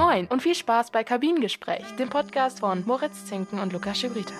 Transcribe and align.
Moin 0.00 0.26
und 0.28 0.40
viel 0.40 0.54
Spaß 0.54 0.92
bei 0.92 1.04
Kabinengespräch, 1.04 1.84
dem 1.98 2.08
Podcast 2.08 2.60
von 2.60 2.82
Moritz 2.86 3.26
Zinken 3.26 3.58
und 3.58 3.74
Lukas 3.74 3.98
Schibrita. 3.98 4.32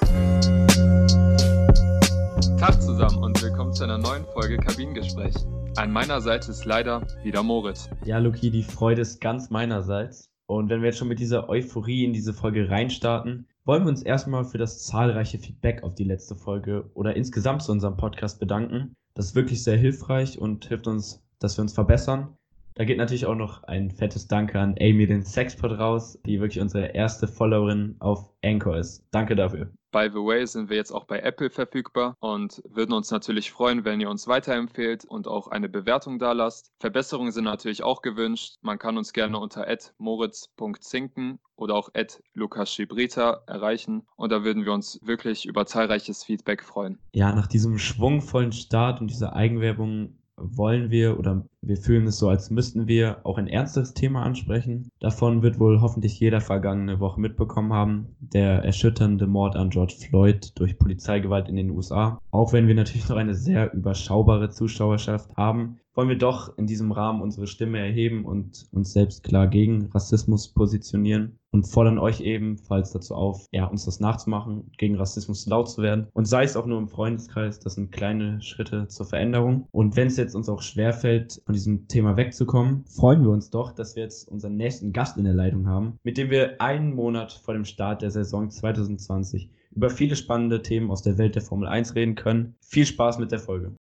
Tag 2.59 2.81
zusammen 2.81 3.19
und 3.19 3.43
willkommen 3.43 3.75
zu 3.75 3.85
einer 3.85 3.99
neuen 3.99 4.25
Folge 4.33 4.57
Kabinengespräch. 4.57 5.35
An 5.77 5.93
meiner 5.93 6.23
Seite 6.23 6.51
ist 6.51 6.65
leider 6.65 7.07
wieder 7.23 7.43
Moritz. 7.43 7.91
Ja, 8.07 8.17
Luki, 8.17 8.51
die 8.51 8.63
Freude 8.63 9.03
ist 9.03 9.21
ganz 9.21 9.51
meinerseits. 9.51 10.31
Und 10.47 10.71
wenn 10.71 10.81
wir 10.81 10.87
jetzt 10.89 10.99
schon 10.99 11.09
mit 11.09 11.19
dieser 11.19 11.51
Euphorie 11.51 12.07
in 12.07 12.15
diese 12.15 12.33
Folge 12.33 12.71
reinstarten, 12.71 13.47
wollen 13.67 13.83
wir 13.83 13.91
uns 13.91 14.03
erstmal 14.03 14.47
für 14.47 14.57
das 14.57 14.87
zahlreiche 14.87 15.39
Feedback 15.39 15.83
auf 15.83 15.95
die 15.95 16.05
letzte 16.05 16.37
Folge 16.37 16.91
oder 16.95 17.17
insgesamt 17.17 17.65
zu 17.65 17.73
unserem 17.73 17.99
Podcast 17.99 18.41
bedanken. 18.41 18.97
Das 19.13 19.27
ist 19.27 19.35
wirklich 19.35 19.63
sehr 19.63 19.77
hilfreich 19.77 20.39
und 20.39 20.65
hilft 20.65 20.87
uns, 20.87 21.23
dass 21.39 21.59
wir 21.59 21.63
uns 21.63 21.75
verbessern. 21.75 22.35
Da 22.81 22.87
geht 22.87 22.97
natürlich 22.97 23.27
auch 23.27 23.35
noch 23.35 23.63
ein 23.65 23.91
fettes 23.91 24.27
Danke 24.27 24.59
an 24.59 24.75
Amy, 24.81 25.07
den 25.07 25.23
Sexpot, 25.23 25.79
raus, 25.79 26.19
die 26.25 26.41
wirklich 26.41 26.63
unsere 26.63 26.87
erste 26.95 27.29
Followerin 27.29 27.97
auf 27.99 28.33
Anchor 28.43 28.79
ist. 28.79 29.07
Danke 29.11 29.37
dafür. 29.37 29.71
By 29.93 30.09
the 30.11 30.21
way 30.21 30.47
sind 30.47 30.71
wir 30.71 30.79
jetzt 30.79 30.91
auch 30.91 31.05
bei 31.05 31.19
Apple 31.19 31.51
verfügbar 31.51 32.17
und 32.21 32.63
würden 32.67 32.95
uns 32.95 33.11
natürlich 33.11 33.51
freuen, 33.51 33.85
wenn 33.85 34.01
ihr 34.01 34.09
uns 34.09 34.29
weiterempfehlt 34.29 35.05
und 35.05 35.29
auch 35.29 35.49
eine 35.49 35.69
Bewertung 35.69 36.19
da 36.19 36.33
lasst. 36.33 36.73
Verbesserungen 36.79 37.33
sind 37.33 37.45
natürlich 37.45 37.83
auch 37.83 38.01
gewünscht. 38.01 38.55
Man 38.63 38.79
kann 38.79 38.97
uns 38.97 39.13
gerne 39.13 39.39
unter 39.39 39.67
moritz.zinken 39.99 41.39
oder 41.57 41.75
auch 41.75 41.91
lukaschibrita 42.33 43.43
erreichen 43.47 44.07
und 44.17 44.33
da 44.33 44.43
würden 44.43 44.65
wir 44.65 44.73
uns 44.73 44.99
wirklich 45.03 45.45
über 45.45 45.67
zahlreiches 45.67 46.25
Feedback 46.25 46.63
freuen. 46.63 46.99
Ja, 47.13 47.35
nach 47.35 47.47
diesem 47.47 47.77
schwungvollen 47.77 48.53
Start 48.53 49.03
und 49.03 49.09
dieser 49.09 49.35
Eigenwerbung 49.35 50.20
wollen 50.41 50.91
wir 50.91 51.19
oder 51.19 51.45
wir 51.63 51.77
fühlen 51.77 52.07
es 52.07 52.19
so, 52.19 52.29
als 52.29 52.51
müssten 52.51 52.89
wir 52.89 53.25
auch 53.25 53.37
ein 53.37 53.47
ernstes 53.47 53.93
Thema 53.95 54.23
ansprechen. 54.23 54.91
Davon 54.99 55.43
wird 55.43 55.61
wohl 55.61 55.81
hoffentlich 55.81 56.19
jeder 56.19 56.41
vergangene 56.41 57.01
Woche 57.01 57.21
mitbekommen 57.21 57.73
haben. 57.73 58.17
Der 58.21 58.65
erschütternde 58.65 59.27
Mord 59.27 59.57
an 59.57 59.71
George 59.71 59.95
Floyd 59.99 60.53
durch 60.59 60.79
Polizeigewalt 60.79 61.49
in 61.49 61.57
den 61.57 61.71
USA. 61.71 62.19
Auch 62.31 62.53
wenn 62.53 62.67
wir 62.67 62.75
natürlich 62.75 63.09
noch 63.09 63.17
eine 63.17 63.35
sehr 63.35 63.73
überschaubare 63.75 64.51
Zuschauerschaft 64.51 65.37
haben, 65.37 65.79
wollen 65.95 66.09
wir 66.09 66.19
doch 66.19 66.57
in 66.57 66.67
diesem 66.67 66.93
Rahmen 66.93 67.21
unsere 67.21 67.47
Stimme 67.47 67.79
erheben 67.79 68.25
und 68.25 68.67
uns 68.73 68.93
selbst 68.93 69.23
klar 69.23 69.49
gegen 69.49 69.87
Rassismus 69.87 70.49
positionieren 70.49 71.40
und 71.53 71.65
fordern 71.65 71.99
euch 71.99 72.21
ebenfalls 72.21 72.93
dazu 72.93 73.15
auf, 73.15 73.47
ja, 73.53 73.65
uns 73.67 73.85
das 73.85 74.01
nachzumachen, 74.01 74.71
gegen 74.79 74.97
Rassismus 74.97 75.47
laut 75.47 75.69
zu 75.69 75.83
werden. 75.83 76.07
Und 76.13 76.27
sei 76.27 76.45
es 76.45 76.57
auch 76.57 76.67
nur 76.67 76.79
im 76.79 76.89
Freundeskreis, 76.89 77.61
das 77.61 77.75
sind 77.75 77.93
kleine 77.93 78.41
Schritte 78.41 78.89
zur 78.89 79.07
Veränderung. 79.07 79.67
Und 79.73 79.97
wenn 79.97 80.09
es 80.09 80.17
jetzt 80.17 80.35
uns 80.35 80.49
auch 80.49 80.63
schwerfällt, 80.63 81.43
von 81.45 81.53
diesem 81.53 81.89
Thema 81.89 82.17
wegzukommen, 82.17 82.85
freuen 82.87 83.23
wir 83.23 83.31
uns 83.31 83.51
doch, 83.51 83.73
dass 83.73 83.97
wir 83.97 84.05
jetzt 84.05 84.29
unseren 84.29 84.57
nächsten 84.57 84.93
Gast 84.93 85.17
in 85.17 85.25
der 85.25 85.35
Leitung 85.35 85.67
haben, 85.67 85.99
mit 86.03 86.19
dem 86.19 86.31
wir 86.31 86.61
einen 86.61 86.95
Monat 86.95 87.33
vor 87.33 87.55
dem 87.55 87.65
Start 87.65 88.03
der 88.03 88.11
Saison 88.11 88.51
2020 88.51 89.51
über 89.73 89.91
viele 89.91 90.17
spannende 90.17 90.63
Themen 90.63 90.91
aus 90.91 91.03
der 91.03 91.19
Welt 91.19 91.35
der 91.35 91.43
Formel 91.43 91.69
1 91.69 91.95
reden 91.95 92.15
können. 92.15 92.55
Viel 92.61 92.87
Spaß 92.87 93.19
mit 93.19 93.31
der 93.33 93.39
Folge. 93.39 93.73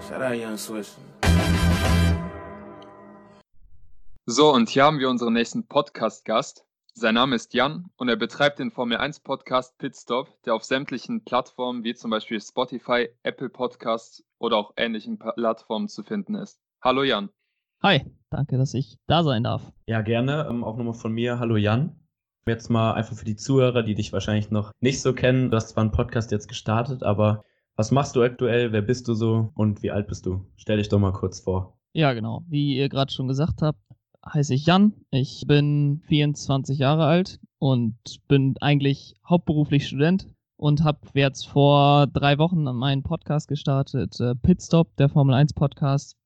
Shout 0.00 0.22
out 0.22 0.34
Young 0.34 0.56
Swish. 0.56 0.92
So, 4.28 4.52
und 4.52 4.68
hier 4.68 4.82
haben 4.82 4.98
wir 4.98 5.08
unseren 5.08 5.34
nächsten 5.34 5.68
Podcast-Gast. 5.68 6.66
Sein 6.94 7.14
Name 7.14 7.36
ist 7.36 7.54
Jan 7.54 7.90
und 7.96 8.08
er 8.08 8.16
betreibt 8.16 8.58
den 8.58 8.72
Formel 8.72 8.96
1 8.96 9.20
Podcast 9.20 9.78
Pitstop, 9.78 10.26
der 10.42 10.56
auf 10.56 10.64
sämtlichen 10.64 11.24
Plattformen 11.24 11.84
wie 11.84 11.94
zum 11.94 12.10
Beispiel 12.10 12.40
Spotify, 12.40 13.08
Apple 13.22 13.50
Podcasts 13.50 14.24
oder 14.40 14.56
auch 14.56 14.72
ähnlichen 14.76 15.20
Plattformen 15.20 15.86
zu 15.86 16.02
finden 16.02 16.34
ist. 16.34 16.58
Hallo 16.82 17.04
Jan. 17.04 17.28
Hi, 17.84 18.04
danke, 18.28 18.58
dass 18.58 18.74
ich 18.74 18.98
da 19.06 19.22
sein 19.22 19.44
darf. 19.44 19.72
Ja, 19.86 20.02
gerne. 20.02 20.48
Ähm, 20.50 20.64
auch 20.64 20.76
nochmal 20.76 20.94
von 20.94 21.12
mir. 21.12 21.38
Hallo 21.38 21.56
Jan. 21.56 21.94
Jetzt 22.48 22.68
mal 22.68 22.94
einfach 22.94 23.14
für 23.14 23.26
die 23.26 23.36
Zuhörer, 23.36 23.84
die 23.84 23.94
dich 23.94 24.12
wahrscheinlich 24.12 24.50
noch 24.50 24.72
nicht 24.80 25.02
so 25.02 25.14
kennen. 25.14 25.52
Du 25.52 25.56
hast 25.56 25.68
zwar 25.68 25.82
einen 25.82 25.92
Podcast 25.92 26.32
jetzt 26.32 26.48
gestartet, 26.48 27.04
aber 27.04 27.44
was 27.76 27.92
machst 27.92 28.16
du 28.16 28.24
aktuell? 28.24 28.72
Wer 28.72 28.82
bist 28.82 29.06
du 29.06 29.14
so 29.14 29.52
und 29.54 29.84
wie 29.84 29.92
alt 29.92 30.08
bist 30.08 30.26
du? 30.26 30.44
Stell 30.56 30.78
dich 30.78 30.88
doch 30.88 30.98
mal 30.98 31.12
kurz 31.12 31.38
vor. 31.38 31.78
Ja, 31.92 32.12
genau. 32.12 32.42
Wie 32.48 32.76
ihr 32.76 32.88
gerade 32.88 33.12
schon 33.12 33.28
gesagt 33.28 33.62
habt, 33.62 33.78
heiße 34.32 34.54
ich 34.54 34.66
Jan. 34.66 34.92
Ich 35.10 35.44
bin 35.46 36.02
24 36.08 36.78
Jahre 36.78 37.04
alt 37.04 37.40
und 37.58 37.96
bin 38.28 38.54
eigentlich 38.60 39.14
hauptberuflich 39.28 39.86
Student 39.86 40.28
und 40.56 40.84
habe 40.84 41.00
jetzt 41.14 41.46
vor 41.46 42.06
drei 42.06 42.38
Wochen 42.38 42.64
meinen 42.64 43.02
Podcast 43.02 43.48
gestartet, 43.48 44.18
äh, 44.20 44.34
Pitstop, 44.34 44.96
der 44.96 45.08
Formel 45.08 45.34
1 45.34 45.54
Podcast. 45.54 46.16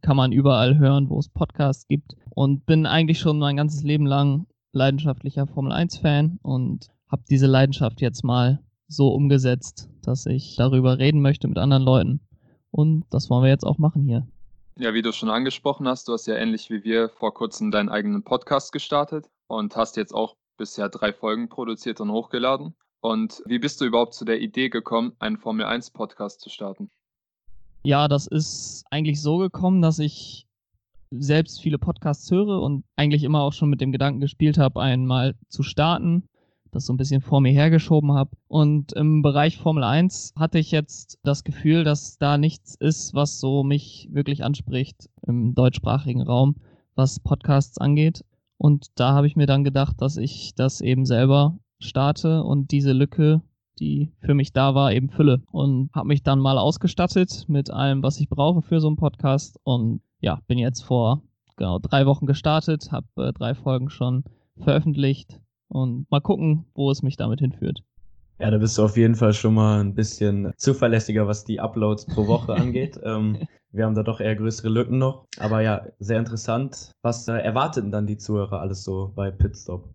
Kann 0.00 0.16
man 0.16 0.32
überall 0.32 0.78
hören, 0.78 1.10
wo 1.10 1.18
es 1.18 1.28
Podcasts 1.28 1.86
gibt. 1.86 2.14
Und 2.30 2.64
bin 2.64 2.86
eigentlich 2.86 3.18
schon 3.18 3.38
mein 3.38 3.56
ganzes 3.56 3.82
Leben 3.82 4.06
lang 4.06 4.46
leidenschaftlicher 4.72 5.46
Formel 5.46 5.72
1 5.72 5.98
Fan 5.98 6.38
und 6.42 6.88
habe 7.08 7.24
diese 7.28 7.46
Leidenschaft 7.46 8.00
jetzt 8.00 8.24
mal 8.24 8.60
so 8.88 9.08
umgesetzt, 9.08 9.90
dass 10.02 10.26
ich 10.26 10.56
darüber 10.56 10.98
reden 10.98 11.20
möchte 11.20 11.48
mit 11.48 11.58
anderen 11.58 11.82
Leuten. 11.82 12.20
Und 12.70 13.04
das 13.10 13.28
wollen 13.28 13.42
wir 13.42 13.50
jetzt 13.50 13.66
auch 13.66 13.78
machen 13.78 14.04
hier. 14.04 14.26
Ja, 14.80 14.94
wie 14.94 15.02
du 15.02 15.12
schon 15.12 15.28
angesprochen 15.28 15.86
hast, 15.86 16.08
du 16.08 16.14
hast 16.14 16.26
ja 16.26 16.36
ähnlich 16.36 16.70
wie 16.70 16.82
wir 16.84 17.10
vor 17.10 17.34
kurzem 17.34 17.70
deinen 17.70 17.90
eigenen 17.90 18.22
Podcast 18.22 18.72
gestartet 18.72 19.28
und 19.46 19.76
hast 19.76 19.98
jetzt 19.98 20.14
auch 20.14 20.36
bisher 20.56 20.88
drei 20.88 21.12
Folgen 21.12 21.50
produziert 21.50 22.00
und 22.00 22.10
hochgeladen. 22.10 22.74
Und 23.02 23.42
wie 23.44 23.58
bist 23.58 23.82
du 23.82 23.84
überhaupt 23.84 24.14
zu 24.14 24.24
der 24.24 24.40
Idee 24.40 24.70
gekommen, 24.70 25.12
einen 25.18 25.36
Formel 25.36 25.66
1 25.66 25.90
Podcast 25.90 26.40
zu 26.40 26.48
starten? 26.48 26.90
Ja, 27.82 28.08
das 28.08 28.26
ist 28.26 28.86
eigentlich 28.90 29.20
so 29.20 29.36
gekommen, 29.36 29.82
dass 29.82 29.98
ich 29.98 30.46
selbst 31.10 31.60
viele 31.60 31.78
Podcasts 31.78 32.30
höre 32.30 32.62
und 32.62 32.82
eigentlich 32.96 33.22
immer 33.22 33.42
auch 33.42 33.52
schon 33.52 33.68
mit 33.68 33.82
dem 33.82 33.92
Gedanken 33.92 34.20
gespielt 34.20 34.56
habe, 34.56 34.80
einmal 34.80 35.34
zu 35.50 35.62
starten 35.62 36.26
das 36.70 36.86
so 36.86 36.92
ein 36.92 36.96
bisschen 36.96 37.20
vor 37.20 37.40
mir 37.40 37.52
hergeschoben 37.52 38.12
habe. 38.12 38.30
Und 38.48 38.92
im 38.92 39.22
Bereich 39.22 39.58
Formel 39.58 39.84
1 39.84 40.34
hatte 40.36 40.58
ich 40.58 40.70
jetzt 40.70 41.18
das 41.22 41.44
Gefühl, 41.44 41.84
dass 41.84 42.18
da 42.18 42.38
nichts 42.38 42.74
ist, 42.74 43.14
was 43.14 43.40
so 43.40 43.62
mich 43.62 44.08
wirklich 44.10 44.44
anspricht 44.44 45.08
im 45.26 45.54
deutschsprachigen 45.54 46.22
Raum, 46.22 46.56
was 46.94 47.20
Podcasts 47.20 47.78
angeht. 47.78 48.24
Und 48.56 48.88
da 48.94 49.12
habe 49.12 49.26
ich 49.26 49.36
mir 49.36 49.46
dann 49.46 49.64
gedacht, 49.64 50.00
dass 50.00 50.16
ich 50.16 50.54
das 50.54 50.80
eben 50.80 51.06
selber 51.06 51.58
starte 51.78 52.44
und 52.44 52.70
diese 52.70 52.92
Lücke, 52.92 53.42
die 53.78 54.12
für 54.20 54.34
mich 54.34 54.52
da 54.52 54.74
war, 54.74 54.92
eben 54.92 55.08
fülle. 55.08 55.42
Und 55.50 55.90
habe 55.94 56.08
mich 56.08 56.22
dann 56.22 56.38
mal 56.38 56.58
ausgestattet 56.58 57.46
mit 57.48 57.70
allem, 57.70 58.02
was 58.02 58.20
ich 58.20 58.28
brauche 58.28 58.62
für 58.62 58.80
so 58.80 58.88
einen 58.88 58.96
Podcast. 58.96 59.58
Und 59.62 60.02
ja, 60.20 60.40
bin 60.46 60.58
jetzt 60.58 60.82
vor 60.82 61.22
genau 61.56 61.78
drei 61.78 62.06
Wochen 62.06 62.26
gestartet, 62.26 62.92
habe 62.92 63.06
äh, 63.16 63.32
drei 63.32 63.54
Folgen 63.54 63.88
schon 63.88 64.24
veröffentlicht 64.58 65.40
und 65.70 66.10
mal 66.10 66.20
gucken, 66.20 66.66
wo 66.74 66.90
es 66.90 67.02
mich 67.02 67.16
damit 67.16 67.40
hinführt. 67.40 67.82
Ja, 68.38 68.50
da 68.50 68.58
bist 68.58 68.76
du 68.78 68.84
auf 68.84 68.96
jeden 68.96 69.14
Fall 69.14 69.32
schon 69.34 69.54
mal 69.54 69.80
ein 69.80 69.94
bisschen 69.94 70.52
zuverlässiger, 70.56 71.26
was 71.26 71.44
die 71.44 71.60
Uploads 71.60 72.06
pro 72.06 72.26
Woche 72.26 72.54
angeht. 72.54 72.98
ähm, 73.02 73.38
wir 73.72 73.84
haben 73.84 73.94
da 73.94 74.02
doch 74.02 74.20
eher 74.20 74.34
größere 74.34 74.68
Lücken 74.68 74.98
noch. 74.98 75.26
Aber 75.38 75.60
ja, 75.60 75.82
sehr 75.98 76.18
interessant. 76.18 76.90
Was 77.02 77.28
äh, 77.28 77.34
erwarteten 77.34 77.92
dann 77.92 78.06
die 78.06 78.16
Zuhörer 78.16 78.60
alles 78.60 78.82
so 78.82 79.12
bei 79.14 79.30
Pitstop? 79.30 79.88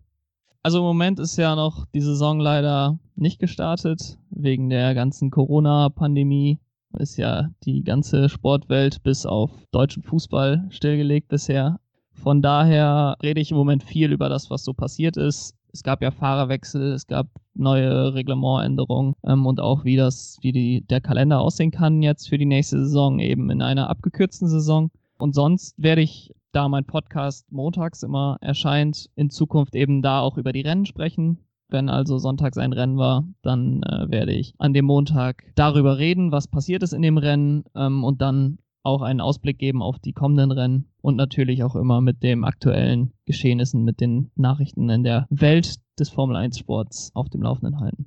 Also 0.62 0.78
im 0.78 0.84
Moment 0.84 1.20
ist 1.20 1.36
ja 1.36 1.54
noch 1.54 1.86
die 1.86 2.00
Saison 2.00 2.40
leider 2.40 2.98
nicht 3.14 3.38
gestartet. 3.38 4.18
Wegen 4.30 4.70
der 4.70 4.94
ganzen 4.94 5.30
Corona-Pandemie 5.30 6.58
ist 6.98 7.16
ja 7.18 7.50
die 7.64 7.84
ganze 7.84 8.28
Sportwelt 8.28 9.02
bis 9.02 9.26
auf 9.26 9.50
deutschen 9.70 10.02
Fußball 10.02 10.66
stillgelegt 10.70 11.28
bisher. 11.28 11.78
Von 12.12 12.42
daher 12.42 13.16
rede 13.22 13.40
ich 13.40 13.50
im 13.50 13.56
Moment 13.58 13.84
viel 13.84 14.12
über 14.12 14.28
das, 14.28 14.50
was 14.50 14.64
so 14.64 14.72
passiert 14.72 15.16
ist. 15.16 15.54
Es 15.76 15.82
gab 15.82 16.00
ja 16.00 16.10
Fahrerwechsel, 16.10 16.92
es 16.92 17.06
gab 17.06 17.26
neue 17.52 18.14
Reglementänderungen 18.14 19.14
ähm, 19.24 19.44
und 19.44 19.60
auch 19.60 19.84
wie 19.84 19.96
das, 19.96 20.38
wie 20.40 20.50
die, 20.50 20.86
der 20.86 21.02
Kalender 21.02 21.38
aussehen 21.38 21.70
kann 21.70 22.02
jetzt 22.02 22.30
für 22.30 22.38
die 22.38 22.46
nächste 22.46 22.78
Saison, 22.78 23.18
eben 23.18 23.50
in 23.50 23.60
einer 23.60 23.90
abgekürzten 23.90 24.48
Saison. 24.48 24.90
Und 25.18 25.34
sonst 25.34 25.74
werde 25.76 26.00
ich, 26.00 26.32
da 26.52 26.70
mein 26.70 26.86
Podcast 26.86 27.52
montags 27.52 28.02
immer 28.02 28.38
erscheint, 28.40 29.10
in 29.16 29.28
Zukunft 29.28 29.74
eben 29.74 30.00
da 30.00 30.20
auch 30.20 30.38
über 30.38 30.54
die 30.54 30.62
Rennen 30.62 30.86
sprechen. 30.86 31.40
Wenn 31.68 31.90
also 31.90 32.16
sonntags 32.16 32.56
ein 32.56 32.72
Rennen 32.72 32.96
war, 32.96 33.24
dann 33.42 33.82
äh, 33.82 34.10
werde 34.10 34.32
ich 34.32 34.54
an 34.56 34.72
dem 34.72 34.86
Montag 34.86 35.44
darüber 35.56 35.98
reden, 35.98 36.32
was 36.32 36.48
passiert 36.48 36.84
ist 36.84 36.94
in 36.94 37.02
dem 37.02 37.18
Rennen 37.18 37.64
ähm, 37.74 38.02
und 38.02 38.22
dann 38.22 38.56
auch 38.86 39.02
einen 39.02 39.20
Ausblick 39.20 39.58
geben 39.58 39.82
auf 39.82 39.98
die 39.98 40.12
kommenden 40.12 40.52
Rennen 40.52 40.86
und 41.02 41.16
natürlich 41.16 41.62
auch 41.62 41.76
immer 41.76 42.00
mit 42.00 42.22
den 42.22 42.44
aktuellen 42.44 43.12
Geschehnissen, 43.26 43.84
mit 43.84 44.00
den 44.00 44.30
Nachrichten 44.36 44.88
in 44.88 45.02
der 45.02 45.26
Welt 45.28 45.76
des 45.98 46.08
Formel 46.08 46.36
1 46.36 46.58
Sports 46.58 47.10
auf 47.14 47.28
dem 47.28 47.42
Laufenden 47.42 47.80
halten. 47.80 48.06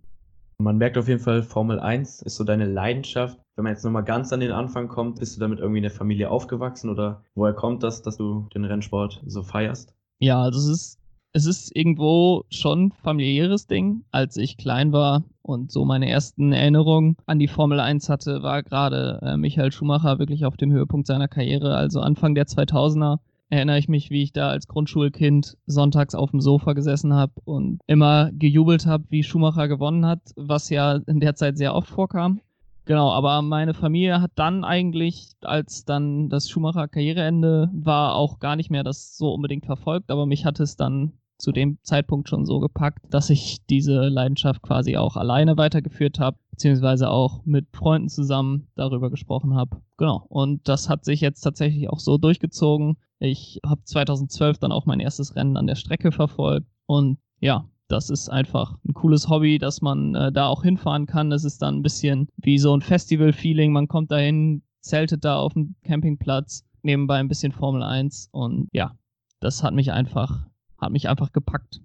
Man 0.57 0.77
merkt 0.77 0.97
auf 0.97 1.07
jeden 1.07 1.21
Fall, 1.21 1.43
Formel 1.43 1.79
1 1.79 2.21
ist 2.23 2.35
so 2.35 2.43
deine 2.43 2.65
Leidenschaft. 2.65 3.39
Wenn 3.55 3.63
man 3.63 3.73
jetzt 3.73 3.85
nochmal 3.85 4.03
ganz 4.03 4.33
an 4.33 4.39
den 4.39 4.51
Anfang 4.51 4.87
kommt, 4.87 5.19
bist 5.19 5.35
du 5.35 5.39
damit 5.39 5.59
irgendwie 5.59 5.79
in 5.79 5.83
der 5.83 5.91
Familie 5.91 6.29
aufgewachsen 6.29 6.89
oder 6.89 7.23
woher 7.35 7.53
kommt 7.53 7.83
das, 7.83 8.01
dass 8.01 8.17
du 8.17 8.47
den 8.53 8.65
Rennsport 8.65 9.21
so 9.25 9.43
feierst? 9.43 9.93
Ja, 10.19 10.41
also 10.41 10.59
es 10.59 10.67
ist 10.67 10.99
es 11.31 11.45
ist 11.45 11.75
irgendwo 11.75 12.43
schon 12.49 12.91
familiäres 12.91 13.67
Ding. 13.67 14.03
Als 14.11 14.35
ich 14.37 14.57
klein 14.57 14.91
war 14.91 15.23
und 15.49 15.71
so 15.71 15.83
meine 15.83 16.09
ersten 16.09 16.53
Erinnerungen 16.53 17.17
an 17.25 17.39
die 17.39 17.47
Formel 17.47 17.79
1 17.79 18.07
hatte, 18.07 18.43
war 18.43 18.63
gerade 18.63 19.19
äh, 19.23 19.35
Michael 19.35 19.71
Schumacher 19.71 20.19
wirklich 20.19 20.45
auf 20.45 20.55
dem 20.55 20.71
Höhepunkt 20.71 21.07
seiner 21.07 21.27
Karriere, 21.27 21.75
also 21.75 21.99
Anfang 21.99 22.35
der 22.35 22.45
2000er. 22.45 23.17
erinnere 23.49 23.79
ich 23.79 23.89
mich, 23.89 24.11
wie 24.11 24.21
ich 24.21 24.31
da 24.31 24.49
als 24.49 24.67
Grundschulkind 24.67 25.57
sonntags 25.65 26.13
auf 26.13 26.29
dem 26.31 26.39
Sofa 26.39 26.73
gesessen 26.73 27.13
habe 27.13 27.33
und 27.45 27.81
immer 27.87 28.29
gejubelt 28.31 28.85
habe, 28.85 29.05
wie 29.09 29.23
Schumacher 29.23 29.67
gewonnen 29.67 30.05
hat, 30.05 30.21
was 30.35 30.69
ja 30.69 30.99
in 31.07 31.19
der 31.19 31.33
Zeit 31.33 31.57
sehr 31.57 31.73
oft 31.73 31.89
vorkam. 31.89 32.41
Genau, 32.85 33.11
aber 33.11 33.41
meine 33.41 33.73
Familie 33.73 34.21
hat 34.21 34.31
dann 34.35 34.63
eigentlich, 34.63 35.33
als 35.41 35.85
dann 35.85 36.29
das 36.29 36.49
Schumacher 36.49 36.87
Karriereende 36.87 37.69
war, 37.73 38.15
auch 38.15 38.39
gar 38.39 38.55
nicht 38.55 38.69
mehr 38.69 38.83
das 38.83 39.17
so 39.17 39.33
unbedingt 39.33 39.65
verfolgt, 39.65 40.11
aber 40.11 40.25
mich 40.25 40.45
hat 40.45 40.59
es 40.59 40.75
dann 40.75 41.13
zu 41.39 41.51
dem 41.51 41.79
Zeitpunkt 41.83 42.29
schon 42.29 42.45
so 42.45 42.59
gepackt, 42.59 43.05
dass 43.09 43.29
ich 43.29 43.65
diese 43.67 44.07
Leidenschaft 44.09 44.61
quasi 44.61 44.97
auch 44.97 45.15
alleine 45.15 45.57
weitergeführt 45.57 46.19
habe, 46.19 46.37
beziehungsweise 46.51 47.09
auch 47.09 47.43
mit 47.45 47.67
Freunden 47.73 48.09
zusammen 48.09 48.67
darüber 48.75 49.09
gesprochen 49.09 49.55
habe. 49.55 49.81
Genau. 49.97 50.25
Und 50.27 50.67
das 50.67 50.89
hat 50.89 51.05
sich 51.05 51.21
jetzt 51.21 51.41
tatsächlich 51.41 51.89
auch 51.89 51.99
so 51.99 52.17
durchgezogen. 52.17 52.97
Ich 53.19 53.59
habe 53.65 53.83
2012 53.83 54.59
dann 54.59 54.71
auch 54.71 54.85
mein 54.85 54.99
erstes 54.99 55.35
Rennen 55.35 55.57
an 55.57 55.67
der 55.67 55.75
Strecke 55.75 56.11
verfolgt 56.11 56.67
und 56.85 57.17
ja, 57.39 57.65
das 57.87 58.09
ist 58.09 58.29
einfach 58.29 58.77
ein 58.87 58.93
cooles 58.93 59.29
Hobby, 59.29 59.57
dass 59.57 59.81
man 59.81 60.13
äh, 60.13 60.31
da 60.31 60.47
auch 60.47 60.61
hinfahren 60.61 61.07
kann. 61.07 61.31
Das 61.31 61.43
ist 61.43 61.61
dann 61.61 61.77
ein 61.77 61.81
bisschen 61.81 62.27
wie 62.37 62.59
so 62.59 62.75
ein 62.75 62.81
Festival-Feeling. 62.81 63.71
Man 63.71 63.87
kommt 63.87 64.11
dahin, 64.11 64.61
zeltet 64.81 65.25
da 65.25 65.37
auf 65.37 65.53
dem 65.53 65.75
Campingplatz, 65.83 66.63
nebenbei 66.83 67.15
ein 67.15 67.27
bisschen 67.27 67.51
Formel 67.51 67.81
1 67.81 68.29
und 68.31 68.69
ja, 68.73 68.95
das 69.39 69.63
hat 69.63 69.73
mich 69.73 69.91
einfach, 69.91 70.48
hat 70.79 70.91
mich 70.91 71.09
einfach 71.09 71.31
gepackt. 71.31 71.81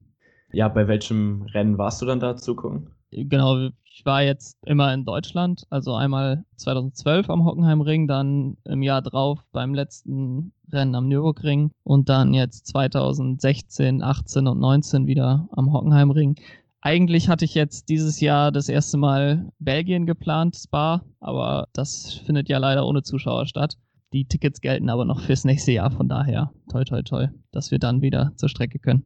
Ja, 0.53 0.69
bei 0.69 0.87
welchem 0.87 1.43
Rennen 1.53 1.79
warst 1.79 2.01
du 2.01 2.07
dann 2.07 2.21
da 2.21 2.37
zugucken? 2.37 2.91
Genau, 3.11 3.69
ich 3.85 4.05
war 4.05 4.23
jetzt 4.23 4.57
immer 4.67 4.93
in 4.93 5.05
Deutschland, 5.05 5.67
also 5.71 5.95
einmal 5.95 6.45
2012 6.57 7.31
am 7.31 7.45
Hockenheimring, 7.45 8.09
dann 8.09 8.57
im 8.65 8.83
Jahr 8.83 9.03
drauf 9.03 9.39
beim 9.53 9.73
letzten 9.73 10.53
Rennen 10.73 10.97
am 10.97 11.09
Nürburgring 11.09 11.71
und 11.85 12.09
dann 12.09 12.35
jetzt 12.35 12.67
2016, 12.67 14.03
18 14.03 14.49
und 14.49 14.59
19 14.59 15.07
wieder 15.07 15.49
am 15.53 15.73
Hockenheimring. 15.73 16.37
Eigentlich 16.81 17.29
hatte 17.29 17.45
ich 17.45 17.55
jetzt 17.55 17.89
dieses 17.89 18.21
Jahr 18.21 18.51
das 18.51 18.69
erste 18.69 18.99
Mal 18.99 19.49
Belgien 19.59 20.07
geplant, 20.07 20.57
Spa, 20.57 21.03
aber 21.21 21.69
das 21.73 22.15
findet 22.27 22.49
ja 22.49 22.59
leider 22.59 22.87
ohne 22.87 23.03
Zuschauer 23.03 23.47
statt. 23.47 23.77
Die 24.15 24.27
Tickets 24.27 24.61
gelten 24.61 24.91
aber 24.91 25.05
noch 25.05 25.21
fürs 25.21 25.45
nächste 25.45 25.73
Jahr, 25.73 25.91
von 25.91 26.09
daher 26.09 26.53
toi 26.71 26.85
toi 26.85 27.03
toi, 27.03 27.27
dass 27.51 27.73
wir 27.73 27.81
dann 27.81 28.01
wieder 28.01 28.31
zur 28.37 28.49
Strecke 28.49 28.79
können. 28.79 29.05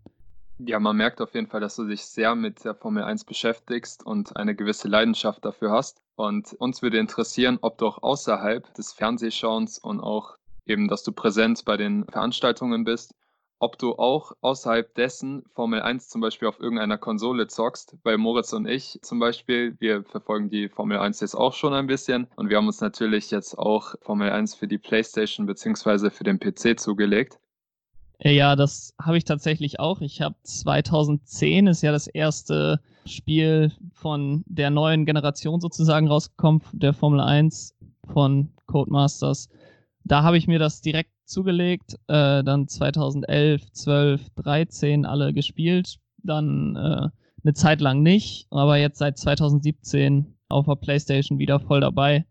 Ja, 0.58 0.78
man 0.81 0.99
merkt 0.99 1.22
auf 1.22 1.32
jeden 1.34 1.46
Fall, 1.46 1.62
dass 1.62 1.76
du 1.76 1.87
dich 1.87 2.02
sehr 2.02 2.34
mit 2.34 2.62
der 2.62 2.75
Formel 2.75 3.05
1 3.05 3.25
beschäftigst 3.25 4.05
und 4.05 4.37
eine 4.37 4.55
gewisse 4.55 4.87
Leidenschaft 4.87 5.46
dafür 5.46 5.70
hast. 5.70 6.02
Und 6.16 6.52
uns 6.58 6.82
würde 6.82 6.99
interessieren, 6.99 7.58
ob 7.62 7.78
du 7.78 7.87
auch 7.87 8.02
außerhalb 8.02 8.75
des 8.75 8.93
Fernsehschauens 8.93 9.78
und 9.78 10.00
auch 10.00 10.37
eben, 10.66 10.88
dass 10.88 11.05
du 11.05 11.12
präsent 11.12 11.64
bei 11.64 11.78
den 11.78 12.05
Veranstaltungen 12.05 12.84
bist, 12.84 13.14
ob 13.58 13.78
du 13.78 13.96
auch 13.96 14.32
außerhalb 14.40 14.94
dessen 14.94 15.44
Formel 15.55 15.82
1 15.82 16.08
zum 16.08 16.20
Beispiel 16.20 16.49
auf 16.49 16.60
irgendeiner 16.60 16.99
Konsole 16.99 17.49
zockst. 17.49 17.96
Bei 18.02 18.16
Moritz 18.16 18.52
und 18.52 18.66
ich 18.66 18.99
zum 19.02 19.19
Beispiel, 19.19 19.76
wir 19.81 20.05
verfolgen 20.05 20.49
die 20.49 20.69
Formel 20.69 20.99
1 20.99 21.20
jetzt 21.20 21.34
auch 21.34 21.55
schon 21.55 21.75
ein 21.75 21.87
bisschen 21.87 22.28
und 22.37 22.50
wir 22.50 22.56
haben 22.56 22.66
uns 22.66 22.81
natürlich 22.81 23.31
jetzt 23.31 23.58
auch 23.58 23.94
Formel 24.02 24.31
1 24.31 24.55
für 24.55 24.69
die 24.69 24.78
PlayStation 24.78 25.46
bzw. 25.46 26.10
für 26.10 26.25
den 26.25 26.38
PC 26.38 26.78
zugelegt. 26.78 27.38
Ja, 28.20 28.56
das 28.56 28.94
habe 29.00 29.16
ich 29.16 29.25
tatsächlich 29.25 29.78
auch. 29.78 30.00
Ich 30.00 30.20
habe 30.20 30.34
2010 30.43 31.69
ist 31.69 31.82
ja 31.82 31.93
das 31.93 32.08
erste 32.08 32.81
Spiel 33.06 33.72
von 33.93 34.43
der 34.46 34.70
neuen 34.70 35.06
Generation 35.06 35.60
sozusagen 35.60 36.08
rausgekommen, 36.08 36.62
der 36.72 36.94
Formel 36.94 37.20
1 37.20 37.76
von 38.12 38.50
Codemasters. 38.66 39.49
Da 40.05 40.22
habe 40.25 40.37
ich 40.37 40.49
mir 40.49 40.58
das 40.58 40.81
direkt 40.81 41.10
zugelegt, 41.28 41.94
äh, 42.08 42.42
dann 42.42 42.69
2011, 42.69 43.72
12, 43.72 44.30
13 44.36 45.06
alle 45.06 45.32
gespielt, 45.32 45.98
dann 46.22 46.76
äh, 46.76 47.08
eine 47.44 47.54
Zeit 47.54 47.80
lang 47.80 48.02
nicht, 48.02 48.46
aber 48.50 48.76
jetzt 48.76 48.98
seit 48.98 49.19
2017 49.19 50.34
auf 50.48 50.66
der 50.66 50.76
PlayStation 50.76 51.38
wieder 51.38 51.60
voll 51.60 51.80
dabei 51.80 52.25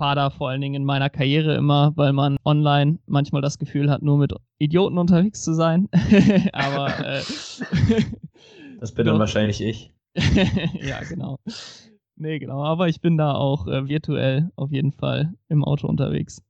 fahre 0.00 0.16
da 0.16 0.30
vor 0.30 0.48
allen 0.48 0.62
Dingen 0.62 0.76
in 0.76 0.84
meiner 0.84 1.10
Karriere 1.10 1.54
immer, 1.56 1.92
weil 1.94 2.14
man 2.14 2.38
online 2.46 2.98
manchmal 3.06 3.42
das 3.42 3.58
Gefühl 3.58 3.90
hat, 3.90 4.00
nur 4.00 4.16
mit 4.16 4.32
Idioten 4.58 4.96
unterwegs 4.96 5.42
zu 5.42 5.52
sein. 5.52 5.90
Aber 6.54 6.88
äh, 7.00 7.20
das 8.80 8.92
bin 8.92 9.06
dann 9.06 9.18
wahrscheinlich 9.18 9.60
ich. 9.60 9.92
ja, 10.14 11.00
genau. 11.06 11.38
Nee, 12.16 12.38
genau. 12.38 12.64
Aber 12.64 12.88
ich 12.88 13.02
bin 13.02 13.18
da 13.18 13.34
auch 13.34 13.66
äh, 13.66 13.88
virtuell 13.88 14.50
auf 14.56 14.72
jeden 14.72 14.92
Fall 14.92 15.34
im 15.50 15.64
Auto 15.64 15.86
unterwegs. 15.86 16.42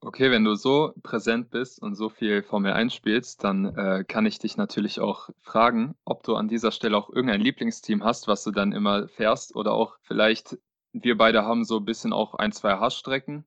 Okay, 0.00 0.30
wenn 0.30 0.44
du 0.44 0.54
so 0.54 0.92
präsent 1.02 1.50
bist 1.50 1.82
und 1.82 1.96
so 1.96 2.08
viel 2.08 2.42
Formel 2.42 2.72
1 2.72 2.94
spielst, 2.94 3.42
dann 3.42 3.64
äh, 3.76 4.04
kann 4.06 4.26
ich 4.26 4.38
dich 4.38 4.56
natürlich 4.56 5.00
auch 5.00 5.28
fragen, 5.40 5.96
ob 6.04 6.22
du 6.22 6.36
an 6.36 6.48
dieser 6.48 6.70
Stelle 6.70 6.96
auch 6.96 7.10
irgendein 7.10 7.40
Lieblingsteam 7.40 8.04
hast, 8.04 8.28
was 8.28 8.44
du 8.44 8.52
dann 8.52 8.72
immer 8.72 9.08
fährst 9.08 9.56
oder 9.56 9.72
auch 9.72 9.96
vielleicht 10.02 10.56
wir 10.92 11.16
beide 11.16 11.44
haben 11.44 11.64
so 11.64 11.78
ein 11.78 11.84
bisschen 11.84 12.12
auch 12.12 12.34
ein, 12.34 12.52
zwei 12.52 12.78
Hassstrecken. 12.78 13.44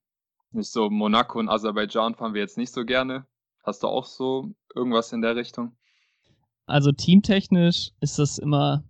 Nicht 0.51 0.71
so 0.71 0.89
Monaco 0.89 1.39
und 1.39 1.49
Aserbaidschan 1.49 2.15
fahren 2.15 2.33
wir 2.33 2.41
jetzt 2.41 2.57
nicht 2.57 2.73
so 2.73 2.85
gerne. 2.85 3.25
Hast 3.63 3.83
du 3.83 3.87
auch 3.87 4.05
so 4.05 4.53
irgendwas 4.75 5.13
in 5.13 5.21
der 5.21 5.35
Richtung? 5.35 5.75
Also 6.65 6.91
teamtechnisch 6.91 7.91
ist 7.99 8.19
das 8.19 8.37
immer. 8.37 8.83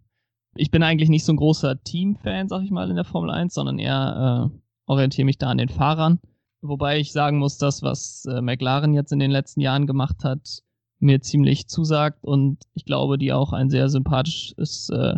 Ich 0.56 0.72
bin 0.72 0.84
eigentlich 0.84 1.10
nicht 1.10 1.24
so 1.24 1.34
ein 1.34 1.38
großer 1.38 1.82
Teamfan, 1.84 2.50
sag 2.50 2.64
ich 2.64 2.72
mal, 2.72 2.90
in 2.90 2.96
der 2.96 3.06
Formel 3.06 3.32
1, 3.32 3.54
sondern 3.54 3.80
eher 3.80 4.52
äh, 4.52 4.60
orientiere 4.86 5.26
mich 5.26 5.38
da 5.38 5.50
an 5.50 5.58
den 5.58 5.70
Fahrern. 5.70 6.20
Wobei 6.62 7.00
ich 7.00 7.12
sagen 7.12 7.40
muss, 7.40 7.58
das, 7.58 7.82
was 7.82 8.26
äh, 8.26 8.42
McLaren 8.42 8.94
jetzt 8.94 9.12
in 9.12 9.20
den 9.20 9.32
letzten 9.32 9.62
Jahren 9.62 9.88
gemacht 9.88 10.24
hat, 10.24 10.62
mir 11.00 11.22
ziemlich 11.22 11.68
zusagt 11.68 12.24
und 12.24 12.60
ich 12.76 12.86
glaube, 12.86 13.18
die 13.18 13.34
auch 13.34 13.54
ein 13.54 13.70
sehr 13.70 13.90
sympathisches 13.90 14.90
äh, 14.90 15.16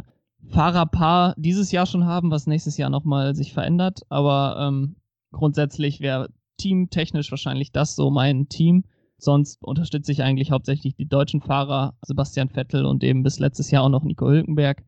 Fahrerpaar 0.50 1.36
dieses 1.38 1.72
Jahr 1.72 1.86
schon 1.86 2.06
haben, 2.06 2.32
was 2.32 2.48
nächstes 2.48 2.78
Jahr 2.78 2.90
nochmal 2.90 3.36
sich 3.36 3.54
verändert. 3.54 4.02
Aber 4.10 4.58
ähm, 4.60 4.96
grundsätzlich 5.32 6.00
wäre 6.00 6.30
teamtechnisch 6.58 7.32
wahrscheinlich 7.32 7.72
das 7.72 7.96
so 7.96 8.10
mein 8.10 8.48
Team. 8.48 8.86
Sonst 9.18 9.64
unterstütze 9.64 10.12
ich 10.12 10.22
eigentlich 10.22 10.52
hauptsächlich 10.52 10.96
die 10.96 11.08
deutschen 11.08 11.42
Fahrer, 11.42 11.96
Sebastian 12.02 12.50
Vettel 12.50 12.86
und 12.86 13.04
eben 13.04 13.24
bis 13.24 13.40
letztes 13.40 13.72
Jahr 13.72 13.84
auch 13.84 13.90
noch 13.90 14.04
Nico 14.04 14.28
Hülkenberg. 14.28 14.84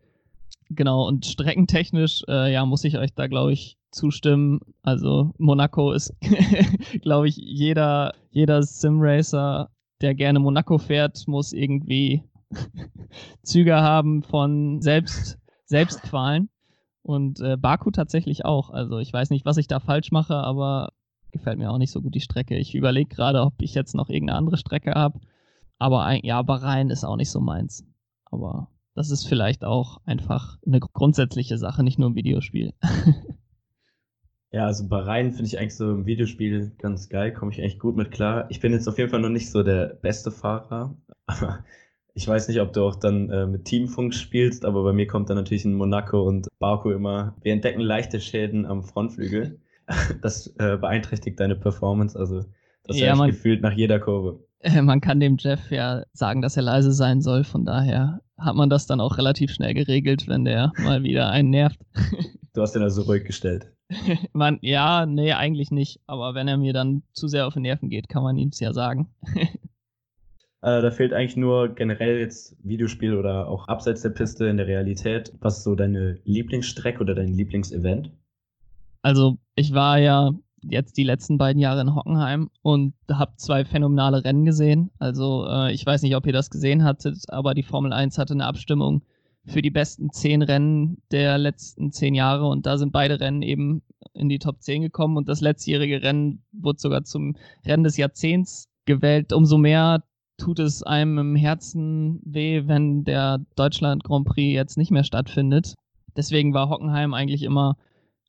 Genau, 0.70 1.08
und 1.08 1.26
streckentechnisch, 1.26 2.24
äh, 2.28 2.52
ja, 2.52 2.66
muss 2.66 2.84
ich 2.84 2.98
euch 2.98 3.14
da, 3.14 3.28
glaube 3.28 3.54
ich, 3.54 3.78
zustimmen. 3.96 4.60
Also 4.84 5.34
Monaco 5.38 5.92
ist, 5.92 6.14
glaube 7.02 7.28
ich, 7.28 7.38
jeder, 7.38 8.14
jeder 8.30 8.62
Simracer, 8.64 9.70
der 10.02 10.14
gerne 10.14 10.40
Monaco 10.40 10.78
fährt, 10.78 11.28
muss 11.28 11.54
irgendwie 11.54 12.24
Züge 13.44 13.76
haben 13.76 14.22
von 14.24 14.82
selbst 14.82 15.40
Selbstqualen. 15.66 16.50
Und 17.02 17.40
äh, 17.40 17.56
Baku 17.56 17.92
tatsächlich 17.92 18.46
auch. 18.46 18.72
Also 18.72 18.98
ich 18.98 19.14
weiß 19.14 19.30
nicht, 19.30 19.46
was 19.46 19.58
ich 19.58 19.68
da 19.68 19.80
falsch 19.80 20.12
mache, 20.12 20.36
aber 20.36 20.92
gefällt 21.32 21.60
mir 21.60 21.70
auch 21.70 21.78
nicht 21.78 21.92
so 21.92 22.02
gut 22.02 22.16
die 22.16 22.22
Strecke. 22.22 22.58
Ich 22.58 22.74
überlege 22.74 23.14
gerade, 23.14 23.42
ob 23.42 23.62
ich 23.62 23.76
jetzt 23.76 23.94
noch 23.94 24.10
irgendeine 24.10 24.40
andere 24.40 24.58
Strecke 24.58 24.94
habe. 24.94 25.20
Aber 25.78 26.04
ein, 26.04 26.22
ja, 26.24 26.42
Bahrain 26.42 26.90
ist 26.90 27.04
auch 27.04 27.16
nicht 27.16 27.30
so 27.30 27.42
meins. 27.42 27.86
Aber 28.26 28.70
das 28.96 29.12
ist 29.12 29.28
vielleicht 29.28 29.64
auch 29.64 30.02
einfach 30.06 30.58
eine 30.66 30.80
grundsätzliche 30.80 31.58
Sache, 31.58 31.84
nicht 31.84 32.00
nur 32.00 32.10
ein 32.10 32.16
Videospiel. 32.16 32.74
ja, 34.56 34.68
also 34.68 34.88
Bahrain 34.88 35.34
finde 35.34 35.48
ich 35.48 35.60
eigentlich 35.60 35.76
so 35.76 35.92
im 35.92 36.06
Videospiel 36.06 36.72
ganz 36.78 37.10
geil, 37.10 37.34
komme 37.34 37.52
ich 37.52 37.60
echt 37.60 37.78
gut 37.78 37.98
mit 37.98 38.12
klar. 38.12 38.46
Ich 38.50 38.62
bin 38.62 38.72
jetzt 38.72 38.88
auf 38.88 38.98
jeden 38.98 39.10
Fall 39.10 39.20
noch 39.20 39.30
nicht 39.30 39.52
so 39.52 39.64
der 39.64 39.88
beste 40.02 40.32
Fahrer, 40.32 40.96
aber 41.26 41.66
ich 42.14 42.26
weiß 42.26 42.48
nicht, 42.48 42.62
ob 42.62 42.72
du 42.72 42.86
auch 42.86 42.96
dann 42.96 43.30
äh, 43.30 43.46
mit 43.46 43.66
Teamfunk 43.66 44.14
spielst, 44.14 44.64
aber 44.64 44.84
bei 44.84 44.94
mir 44.94 45.08
kommt 45.08 45.30
dann 45.30 45.36
natürlich 45.36 45.66
in 45.66 45.74
Monaco 45.74 46.24
und 46.24 46.48
Baku 46.60 46.92
immer, 46.92 47.36
wir 47.42 47.52
entdecken 47.52 47.82
leichte 47.82 48.22
Schäden 48.22 48.66
am 48.66 48.84
Frontflügel. 48.84 49.60
Das 50.24 50.48
äh, 50.58 50.78
beeinträchtigt 50.78 51.40
deine 51.40 51.56
Performance, 51.56 52.18
also 52.18 52.44
das 52.86 52.98
ja, 52.98 53.14
man, 53.14 53.30
gefühlt 53.30 53.62
nach 53.62 53.74
jeder 53.74 54.00
Kurve. 54.00 54.40
Man 54.82 55.00
kann 55.00 55.20
dem 55.20 55.38
Jeff 55.38 55.70
ja 55.70 56.02
sagen, 56.12 56.42
dass 56.42 56.58
er 56.58 56.64
leise 56.64 56.92
sein 56.92 57.22
soll, 57.22 57.44
von 57.44 57.66
daher 57.66 58.20
hat 58.40 58.56
man 58.56 58.72
das 58.72 58.88
dann 58.88 59.00
auch 59.00 59.20
relativ 59.20 59.52
schnell 59.52 59.76
geregelt, 59.76 60.28
wenn 60.28 60.44
der 60.44 60.72
mal 60.80 61.04
wieder 61.04 61.30
einen 61.30 61.52
nervt. 61.52 61.80
Du 62.56 62.64
hast 62.64 62.76
ihn 62.76 62.82
also 62.82 63.04
ruhig 63.04 63.26
gestellt. 63.26 63.75
man, 64.34 64.60
ja, 64.62 65.06
nee, 65.06 65.34
eigentlich 65.34 65.72
nicht. 65.72 66.00
Aber 66.08 66.34
wenn 66.34 66.48
er 66.48 66.58
mir 66.58 66.74
dann 66.74 67.04
zu 67.14 67.28
sehr 67.28 67.48
auf 67.48 67.54
die 67.54 67.60
Nerven 67.60 67.90
geht, 67.90 68.10
kann 68.10 68.24
man 68.24 68.38
ihm 68.38 68.50
es 68.50 68.60
ja 68.60 68.74
sagen. 68.74 69.10
Äh, 70.66 70.82
da 70.82 70.90
fehlt 70.90 71.14
eigentlich 71.14 71.38
nur 71.38 71.76
generell 71.76 72.18
jetzt 72.18 72.58
Videospiel 72.64 73.16
oder 73.16 73.48
auch 73.48 73.68
abseits 73.68 74.02
der 74.02 74.10
Piste 74.10 74.48
in 74.48 74.58
der 74.58 74.66
Realität. 74.66 75.32
Was 75.40 75.58
ist 75.58 75.64
so 75.64 75.76
deine 75.76 76.18
Lieblingsstrecke 76.24 77.02
oder 77.02 77.14
dein 77.14 77.36
Lieblingsevent? 77.36 78.10
Also 79.04 79.38
ich 79.54 79.76
war 79.76 80.00
ja 80.00 80.32
jetzt 80.64 80.98
die 80.98 81.04
letzten 81.04 81.38
beiden 81.38 81.62
Jahre 81.62 81.82
in 81.82 81.94
Hockenheim 81.94 82.50
und 82.64 82.96
habe 83.12 83.34
zwei 83.36 83.64
phänomenale 83.64 84.24
Rennen 84.24 84.44
gesehen. 84.44 84.90
Also 84.98 85.46
äh, 85.48 85.72
ich 85.72 85.86
weiß 85.86 86.02
nicht, 86.02 86.16
ob 86.16 86.26
ihr 86.26 86.34
das 86.34 86.50
gesehen 86.50 86.84
hattet, 86.84 87.20
aber 87.28 87.54
die 87.54 87.62
Formel 87.62 87.94
1 87.94 88.18
hatte 88.18 88.34
eine 88.34 88.48
Abstimmung 88.48 89.04
für 89.46 89.62
die 89.62 89.72
besten 89.72 90.12
zehn 90.12 90.42
Rennen 90.42 91.02
der 91.12 91.38
letzten 91.38 91.92
zehn 91.92 92.16
Jahre 92.16 92.48
und 92.48 92.66
da 92.66 92.78
sind 92.78 92.92
beide 92.92 93.20
Rennen 93.20 93.42
eben 93.42 93.84
in 94.14 94.30
die 94.30 94.40
Top 94.40 94.62
10 94.62 94.82
gekommen 94.82 95.18
und 95.18 95.30
das 95.30 95.42
letztjährige 95.42 96.02
Rennen 96.02 96.44
wurde 96.52 96.80
sogar 96.80 97.04
zum 97.04 97.36
Rennen 97.66 97.84
des 97.84 97.98
Jahrzehnts 97.98 98.70
gewählt. 98.86 99.34
Umso 99.34 99.58
mehr 99.58 100.04
tut 100.38 100.60
es 100.60 100.84
einem 100.84 101.18
im 101.18 101.36
Herzen 101.36 102.22
weh, 102.26 102.64
wenn 102.68 103.04
der 103.04 103.40
Deutschland 103.56 104.04
Grand 104.04 104.26
Prix 104.26 104.54
jetzt 104.54 104.78
nicht 104.78 104.92
mehr 104.92 105.04
stattfindet. 105.04 105.76
Deswegen 106.16 106.54
war 106.54 106.70
Hockenheim 106.70 107.14
eigentlich 107.14 107.44
immer 107.44 107.78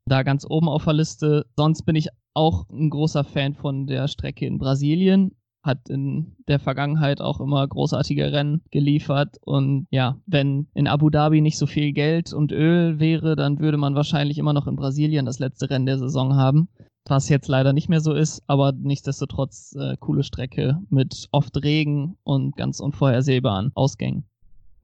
da 0.07 0.23
ganz 0.23 0.47
oben 0.49 0.69
auf 0.69 0.85
der 0.85 0.95
Liste. 0.95 1.47
Sonst 1.57 1.83
bin 1.83 1.97
ich 1.97 2.09
auch 2.35 2.69
ein 2.71 2.91
großer 2.91 3.25
Fan 3.25 3.55
von 3.55 3.87
der 3.87 4.09
Strecke 4.09 4.47
in 4.47 4.59
Brasilien. 4.59 5.33
Hat 5.67 5.89
in 5.91 6.37
der 6.49 6.59
Vergangenheit 6.59 7.21
auch 7.21 7.41
immer 7.41 7.67
großartige 7.67 8.33
Rennen 8.33 8.63
geliefert. 8.71 9.37
Und 9.45 9.87
ja, 9.91 10.17
wenn 10.27 10.69
in 10.75 10.87
Abu 10.87 11.11
Dhabi 11.11 11.41
nicht 11.41 11.59
so 11.59 11.67
viel 11.67 11.93
Geld 11.93 12.33
und 12.33 12.53
Öl 12.53 12.99
wäre, 12.99 13.37
dann 13.37 13.59
würde 13.59 13.77
man 13.77 13.95
wahrscheinlich 13.95 14.39
immer 14.39 14.53
noch 14.53 14.67
in 14.67 14.77
Brasilien 14.77 15.27
das 15.27 15.39
letzte 15.39 15.69
Rennen 15.69 15.87
der 15.87 15.99
Saison 15.99 16.37
haben 16.37 16.69
was 17.09 17.29
jetzt 17.29 17.49
leider 17.49 17.73
nicht 17.73 17.89
mehr 17.89 18.01
so 18.01 18.13
ist, 18.13 18.43
aber 18.47 18.73
nichtsdestotrotz 18.73 19.75
äh, 19.79 19.97
coole 19.99 20.23
Strecke 20.23 20.81
mit 20.91 21.29
oft 21.33 21.57
Regen 21.63 22.19
und 22.25 22.57
ganz 22.57 22.81
unvorhersehbaren 22.81 23.73
Ausgängen. 23.75 24.25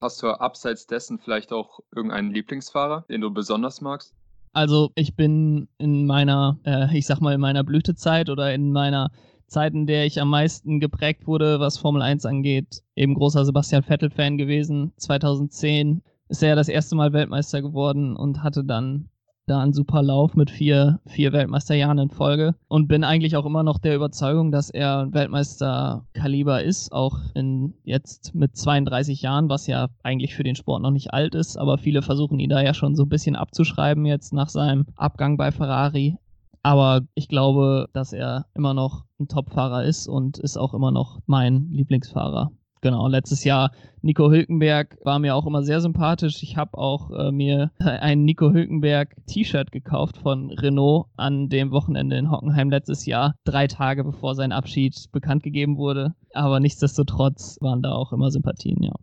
Hast 0.01 0.23
du 0.23 0.29
abseits 0.29 0.87
dessen 0.87 1.19
vielleicht 1.19 1.53
auch 1.53 1.81
irgendeinen 1.95 2.33
Lieblingsfahrer, 2.33 3.05
den 3.09 3.21
du 3.21 3.31
besonders 3.33 3.81
magst? 3.81 4.15
Also 4.53 4.91
ich 4.95 5.17
bin 5.17 5.69
in 5.79 6.07
meiner, 6.07 6.59
äh, 6.65 6.97
ich 6.97 7.07
sag 7.07 7.21
mal, 7.21 7.35
in 7.35 7.41
meiner 7.41 7.65
Blütezeit 7.65 8.29
oder 8.29 8.53
in 8.53 8.73
meiner 8.73 9.11
Zeit, 9.53 9.75
in 9.75 9.87
der 9.87 10.07
ich 10.07 10.21
am 10.21 10.31
meisten 10.31 10.81
geprägt 10.81 11.27
wurde, 11.27 11.61
was 11.61 11.79
Formel 11.79 12.03
1 12.03 12.27
angeht, 12.27 12.83
eben 12.97 13.15
großer 13.15 13.45
Sebastian 13.45 13.83
Vettel-Fan 13.83 14.39
gewesen. 14.39 14.93
2010 14.97 16.03
ist 16.29 16.43
er 16.43 16.51
ja 16.51 16.55
das 16.57 16.69
erste 16.69 16.97
Mal 16.97 17.13
Weltmeister 17.13 17.63
geworden 17.63 18.17
und 18.17 18.43
hatte 18.43 18.65
dann 18.65 19.09
da 19.47 19.61
einen 19.61 19.73
super 19.73 20.03
Lauf 20.03 20.35
mit 20.35 20.51
vier, 20.51 21.01
vier 21.07 21.33
Weltmeisterjahren 21.33 21.99
in 21.99 22.11
Folge 22.11 22.55
und 22.69 22.87
bin 22.87 23.05
eigentlich 23.05 23.37
auch 23.37 23.45
immer 23.45 23.63
noch 23.63 23.79
der 23.79 23.97
Überzeugung, 23.97 24.53
dass 24.53 24.71
er 24.71 25.09
Weltmeisterkaliber 25.13 26.63
ist, 26.63 26.93
auch 26.93 27.19
in 27.35 27.75
jetzt 27.83 28.35
mit 28.35 28.57
32 28.57 29.23
Jahren, 29.23 29.49
was 29.49 29.67
ja 29.67 29.89
eigentlich 30.03 30.35
für 30.35 30.45
den 30.45 30.55
Sport 30.57 30.83
noch 30.83 30.91
nicht 30.91 31.13
alt 31.13 31.35
ist, 31.35 31.57
aber 31.57 31.79
viele 31.79 32.03
versuchen 32.03 32.39
ihn 32.39 32.51
da 32.51 32.63
ja 32.63 32.73
schon 32.73 32.95
so 32.95 33.03
ein 33.03 33.09
bisschen 33.09 33.37
abzuschreiben 33.37 34.07
jetzt 34.07 34.33
nach 34.33 34.49
seinem 34.49 34.87
Abgang 34.97 35.37
bei 35.37 35.51
Ferrari. 35.51 36.17
Aber 36.63 37.03
ich 37.15 37.29
glaube, 37.29 37.89
dass 37.93 38.13
er 38.13 38.47
immer 38.55 38.75
noch 38.75 39.05
ein 39.19 39.29
Topfahrer 39.29 39.85
ist 39.85 40.09
und 40.09 40.39
ist 40.39 40.57
auch 40.57 40.75
immer 40.75 40.91
noch 40.91 41.21
mein 41.27 41.69
Lieblingsfahrer. 41.71 42.53
Genau, 42.83 43.07
letztes 43.07 43.45
Jahr 43.45 43.71
Nico 44.01 44.29
Hülkenberg 44.29 44.99
war 45.05 45.21
mir 45.21 45.37
auch 45.37 45.47
immer 45.47 45.63
sehr 45.63 45.81
sympathisch. 45.81 46.43
Ich 46.43 46.57
habe 46.57 46.77
auch 46.77 47.13
äh, 47.13 47.31
mir 47.31 47.71
ein 47.79 48.25
Nico 48.25 48.51
Hülkenberg 48.51 49.15
T-Shirt 49.27 49.71
gekauft 49.71 50.19
von 50.19 50.51
Renault 50.51 51.07
an 51.17 51.49
dem 51.49 51.71
Wochenende 51.71 52.17
in 52.17 52.31
Hockenheim 52.31 52.71
letztes 52.71 53.07
Jahr, 53.07 53.37
drei 53.45 53.69
Tage 53.69 54.03
bevor 54.03 54.35
sein 54.35 54.51
Abschied 54.51 54.97
bekannt 55.13 55.45
gegeben 55.45 55.77
wurde. 55.77 56.15
Aber 56.35 56.59
nichtsdestotrotz 56.59 57.57
waren 57.61 57.83
da 57.83 57.93
auch 57.93 58.13
immer 58.13 58.33
Sympathien, 58.33 58.83
ja. 58.83 58.95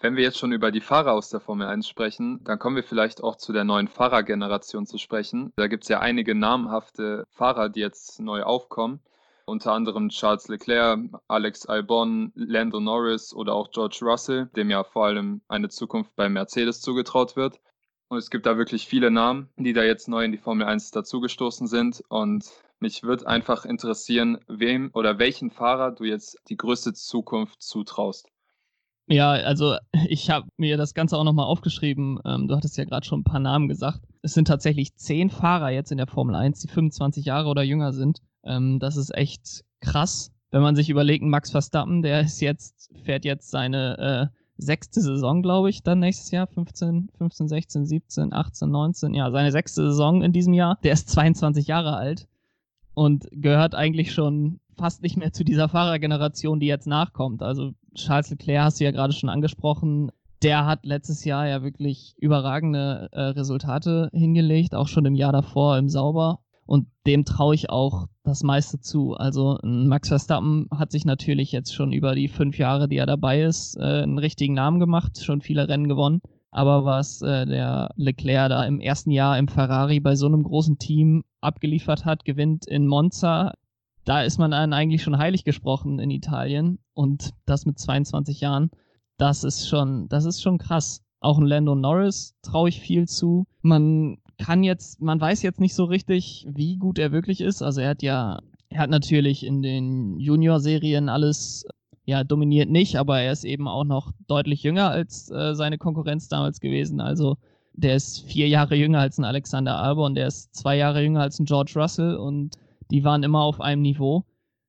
Wenn 0.00 0.16
wir 0.16 0.22
jetzt 0.22 0.38
schon 0.38 0.52
über 0.52 0.70
die 0.70 0.80
Fahrer 0.80 1.12
aus 1.12 1.30
der 1.30 1.40
Formel 1.40 1.66
1 1.66 1.88
sprechen, 1.88 2.42
dann 2.44 2.58
kommen 2.58 2.76
wir 2.76 2.84
vielleicht 2.84 3.22
auch 3.22 3.36
zu 3.36 3.52
der 3.52 3.64
neuen 3.64 3.88
Fahrergeneration 3.88 4.86
zu 4.86 4.98
sprechen. 4.98 5.52
Da 5.56 5.66
gibt 5.66 5.84
es 5.84 5.88
ja 5.88 6.00
einige 6.00 6.34
namhafte 6.34 7.24
Fahrer, 7.30 7.68
die 7.68 7.80
jetzt 7.80 8.20
neu 8.20 8.42
aufkommen 8.42 9.00
unter 9.48 9.72
anderem 9.72 10.10
Charles 10.10 10.48
Leclerc, 10.48 11.00
Alex 11.26 11.66
Albon, 11.66 12.32
Lando 12.34 12.80
Norris 12.80 13.34
oder 13.34 13.54
auch 13.54 13.70
George 13.70 14.00
Russell, 14.02 14.46
dem 14.54 14.70
ja 14.70 14.84
vor 14.84 15.06
allem 15.06 15.40
eine 15.48 15.70
Zukunft 15.70 16.14
bei 16.16 16.28
Mercedes 16.28 16.80
zugetraut 16.80 17.34
wird. 17.34 17.58
Und 18.08 18.18
es 18.18 18.30
gibt 18.30 18.46
da 18.46 18.56
wirklich 18.56 18.86
viele 18.86 19.10
Namen, 19.10 19.48
die 19.56 19.72
da 19.72 19.82
jetzt 19.82 20.08
neu 20.08 20.24
in 20.24 20.32
die 20.32 20.38
Formel 20.38 20.66
1 20.66 20.92
dazugestoßen 20.92 21.66
sind. 21.66 22.02
Und 22.08 22.44
mich 22.78 23.02
würde 23.02 23.26
einfach 23.26 23.64
interessieren, 23.64 24.38
wem 24.46 24.90
oder 24.92 25.18
welchen 25.18 25.50
Fahrer 25.50 25.92
du 25.92 26.04
jetzt 26.04 26.38
die 26.48 26.56
größte 26.56 26.92
Zukunft 26.92 27.62
zutraust. 27.62 28.28
Ja, 29.08 29.30
also 29.30 29.76
ich 30.08 30.28
habe 30.28 30.46
mir 30.58 30.76
das 30.76 30.92
Ganze 30.94 31.16
auch 31.16 31.24
nochmal 31.24 31.46
aufgeschrieben. 31.46 32.20
Ähm, 32.24 32.46
du 32.46 32.54
hattest 32.54 32.76
ja 32.76 32.84
gerade 32.84 33.06
schon 33.06 33.20
ein 33.20 33.24
paar 33.24 33.40
Namen 33.40 33.68
gesagt. 33.68 34.00
Es 34.22 34.34
sind 34.34 34.48
tatsächlich 34.48 34.94
zehn 34.96 35.30
Fahrer 35.30 35.70
jetzt 35.70 35.90
in 35.90 35.96
der 35.98 36.06
Formel 36.06 36.34
1, 36.34 36.60
die 36.60 36.68
25 36.68 37.24
Jahre 37.24 37.48
oder 37.48 37.62
jünger 37.62 37.92
sind. 37.92 38.20
Ähm, 38.44 38.78
das 38.78 38.96
ist 38.96 39.14
echt 39.14 39.64
krass. 39.80 40.30
Wenn 40.50 40.62
man 40.62 40.76
sich 40.76 40.90
überlegt, 40.90 41.24
Max 41.24 41.50
Verstappen, 41.50 42.02
der 42.02 42.20
ist 42.20 42.40
jetzt, 42.40 42.90
fährt 43.04 43.24
jetzt 43.24 43.50
seine 43.50 44.30
äh, 44.30 44.38
sechste 44.58 45.00
Saison, 45.00 45.42
glaube 45.42 45.70
ich, 45.70 45.82
dann 45.82 46.00
nächstes 46.00 46.30
Jahr. 46.30 46.46
15, 46.46 47.10
15, 47.16 47.48
16, 47.48 47.86
17, 47.86 48.32
18, 48.32 48.70
19. 48.70 49.14
Ja, 49.14 49.30
seine 49.30 49.52
sechste 49.52 49.82
Saison 49.86 50.22
in 50.22 50.32
diesem 50.32 50.52
Jahr. 50.52 50.78
Der 50.82 50.92
ist 50.92 51.08
22 51.08 51.66
Jahre 51.66 51.96
alt 51.96 52.28
und 52.94 53.26
gehört 53.30 53.74
eigentlich 53.74 54.12
schon 54.12 54.60
fast 54.76 55.02
nicht 55.02 55.16
mehr 55.16 55.32
zu 55.32 55.44
dieser 55.44 55.68
Fahrergeneration, 55.68 56.60
die 56.60 56.66
jetzt 56.66 56.86
nachkommt. 56.86 57.42
Also 57.42 57.72
Charles 57.94 58.30
Leclerc 58.30 58.64
hast 58.64 58.80
du 58.80 58.84
ja 58.84 58.90
gerade 58.90 59.12
schon 59.12 59.28
angesprochen. 59.28 60.10
Der 60.42 60.66
hat 60.66 60.84
letztes 60.84 61.24
Jahr 61.24 61.48
ja 61.48 61.62
wirklich 61.62 62.14
überragende 62.18 63.08
äh, 63.12 63.20
Resultate 63.20 64.08
hingelegt, 64.12 64.74
auch 64.74 64.88
schon 64.88 65.04
im 65.04 65.14
Jahr 65.14 65.32
davor 65.32 65.78
im 65.78 65.88
Sauber. 65.88 66.40
Und 66.64 66.86
dem 67.06 67.24
traue 67.24 67.54
ich 67.54 67.70
auch 67.70 68.08
das 68.24 68.42
meiste 68.42 68.78
zu. 68.78 69.14
Also 69.14 69.58
Max 69.62 70.08
Verstappen 70.08 70.68
hat 70.70 70.92
sich 70.92 71.06
natürlich 71.06 71.50
jetzt 71.50 71.74
schon 71.74 71.92
über 71.92 72.14
die 72.14 72.28
fünf 72.28 72.58
Jahre, 72.58 72.88
die 72.88 72.98
er 72.98 73.06
dabei 73.06 73.42
ist, 73.42 73.76
äh, 73.78 74.02
einen 74.02 74.18
richtigen 74.18 74.54
Namen 74.54 74.78
gemacht, 74.78 75.22
schon 75.22 75.40
viele 75.40 75.66
Rennen 75.66 75.88
gewonnen. 75.88 76.20
Aber 76.50 76.84
was 76.84 77.22
äh, 77.22 77.46
der 77.46 77.90
Leclerc 77.96 78.50
da 78.50 78.64
im 78.64 78.80
ersten 78.80 79.10
Jahr 79.10 79.38
im 79.38 79.48
Ferrari 79.48 80.00
bei 80.00 80.14
so 80.14 80.26
einem 80.26 80.42
großen 80.42 80.78
Team 80.78 81.24
abgeliefert 81.40 82.04
hat, 82.04 82.24
gewinnt 82.24 82.66
in 82.66 82.86
Monza, 82.86 83.54
da 84.08 84.22
ist 84.22 84.38
man 84.38 84.52
dann 84.52 84.72
eigentlich 84.72 85.02
schon 85.02 85.18
heilig 85.18 85.44
gesprochen 85.44 85.98
in 85.98 86.10
Italien. 86.10 86.78
Und 86.94 87.34
das 87.44 87.66
mit 87.66 87.78
22 87.78 88.40
Jahren, 88.40 88.70
das 89.18 89.44
ist 89.44 89.68
schon, 89.68 90.08
das 90.08 90.24
ist 90.24 90.40
schon 90.40 90.56
krass. 90.56 91.02
Auch 91.20 91.36
ein 91.36 91.46
Lando 91.46 91.74
Norris 91.74 92.34
traue 92.40 92.70
ich 92.70 92.80
viel 92.80 93.06
zu. 93.06 93.46
Man 93.60 94.16
kann 94.38 94.62
jetzt, 94.62 95.02
man 95.02 95.20
weiß 95.20 95.42
jetzt 95.42 95.60
nicht 95.60 95.74
so 95.74 95.84
richtig, 95.84 96.46
wie 96.48 96.78
gut 96.78 96.98
er 96.98 97.12
wirklich 97.12 97.42
ist. 97.42 97.60
Also 97.60 97.82
er 97.82 97.90
hat 97.90 98.02
ja, 98.02 98.40
er 98.70 98.80
hat 98.80 98.88
natürlich 98.88 99.44
in 99.44 99.60
den 99.60 100.18
Junior-Serien 100.18 101.10
alles 101.10 101.66
ja 102.06 102.24
dominiert 102.24 102.70
nicht, 102.70 102.96
aber 102.96 103.20
er 103.20 103.32
ist 103.32 103.44
eben 103.44 103.68
auch 103.68 103.84
noch 103.84 104.12
deutlich 104.26 104.62
jünger 104.62 104.88
als 104.88 105.30
äh, 105.30 105.54
seine 105.54 105.76
Konkurrenz 105.76 106.28
damals 106.28 106.60
gewesen. 106.60 107.02
Also 107.02 107.36
der 107.74 107.96
ist 107.96 108.20
vier 108.20 108.48
Jahre 108.48 108.74
jünger 108.74 109.00
als 109.00 109.18
ein 109.18 109.24
Alexander 109.24 109.76
Albon, 109.76 110.14
der 110.14 110.28
ist 110.28 110.54
zwei 110.54 110.78
Jahre 110.78 111.02
jünger 111.02 111.20
als 111.20 111.38
ein 111.38 111.44
George 111.44 111.72
Russell 111.76 112.16
und 112.16 112.56
die 112.90 113.04
waren 113.04 113.22
immer 113.22 113.42
auf 113.42 113.60
einem 113.60 113.82
Niveau. 113.82 114.24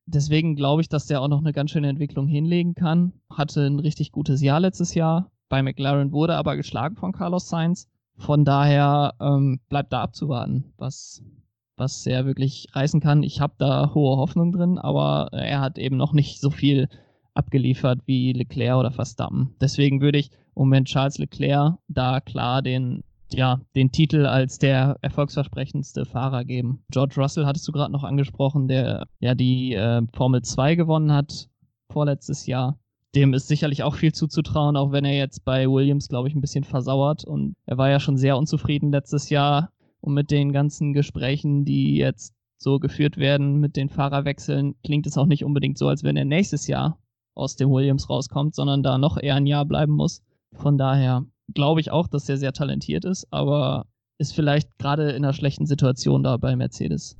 Deswegen 0.05 0.55
glaube 0.55 0.81
ich, 0.81 0.89
dass 0.89 1.05
der 1.05 1.21
auch 1.21 1.27
noch 1.27 1.39
eine 1.39 1.53
ganz 1.53 1.71
schöne 1.71 1.89
Entwicklung 1.89 2.27
hinlegen 2.27 2.73
kann. 2.73 3.13
Hatte 3.29 3.65
ein 3.65 3.79
richtig 3.79 4.11
gutes 4.11 4.41
Jahr 4.41 4.59
letztes 4.59 4.95
Jahr. 4.95 5.31
Bei 5.49 5.61
McLaren 5.61 6.11
wurde 6.11 6.35
aber 6.35 6.55
geschlagen 6.55 6.95
von 6.95 7.11
Carlos 7.11 7.49
Sainz. 7.49 7.87
Von 8.17 8.43
daher 8.43 9.13
ähm, 9.21 9.59
bleibt 9.69 9.93
da 9.93 10.01
abzuwarten, 10.01 10.73
was, 10.77 11.23
was 11.77 12.05
er 12.05 12.25
wirklich 12.25 12.67
reißen 12.73 12.99
kann. 12.99 13.23
Ich 13.23 13.39
habe 13.39 13.53
da 13.57 13.93
hohe 13.93 14.17
Hoffnung 14.17 14.51
drin, 14.51 14.77
aber 14.77 15.29
er 15.31 15.61
hat 15.61 15.77
eben 15.77 15.95
noch 15.95 16.13
nicht 16.13 16.41
so 16.41 16.49
viel 16.49 16.89
abgeliefert 17.33 18.01
wie 18.05 18.33
Leclerc 18.33 18.77
oder 18.77 18.91
Verstappen. 18.91 19.55
Deswegen 19.61 20.01
würde 20.01 20.17
ich 20.17 20.31
im 20.31 20.63
Moment 20.63 20.87
Charles 20.87 21.17
Leclerc 21.17 21.77
da 21.87 22.19
klar 22.19 22.61
den, 22.61 23.03
ja, 23.33 23.61
den 23.75 23.91
Titel 23.91 24.25
als 24.25 24.59
der 24.59 24.97
erfolgsversprechendste 25.01 26.05
Fahrer 26.05 26.45
geben. 26.45 26.83
George 26.91 27.15
Russell 27.17 27.45
hattest 27.45 27.67
du 27.67 27.71
gerade 27.71 27.91
noch 27.91 28.03
angesprochen, 28.03 28.67
der 28.67 29.05
ja 29.19 29.35
die 29.35 29.73
äh, 29.73 30.01
Formel 30.13 30.41
2 30.41 30.75
gewonnen 30.75 31.11
hat 31.11 31.49
vorletztes 31.91 32.45
Jahr 32.45 32.77
dem 33.15 33.33
ist 33.33 33.47
sicherlich 33.47 33.83
auch 33.83 33.95
viel 33.95 34.13
zuzutrauen, 34.13 34.77
auch 34.77 34.91
wenn 34.91 35.05
er 35.05 35.17
jetzt 35.17 35.43
bei 35.43 35.67
Williams, 35.67 36.09
glaube 36.09 36.27
ich, 36.27 36.35
ein 36.35 36.41
bisschen 36.41 36.63
versauert. 36.63 37.25
Und 37.25 37.55
er 37.65 37.77
war 37.77 37.89
ja 37.89 37.99
schon 37.99 38.17
sehr 38.17 38.37
unzufrieden 38.37 38.91
letztes 38.91 39.29
Jahr. 39.29 39.71
Und 40.01 40.13
mit 40.13 40.31
den 40.31 40.53
ganzen 40.53 40.93
Gesprächen, 40.93 41.65
die 41.65 41.97
jetzt 41.97 42.33
so 42.57 42.79
geführt 42.79 43.17
werden, 43.17 43.59
mit 43.59 43.75
den 43.75 43.89
Fahrerwechseln, 43.89 44.75
klingt 44.83 45.07
es 45.07 45.17
auch 45.17 45.25
nicht 45.25 45.43
unbedingt 45.43 45.77
so, 45.77 45.87
als 45.87 46.03
wenn 46.03 46.17
er 46.17 46.25
nächstes 46.25 46.67
Jahr 46.67 46.99
aus 47.35 47.55
dem 47.55 47.69
Williams 47.69 48.09
rauskommt, 48.09 48.53
sondern 48.53 48.83
da 48.83 48.97
noch 48.97 49.17
eher 49.17 49.35
ein 49.35 49.45
Jahr 49.45 49.65
bleiben 49.65 49.93
muss. 49.93 50.21
Von 50.53 50.77
daher 50.77 51.25
glaube 51.53 51.81
ich 51.81 51.91
auch, 51.91 52.07
dass 52.07 52.29
er 52.29 52.37
sehr 52.37 52.53
talentiert 52.53 53.05
ist, 53.05 53.27
aber 53.31 53.85
ist 54.17 54.33
vielleicht 54.33 54.77
gerade 54.77 55.11
in 55.11 55.23
einer 55.23 55.33
schlechten 55.33 55.65
Situation 55.65 56.23
da 56.23 56.37
bei 56.37 56.55
Mercedes. 56.55 57.17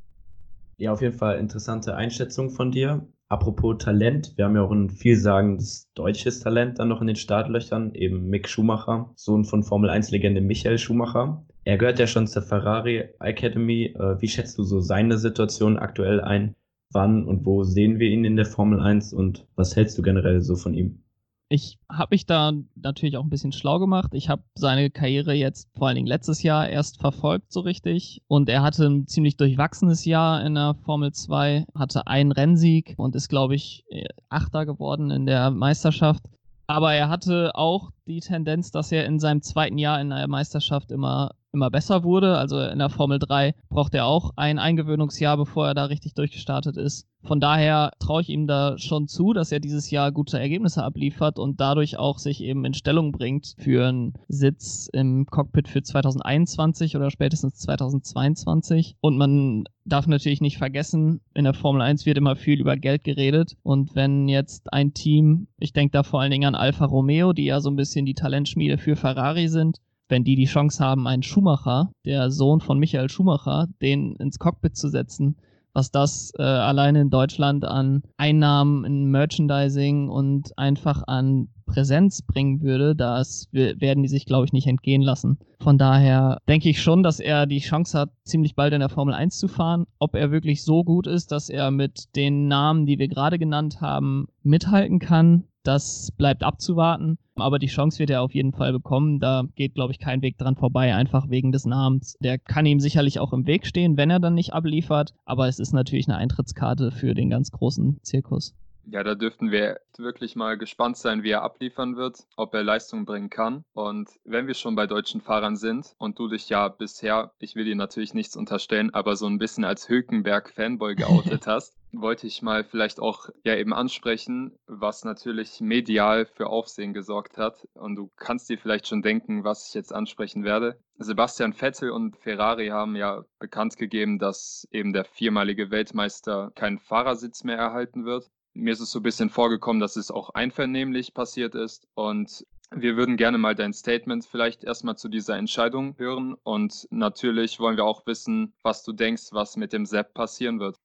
Ja, 0.78 0.94
auf 0.94 1.02
jeden 1.02 1.18
Fall 1.18 1.40
interessante 1.40 1.96
Einschätzung 1.96 2.50
von 2.50 2.72
dir. 2.72 3.06
Apropos 3.30 3.78
Talent, 3.78 4.34
wir 4.38 4.46
haben 4.46 4.56
ja 4.56 4.64
auch 4.64 4.72
ein 4.72 4.90
vielsagendes 4.90 5.88
deutsches 5.94 6.40
Talent 6.40 6.80
dann 6.80 6.88
noch 6.88 7.02
in 7.02 7.08
den 7.08 7.16
Startlöchern, 7.16 7.94
eben 7.94 8.28
Mick 8.30 8.50
Schumacher, 8.50 9.12
Sohn 9.16 9.44
von 9.46 9.62
Formel 9.62 9.90
1-Legende 9.90 10.42
Michael 10.42 10.80
Schumacher. 10.80 11.46
Er 11.64 11.78
gehört 11.78 12.00
ja 12.00 12.08
schon 12.08 12.28
zur 12.28 12.42
Ferrari 12.42 13.10
Academy. 13.20 13.94
Äh, 13.96 14.20
wie 14.22 14.28
schätzt 14.28 14.58
du 14.58 14.64
so 14.64 14.80
seine 14.80 15.18
Situation 15.18 15.78
aktuell 15.78 16.22
ein? 16.22 16.56
Wann 16.92 17.24
und 17.26 17.46
wo 17.46 17.64
sehen 17.64 18.00
wir 18.00 18.10
ihn 18.10 18.26
in 18.26 18.36
der 18.36 18.46
Formel 18.46 18.80
1 18.80 19.14
und 19.14 19.46
was 19.56 19.76
hältst 19.76 19.98
du 19.98 20.02
generell 20.02 20.42
so 20.42 20.56
von 20.56 20.74
ihm? 20.74 21.04
Ich 21.52 21.80
habe 21.92 22.10
mich 22.12 22.28
da 22.28 22.54
natürlich 22.76 23.18
auch 23.18 23.24
ein 23.24 23.32
bisschen 23.32 23.52
schlau 23.52 23.80
gemacht. 23.80 24.14
Ich 24.14 24.30
habe 24.30 24.44
seine 24.54 24.92
Karriere 24.92 25.34
jetzt 25.34 25.68
vor 25.76 25.88
allen 25.88 25.96
Dingen 25.96 26.08
letztes 26.08 26.44
Jahr 26.44 26.70
erst 26.70 27.00
verfolgt 27.00 27.52
so 27.52 27.62
richtig. 27.62 28.22
Und 28.28 28.50
er 28.50 28.62
hatte 28.62 28.86
ein 28.86 29.08
ziemlich 29.08 29.36
durchwachsenes 29.36 30.06
Jahr 30.06 30.46
in 30.46 30.54
der 30.54 30.76
Formel 30.86 31.12
2, 31.12 31.66
hatte 31.74 32.06
einen 32.06 32.32
Rennsieg 32.32 32.94
und 32.98 33.16
ist, 33.16 33.30
glaube 33.30 33.56
ich, 33.56 33.84
Achter 34.30 34.68
geworden 34.68 35.10
in 35.10 35.26
der 35.26 35.50
Meisterschaft. 35.50 36.24
Aber 36.68 36.94
er 36.94 37.10
hatte 37.10 37.56
auch 37.56 37.90
die 38.06 38.20
Tendenz, 38.20 38.70
dass 38.70 38.92
er 38.92 39.08
in 39.08 39.18
seinem 39.18 39.42
zweiten 39.42 39.80
Jahr 39.80 40.00
in 40.00 40.12
der 40.12 40.28
Meisterschaft 40.28 40.92
immer 40.92 41.32
immer 41.52 41.70
besser 41.70 42.04
wurde. 42.04 42.38
Also 42.38 42.60
in 42.60 42.80
der 42.80 42.90
Formel 42.90 43.20
3 43.20 43.54
braucht 43.70 43.94
er 43.96 44.06
auch 44.06 44.32
ein 44.36 44.60
Eingewöhnungsjahr, 44.60 45.38
bevor 45.38 45.68
er 45.68 45.74
da 45.74 45.86
richtig 45.86 46.14
durchgestartet 46.14 46.78
ist. 46.78 47.08
Von 47.24 47.42
daher 47.42 47.92
traue 48.00 48.22
ich 48.22 48.30
ihm 48.30 48.48
da 48.48 48.78
schon 48.78 49.08
zu, 49.08 49.34
dass 49.34 49.52
er 49.52 49.60
dieses 49.60 49.92
Jahr 49.92 50.12
gute 50.12 50.40
Ergebnisse 50.40 50.84
abliefert 50.84 51.38
und 51.38 51.60
dadurch 51.60 51.98
auch 51.98 52.18
sich 52.18 52.42
eben 52.42 52.64
in 52.64 52.74
Stellung 52.74 53.12
bringt 53.12 53.56
für 53.58 53.88
einen 53.88 54.14
Sitz 54.30 54.90
im 54.94 55.26
Cockpit 55.26 55.68
für 55.68 55.82
2021 55.82 56.96
oder 56.96 57.12
spätestens 57.12 57.56
2022. 57.56 58.96
Und 59.02 59.18
man 59.18 59.66
darf 59.84 60.08
natürlich 60.08 60.40
nicht 60.40 60.58
vergessen, 60.58 61.20
in 61.34 61.44
der 61.44 61.54
Formel 61.54 61.82
1 61.82 62.06
wird 62.06 62.18
immer 62.18 62.38
viel 62.38 62.62
über 62.62 62.78
Geld 62.78 63.04
geredet. 63.04 63.58
Und 63.64 63.96
wenn 63.96 64.30
jetzt 64.30 64.72
ein 64.72 64.94
Team, 64.94 65.48
ich 65.58 65.74
denke 65.74 65.92
da 65.92 66.04
vor 66.04 66.22
allen 66.22 66.32
Dingen 66.32 66.48
an 66.48 66.56
Alfa 66.56 66.86
Romeo, 66.86 67.34
die 67.34 67.46
ja 67.46 67.60
so 67.60 67.70
ein 67.70 67.76
bisschen 67.76 68.06
die 68.06 68.14
Talentschmiede 68.14 68.78
für 68.78 68.96
Ferrari 68.96 69.50
sind, 69.50 69.80
wenn 70.10 70.24
die 70.24 70.36
die 70.36 70.46
Chance 70.46 70.84
haben, 70.84 71.08
einen 71.08 71.24
Schumacher, 71.24 71.92
der 72.06 72.32
Sohn 72.32 72.60
von 72.60 72.80
Michael 72.80 73.10
Schumacher, 73.10 73.68
den 73.82 74.16
ins 74.18 74.40
Cockpit 74.40 74.76
zu 74.76 74.90
setzen, 74.90 75.38
was 75.74 75.92
das 75.92 76.34
äh, 76.38 76.44
alleine 76.44 77.02
in 77.02 77.10
Deutschland 77.10 77.64
an 77.64 78.02
Einnahmen 78.18 78.86
in 78.86 79.06
Merchandising 79.06 80.10
und 80.10 80.58
einfach 80.58 81.04
an 81.08 81.50
Präsenz 81.66 82.24
bringen 82.24 82.62
würde, 82.62 82.96
das 82.96 83.48
werden 83.52 84.02
die 84.02 84.10
sich, 84.10 84.26
glaube 84.26 84.46
ich, 84.46 84.54
nicht 84.54 84.68
entgehen 84.68 85.04
lassen. 85.04 85.38
Von 85.62 85.78
daher 85.78 86.40
denke 86.48 86.70
ich 86.70 86.82
schon, 86.82 87.04
dass 87.04 87.20
er 87.20 87.46
die 87.46 87.60
Chance 87.60 87.98
hat, 87.98 88.10
ziemlich 88.24 88.56
bald 88.56 88.74
in 88.74 88.80
der 88.80 88.90
Formel 88.90 89.14
1 89.14 89.38
zu 89.38 89.48
fahren. 89.48 89.86
Ob 90.00 90.16
er 90.16 90.32
wirklich 90.32 90.64
so 90.64 90.84
gut 90.84 91.06
ist, 91.06 91.32
dass 91.32 91.50
er 91.50 91.70
mit 91.70 92.16
den 92.16 92.48
Namen, 92.48 92.88
die 92.88 92.98
wir 92.98 93.08
gerade 93.08 93.38
genannt 93.38 93.82
haben, 93.82 94.28
mithalten 94.42 94.98
kann, 94.98 95.44
das 95.64 96.12
bleibt 96.18 96.44
abzuwarten. 96.44 97.20
Aber 97.42 97.60
die 97.60 97.68
Chance 97.68 98.00
wird 98.00 98.10
er 98.10 98.22
auf 98.22 98.34
jeden 98.34 98.54
Fall 98.54 98.72
bekommen. 98.72 99.20
Da 99.20 99.44
geht, 99.56 99.76
glaube 99.76 99.92
ich, 99.92 100.00
kein 100.00 100.22
Weg 100.22 100.38
dran 100.38 100.56
vorbei, 100.56 100.96
einfach 100.96 101.30
wegen 101.30 101.52
des 101.52 101.66
Namens. 101.66 102.16
Der 102.20 102.38
kann 102.38 102.66
ihm 102.66 102.80
sicherlich 102.80 103.20
auch 103.20 103.34
im 103.34 103.48
Weg 103.48 103.66
stehen, 103.66 103.98
wenn 103.98 104.10
er 104.10 104.20
dann 104.20 104.34
nicht 104.34 104.54
abliefert. 104.54 105.14
Aber 105.26 105.48
es 105.48 105.60
ist 105.60 105.74
natürlich 105.74 106.08
eine 106.08 106.18
Eintrittskarte 106.18 106.92
für 106.92 107.14
den 107.14 107.30
ganz 107.30 107.52
großen 107.52 108.00
Zirkus. 108.04 108.54
Ja, 108.92 109.04
da 109.04 109.14
dürften 109.14 109.52
wir 109.52 109.80
wirklich 109.98 110.36
mal 110.36 110.58
gespannt 110.58 110.98
sein, 110.98 111.22
wie 111.22 111.30
er 111.30 111.44
abliefern 111.44 111.96
wird, 111.96 112.26
ob 112.36 112.54
er 112.56 112.64
Leistung 112.64 113.06
bringen 113.06 113.30
kann. 113.30 113.64
Und 113.74 114.10
wenn 114.24 114.48
wir 114.48 114.56
schon 114.56 114.76
bei 114.76 114.88
deutschen 114.88 115.22
Fahrern 115.22 115.58
sind 115.58 115.94
und 116.00 116.18
du 116.18 116.28
dich 116.28 116.50
ja 116.50 116.70
bisher, 116.70 117.32
ich 117.40 117.56
will 117.56 117.66
dir 117.66 117.76
natürlich 117.76 118.16
nichts 118.16 118.36
unterstellen, 118.36 118.92
aber 118.94 119.16
so 119.16 119.28
ein 119.28 119.38
bisschen 119.38 119.64
als 119.64 119.90
Hülkenberg-Fanboy 119.90 120.96
geoutet 120.96 121.46
hast, 121.46 121.76
wollte 121.92 122.28
ich 122.28 122.42
mal 122.42 122.64
vielleicht 122.64 123.00
auch 123.00 123.30
ja 123.44 123.56
eben 123.56 123.74
ansprechen, 123.74 124.58
was 124.68 125.04
natürlich 125.04 125.62
medial 125.62 126.26
für 126.26 126.48
Aufsehen 126.48 126.94
gesorgt 126.94 127.38
hat. 127.38 127.68
Und 127.74 127.96
du 127.96 128.12
kannst 128.16 128.50
dir 128.50 128.58
vielleicht 128.58 128.88
schon 128.88 129.02
denken, 129.02 129.44
was 129.44 129.68
ich 129.68 129.74
jetzt 129.74 129.94
ansprechen 129.94 130.44
werde. 130.44 130.80
Sebastian 130.98 131.54
Vettel 131.54 131.92
und 131.92 132.18
Ferrari 132.18 132.68
haben 132.68 132.96
ja 132.96 133.24
bekannt 133.40 133.78
gegeben, 133.78 134.20
dass 134.20 134.68
eben 134.72 134.94
der 134.94 135.06
viermalige 135.06 135.72
Weltmeister 135.72 136.52
keinen 136.56 136.80
Fahrersitz 136.80 137.44
mehr 137.44 137.58
erhalten 137.58 138.06
wird 138.06 138.30
mir 138.54 138.74
ist 138.74 138.80
es 138.80 138.92
so 138.92 139.00
ein 139.00 139.04
bisschen 139.04 139.30
vorgekommen, 139.30 139.80
dass 139.80 139.96
es 139.96 140.12
auch 140.12 140.32
einvernehmlich 140.32 141.14
passiert 141.14 141.56
ist. 141.56 141.88
Und 141.96 142.46
wir 142.72 142.98
würden 142.98 143.18
gerne 143.18 143.38
mal 143.38 143.56
dein 143.56 143.74
Statement 143.74 144.26
vielleicht 144.26 144.64
erstmal 144.64 144.96
zu 144.96 145.10
dieser 145.10 145.38
Entscheidung 145.38 145.98
hören. 145.98 146.36
Und 146.44 146.88
natürlich 146.92 147.60
wollen 147.60 147.78
wir 147.78 147.86
auch 147.86 148.06
wissen, 148.06 148.54
was 148.64 148.84
du 148.84 148.94
denkst, 148.94 149.30
was 149.32 149.58
mit 149.58 149.74
dem 149.74 149.86
Sepp 149.86 150.14
passieren 150.14 150.60
wird. 150.60 150.78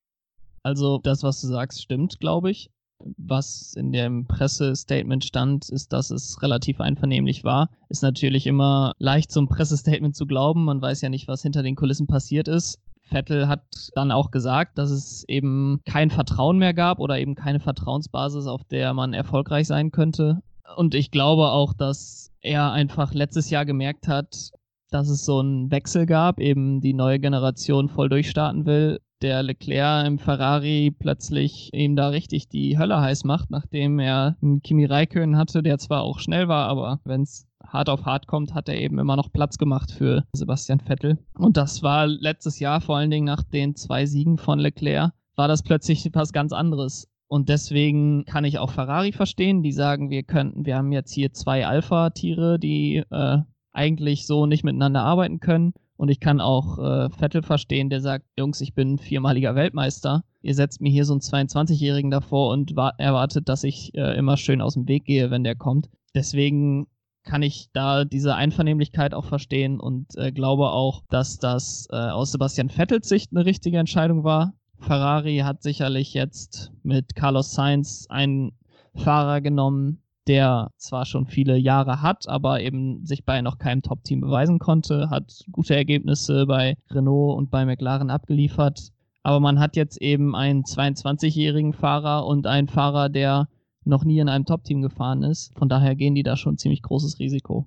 Also 0.65 0.99
das, 0.99 1.23
was 1.23 1.41
du 1.41 1.47
sagst, 1.47 1.83
stimmt, 1.83 2.19
glaube 2.19 2.51
ich. 2.51 2.71
Was 3.19 3.75
in 3.77 3.93
dem 3.93 4.27
Pressestatement 4.27 5.25
stand, 5.25 5.69
ist, 5.69 5.93
dass 5.93 6.11
es 6.11 6.43
relativ 6.43 6.81
einvernehmlich 6.81 7.45
war. 7.45 7.69
Ist 7.91 8.03
natürlich 8.03 8.47
immer 8.47 8.95
leicht, 8.99 9.31
zum 9.31 9.47
Pressestatement 9.47 10.17
zu 10.17 10.27
glauben. 10.27 10.65
Man 10.65 10.81
weiß 10.81 11.03
ja 11.03 11.11
nicht, 11.11 11.29
was 11.29 11.43
hinter 11.43 11.63
den 11.63 11.77
Kulissen 11.77 12.07
passiert 12.07 12.49
ist. 12.49 12.81
Vettel 13.03 13.47
hat 13.47 13.63
dann 13.95 14.11
auch 14.11 14.31
gesagt, 14.31 14.79
dass 14.79 14.91
es 14.91 15.25
eben 15.29 15.81
kein 15.85 16.11
Vertrauen 16.11 16.57
mehr 16.57 16.73
gab 16.73 16.99
oder 16.99 17.19
eben 17.19 17.35
keine 17.35 17.61
Vertrauensbasis, 17.61 18.47
auf 18.47 18.65
der 18.65 18.95
man 18.95 19.13
erfolgreich 19.13 19.67
sein 19.67 19.91
könnte. 19.91 20.41
Und 20.77 20.95
ich 20.95 21.11
glaube 21.11 21.51
auch, 21.51 21.75
dass 21.75 22.31
er 22.41 22.73
einfach 22.73 23.13
letztes 23.13 23.51
Jahr 23.51 23.67
gemerkt 23.67 24.09
hat, 24.09 24.51
dass 24.95 25.09
es 25.09 25.25
so 25.25 25.41
einen 25.41 25.73
Wechsel 25.73 26.07
gab, 26.07 26.39
eben 26.39 26.81
die 26.81 26.95
neue 26.95 27.19
Generation 27.19 27.89
voll 27.89 28.09
durchstarten 28.09 28.65
will. 28.65 29.01
Der 29.23 29.43
Leclerc 29.43 30.07
im 30.07 30.19
Ferrari 30.19 30.95
plötzlich 30.97 31.71
ihm 31.73 31.97
da 31.97 32.09
richtig 32.09 32.49
die 32.49 32.79
Hölle 32.79 33.01
heiß 33.01 33.25
macht, 33.25 33.51
nachdem 33.51 33.99
er 33.99 34.37
einen 34.41 34.63
Kimi 34.63 34.85
Räikkönen 34.85 35.37
hatte, 35.37 35.63
der 35.63 35.79
zwar 35.79 36.03
auch 36.03 36.21
schnell 36.21 36.47
war, 36.47 36.69
aber 36.69 37.01
wenn 37.05 37.23
es 37.23 37.47
hart 37.67 37.89
auf 37.89 38.05
hart 38.05 38.29
kommt, 38.29 38.55
hat 38.55 38.69
er 38.69 38.79
eben 38.79 38.99
immer 38.99 39.17
noch 39.17 39.33
Platz 39.33 39.59
gemacht 39.59 39.91
für 39.91 40.25
Sebastian 40.33 40.79
Vettel. 40.79 41.19
Und 41.37 41.57
das 41.57 41.83
war 41.83 42.07
letztes 42.07 42.61
Jahr, 42.61 42.81
vor 42.81 42.97
allen 42.97 43.11
Dingen 43.11 43.27
nach 43.27 43.43
den 43.43 43.75
zwei 43.75 44.07
Siegen 44.07 44.39
von 44.39 44.61
Leclerc, 44.61 45.13
war 45.35 45.49
das 45.49 45.63
plötzlich 45.63 46.09
was 46.13 46.33
ganz 46.33 46.53
anderes. 46.53 47.09
Und 47.27 47.49
deswegen 47.49 48.27
kann 48.27 48.45
ich 48.45 48.59
auch 48.59 48.71
Ferrari 48.71 49.11
verstehen, 49.11 49.63
die 49.63 49.73
sagen, 49.73 50.11
wir 50.11 50.23
könnten, 50.23 50.67
wir 50.67 50.77
haben 50.77 50.93
jetzt 50.93 51.13
hier 51.13 51.33
zwei 51.33 51.67
Alpha-Tiere, 51.67 52.61
die 52.61 53.03
äh, 53.11 53.39
eigentlich 53.75 54.27
so 54.27 54.47
nicht 54.47 54.65
miteinander 54.65 55.03
arbeiten 55.03 55.41
können. 55.41 55.75
Und 55.97 56.09
ich 56.09 56.21
kann 56.21 56.41
auch 56.41 56.79
äh, 56.79 57.11
Vettel 57.11 57.43
verstehen, 57.43 57.89
der 57.89 58.01
sagt, 58.01 58.27
Jungs, 58.39 58.61
ich 58.61 58.75
bin 58.75 58.99
viermaliger 58.99 59.55
Weltmeister. 59.55 60.25
Ihr 60.43 60.55
setzt 60.55 60.81
mir 60.81 60.91
hier 60.91 61.05
so 61.05 61.13
einen 61.15 61.21
22-Jährigen 61.21 62.11
davor 62.11 62.53
und 62.53 62.73
erwartet, 62.99 63.49
dass 63.49 63.65
ich 63.65 63.95
äh, 63.95 64.17
immer 64.17 64.37
schön 64.37 64.61
aus 64.61 64.75
dem 64.75 64.89
Weg 64.89 65.05
gehe, 65.05 65.31
wenn 65.31 65.45
der 65.45 65.55
kommt. 65.55 65.89
Deswegen 66.15 66.87
kann 67.25 67.43
ich 67.43 67.71
da 67.73 68.05
diese 68.05 68.35
Einvernehmlichkeit 68.35 69.15
auch 69.15 69.25
verstehen 69.25 69.81
und 69.81 70.17
äh, 70.17 70.31
glaube 70.31 70.71
auch, 70.71 71.05
dass 71.09 71.39
das 71.39 71.89
äh, 71.91 71.97
aus 71.97 72.33
Sebastian 72.33 72.69
Vettels 72.69 73.09
Sicht 73.09 73.31
eine 73.33 73.47
richtige 73.47 73.79
Entscheidung 73.79 74.25
war. 74.25 74.53
Ferrari 74.79 75.39
hat 75.39 75.63
sicherlich 75.63 76.13
jetzt 76.13 76.71
mit 76.83 77.15
Carlos 77.15 77.53
Sainz 77.53 78.07
einen 78.11 78.53
Fahrer 78.95 79.41
genommen, 79.41 80.03
der 80.27 80.71
zwar 80.77 81.05
schon 81.05 81.27
viele 81.27 81.57
Jahre 81.57 82.03
hat, 82.03 82.29
aber 82.29 82.61
eben 82.61 83.05
sich 83.05 83.25
bei 83.25 83.43
noch 83.43 83.59
keinem 83.59 83.83
Top-Team 83.83 84.21
beweisen 84.21 84.59
konnte, 84.59 85.11
hat 85.11 85.45
gute 85.53 85.75
Ergebnisse 85.77 86.47
bei 86.47 86.77
Renault 86.91 87.37
und 87.37 87.51
bei 87.51 87.65
McLaren 87.65 88.11
abgeliefert. 88.11 88.91
Aber 89.23 89.41
man 89.41 89.59
hat 89.59 89.77
jetzt 89.77 90.01
eben 90.01 90.35
einen 90.35 90.65
22-jährigen 90.65 91.73
Fahrer 91.73 92.27
und 92.27 92.47
einen 92.47 92.69
Fahrer, 92.69 93.09
der 93.09 93.49
noch 93.85 94.05
nie 94.05 94.19
in 94.19 94.29
einem 94.29 94.47
Top-Team 94.47 94.83
gefahren 94.83 95.23
ist. 95.23 95.57
Von 95.59 95.69
daher 95.69 95.95
gehen 95.95 96.15
die 96.15 96.23
da 96.23 96.37
schon 96.37 96.59
ziemlich 96.59 96.83
großes 96.83 97.19
Risiko. 97.19 97.67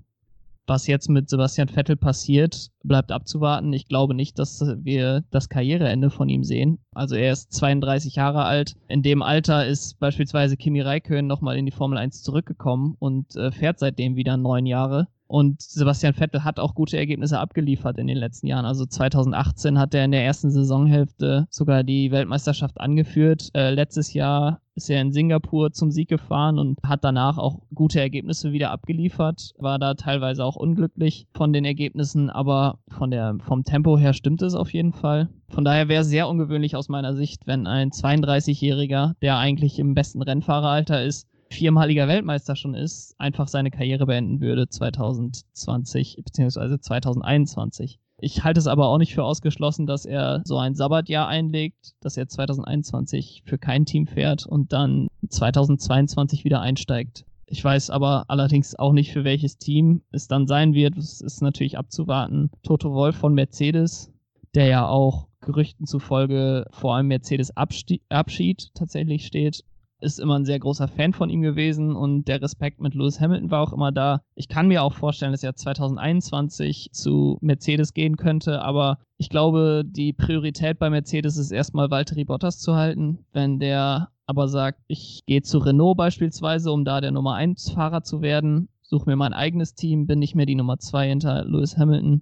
Was 0.68 0.86
jetzt 0.86 1.10
mit 1.10 1.30
Sebastian 1.30 1.70
Vettel 1.70 1.96
passiert, 1.96 2.72
bleibt 2.84 3.14
abzuwarten. 3.14 3.72
Ich 3.72 3.88
glaube 3.88 4.14
nicht, 4.14 4.38
dass 4.38 4.62
wir 4.84 5.24
das 5.32 5.48
Karriereende 5.48 6.10
von 6.10 6.28
ihm 6.28 6.44
sehen. 6.44 6.80
Also 6.94 7.16
er 7.16 7.32
ist 7.32 7.54
32 7.54 8.16
Jahre 8.16 8.44
alt. 8.44 8.76
In 8.90 9.02
dem 9.02 9.22
Alter 9.22 9.66
ist 9.66 9.98
beispielsweise 9.98 10.58
Kimi 10.58 10.82
Räikkönen 10.82 11.26
nochmal 11.26 11.58
in 11.58 11.66
die 11.66 11.72
Formel 11.72 11.98
1 11.98 12.22
zurückgekommen 12.22 12.98
und 13.00 13.34
äh, 13.38 13.52
fährt 13.52 13.80
seitdem 13.80 14.18
wieder 14.18 14.36
neun 14.36 14.66
Jahre. 14.66 15.08
Und 15.28 15.62
Sebastian 15.62 16.14
Vettel 16.14 16.44
hat 16.44 16.60
auch 16.60 16.76
gute 16.76 16.98
Ergebnisse 16.98 17.40
abgeliefert 17.40 17.98
in 17.98 18.08
den 18.08 18.18
letzten 18.18 18.48
Jahren. 18.48 18.66
Also 18.66 18.86
2018 18.86 19.80
hat 19.80 19.94
er 19.94 20.04
in 20.04 20.12
der 20.12 20.26
ersten 20.26 20.52
Saisonhälfte 20.52 21.48
sogar 21.50 21.84
die 21.84 22.12
Weltmeisterschaft 22.12 22.80
angeführt. 22.82 23.50
Äh, 23.54 23.72
letztes 23.72 24.14
Jahr 24.14 24.62
ist 24.78 24.90
er 24.92 25.02
in 25.02 25.12
Singapur 25.12 25.72
zum 25.72 25.92
Sieg 25.92 26.08
gefahren 26.08 26.60
und 26.60 26.80
hat 26.84 27.04
danach 27.04 27.40
auch 27.40 27.64
gute 27.74 28.00
Ergebnisse 28.00 28.52
wieder 28.52 28.70
abgeliefert. 28.70 29.54
War 29.58 29.80
da 29.80 29.96
teilweise 29.96 30.46
auch 30.46 30.56
unglücklich 30.56 31.28
von 31.34 31.52
den 31.52 31.66
Ergebnissen, 31.66 32.30
aber 32.30 32.78
von 32.88 33.10
der, 33.10 33.36
vom 33.42 33.64
Tempo 33.64 33.98
her 33.98 34.14
stimmt 34.14 34.44
es 34.44 34.54
auf 34.54 34.72
jeden 34.72 34.94
Fall. 34.94 35.30
Von 35.50 35.66
daher 35.66 35.90
wäre 35.90 36.04
es 36.04 36.10
sehr 36.10 36.30
ungewöhnlich 36.30 36.76
aus 36.76 36.90
meiner 36.90 37.16
Sicht, 37.16 37.48
wenn 37.48 37.66
ein 37.66 37.90
32-Jähriger, 37.90 39.16
der 39.22 39.38
eigentlich 39.38 39.80
im 39.80 39.96
besten 39.96 40.22
Rennfahreralter 40.22 41.04
ist, 41.04 41.28
viermaliger 41.50 42.08
Weltmeister 42.08 42.56
schon 42.56 42.76
ist, 42.76 43.16
einfach 43.18 43.48
seine 43.48 43.72
Karriere 43.72 44.06
beenden 44.06 44.42
würde 44.42 44.70
2020 44.70 46.22
bzw. 46.24 46.80
2021. 46.80 48.00
Ich 48.20 48.44
halte 48.44 48.60
es 48.60 48.68
aber 48.68 48.88
auch 48.88 48.98
nicht 48.98 49.14
für 49.14 49.24
ausgeschlossen, 49.24 49.86
dass 49.86 50.06
er 50.06 50.42
so 50.44 50.58
ein 50.58 50.74
Sabbatjahr 50.74 51.28
einlegt, 51.28 51.94
dass 52.02 52.18
er 52.18 52.28
2021 52.28 53.44
für 53.46 53.60
kein 53.60 53.86
Team 53.86 54.08
fährt 54.08 54.48
und 54.48 54.74
dann 54.74 55.08
2022 55.30 56.44
wieder 56.44 56.60
einsteigt. 56.62 57.26
Ich 57.46 57.64
weiß 57.64 57.92
aber 57.92 58.26
allerdings 58.28 58.76
auch 58.76 58.92
nicht, 58.92 59.14
für 59.14 59.24
welches 59.24 59.58
Team 59.58 60.02
es 60.12 60.28
dann 60.28 60.48
sein 60.48 60.74
wird. 60.74 60.98
Es 60.98 61.22
ist 61.22 61.42
natürlich 61.42 61.78
abzuwarten. 61.78 62.50
Toto 62.64 62.92
Wolf 62.92 63.16
von 63.16 63.34
Mercedes, 63.34 64.12
der 64.56 64.66
ja 64.66 64.88
auch 64.88 65.28
Gerüchten 65.42 65.86
zufolge 65.86 66.66
vor 66.72 66.96
allem 66.96 67.08
Mercedes 67.08 67.56
Abschied 67.56 68.74
tatsächlich 68.74 69.28
steht, 69.28 69.64
ist 70.00 70.20
immer 70.20 70.38
ein 70.38 70.46
sehr 70.46 70.60
großer 70.60 70.88
Fan 70.88 71.14
von 71.14 71.30
ihm 71.30 71.42
gewesen 71.42 71.96
und 71.96 72.28
der 72.28 72.42
Respekt 72.42 72.80
mit 72.80 72.94
Lewis 72.94 73.20
Hamilton 73.20 73.52
war 73.52 73.62
auch 73.62 73.74
immer 73.74 73.92
da. 73.92 74.22
Ich 74.36 74.48
kann 74.48 74.68
mir 74.68 74.84
auch 74.84 74.94
vorstellen, 74.94 75.32
dass 75.32 75.44
er 75.44 75.56
2021 75.56 76.90
zu 76.92 77.38
Mercedes 77.42 77.94
gehen 77.94 78.18
könnte, 78.18 78.62
aber 78.62 79.00
ich 79.18 79.30
glaube, 79.30 79.84
die 79.86 80.14
Priorität 80.14 80.78
bei 80.80 80.90
Mercedes 80.90 81.38
ist 81.38 81.52
erstmal 81.52 81.90
Valtteri 81.90 82.26
Bottas 82.26 82.60
zu 82.60 82.76
halten. 82.76 83.26
Wenn 83.34 83.60
der 83.60 84.10
aber 84.28 84.48
sagt, 84.48 84.82
ich 84.88 85.24
gehe 85.26 85.42
zu 85.42 85.58
Renault 85.58 85.98
beispielsweise, 85.98 86.72
um 86.72 86.86
da 86.86 87.02
der 87.02 87.12
Nummer 87.12 87.36
1 87.36 87.72
Fahrer 87.72 88.04
zu 88.04 88.22
werden, 88.22 88.70
suche 88.82 89.10
mir 89.10 89.16
mein 89.16 89.34
eigenes 89.34 89.74
Team, 89.74 90.06
bin 90.06 90.20
nicht 90.20 90.36
mehr 90.36 90.46
die 90.46 90.56
Nummer 90.56 90.78
2 90.78 91.08
hinter 91.08 91.46
Lewis 91.46 91.78
Hamilton, 91.78 92.22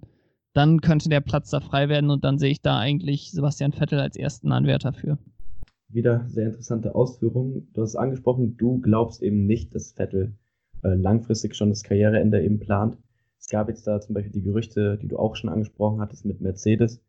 dann 0.52 0.80
könnte 0.80 1.08
der 1.08 1.20
Platz 1.20 1.50
da 1.50 1.60
frei 1.60 1.88
werden 1.88 2.10
und 2.10 2.24
dann 2.24 2.38
sehe 2.38 2.50
ich 2.50 2.62
da 2.62 2.78
eigentlich 2.78 3.30
Sebastian 3.32 3.72
Vettel 3.72 4.00
als 4.00 4.16
ersten 4.16 4.52
Anwärter 4.52 4.92
für. 4.92 5.18
Wieder 5.96 6.26
sehr 6.28 6.44
interessante 6.48 6.94
Ausführungen. 6.94 7.68
Du 7.72 7.80
hast 7.80 7.88
es 7.88 7.96
angesprochen, 7.96 8.58
du 8.58 8.82
glaubst 8.82 9.22
eben 9.22 9.46
nicht, 9.46 9.74
dass 9.74 9.92
Vettel 9.92 10.34
äh, 10.82 10.88
langfristig 10.88 11.56
schon 11.56 11.70
das 11.70 11.84
Karriereende 11.84 12.44
eben 12.44 12.58
plant. 12.58 12.98
Es 13.38 13.48
gab 13.48 13.70
jetzt 13.70 13.86
da 13.86 13.98
zum 13.98 14.14
Beispiel 14.14 14.32
die 14.32 14.42
Gerüchte, 14.42 14.98
die 14.98 15.08
du 15.08 15.16
auch 15.16 15.36
schon 15.36 15.48
angesprochen 15.48 16.02
hattest 16.02 16.26
mit 16.26 16.42
Mercedes. 16.42 17.00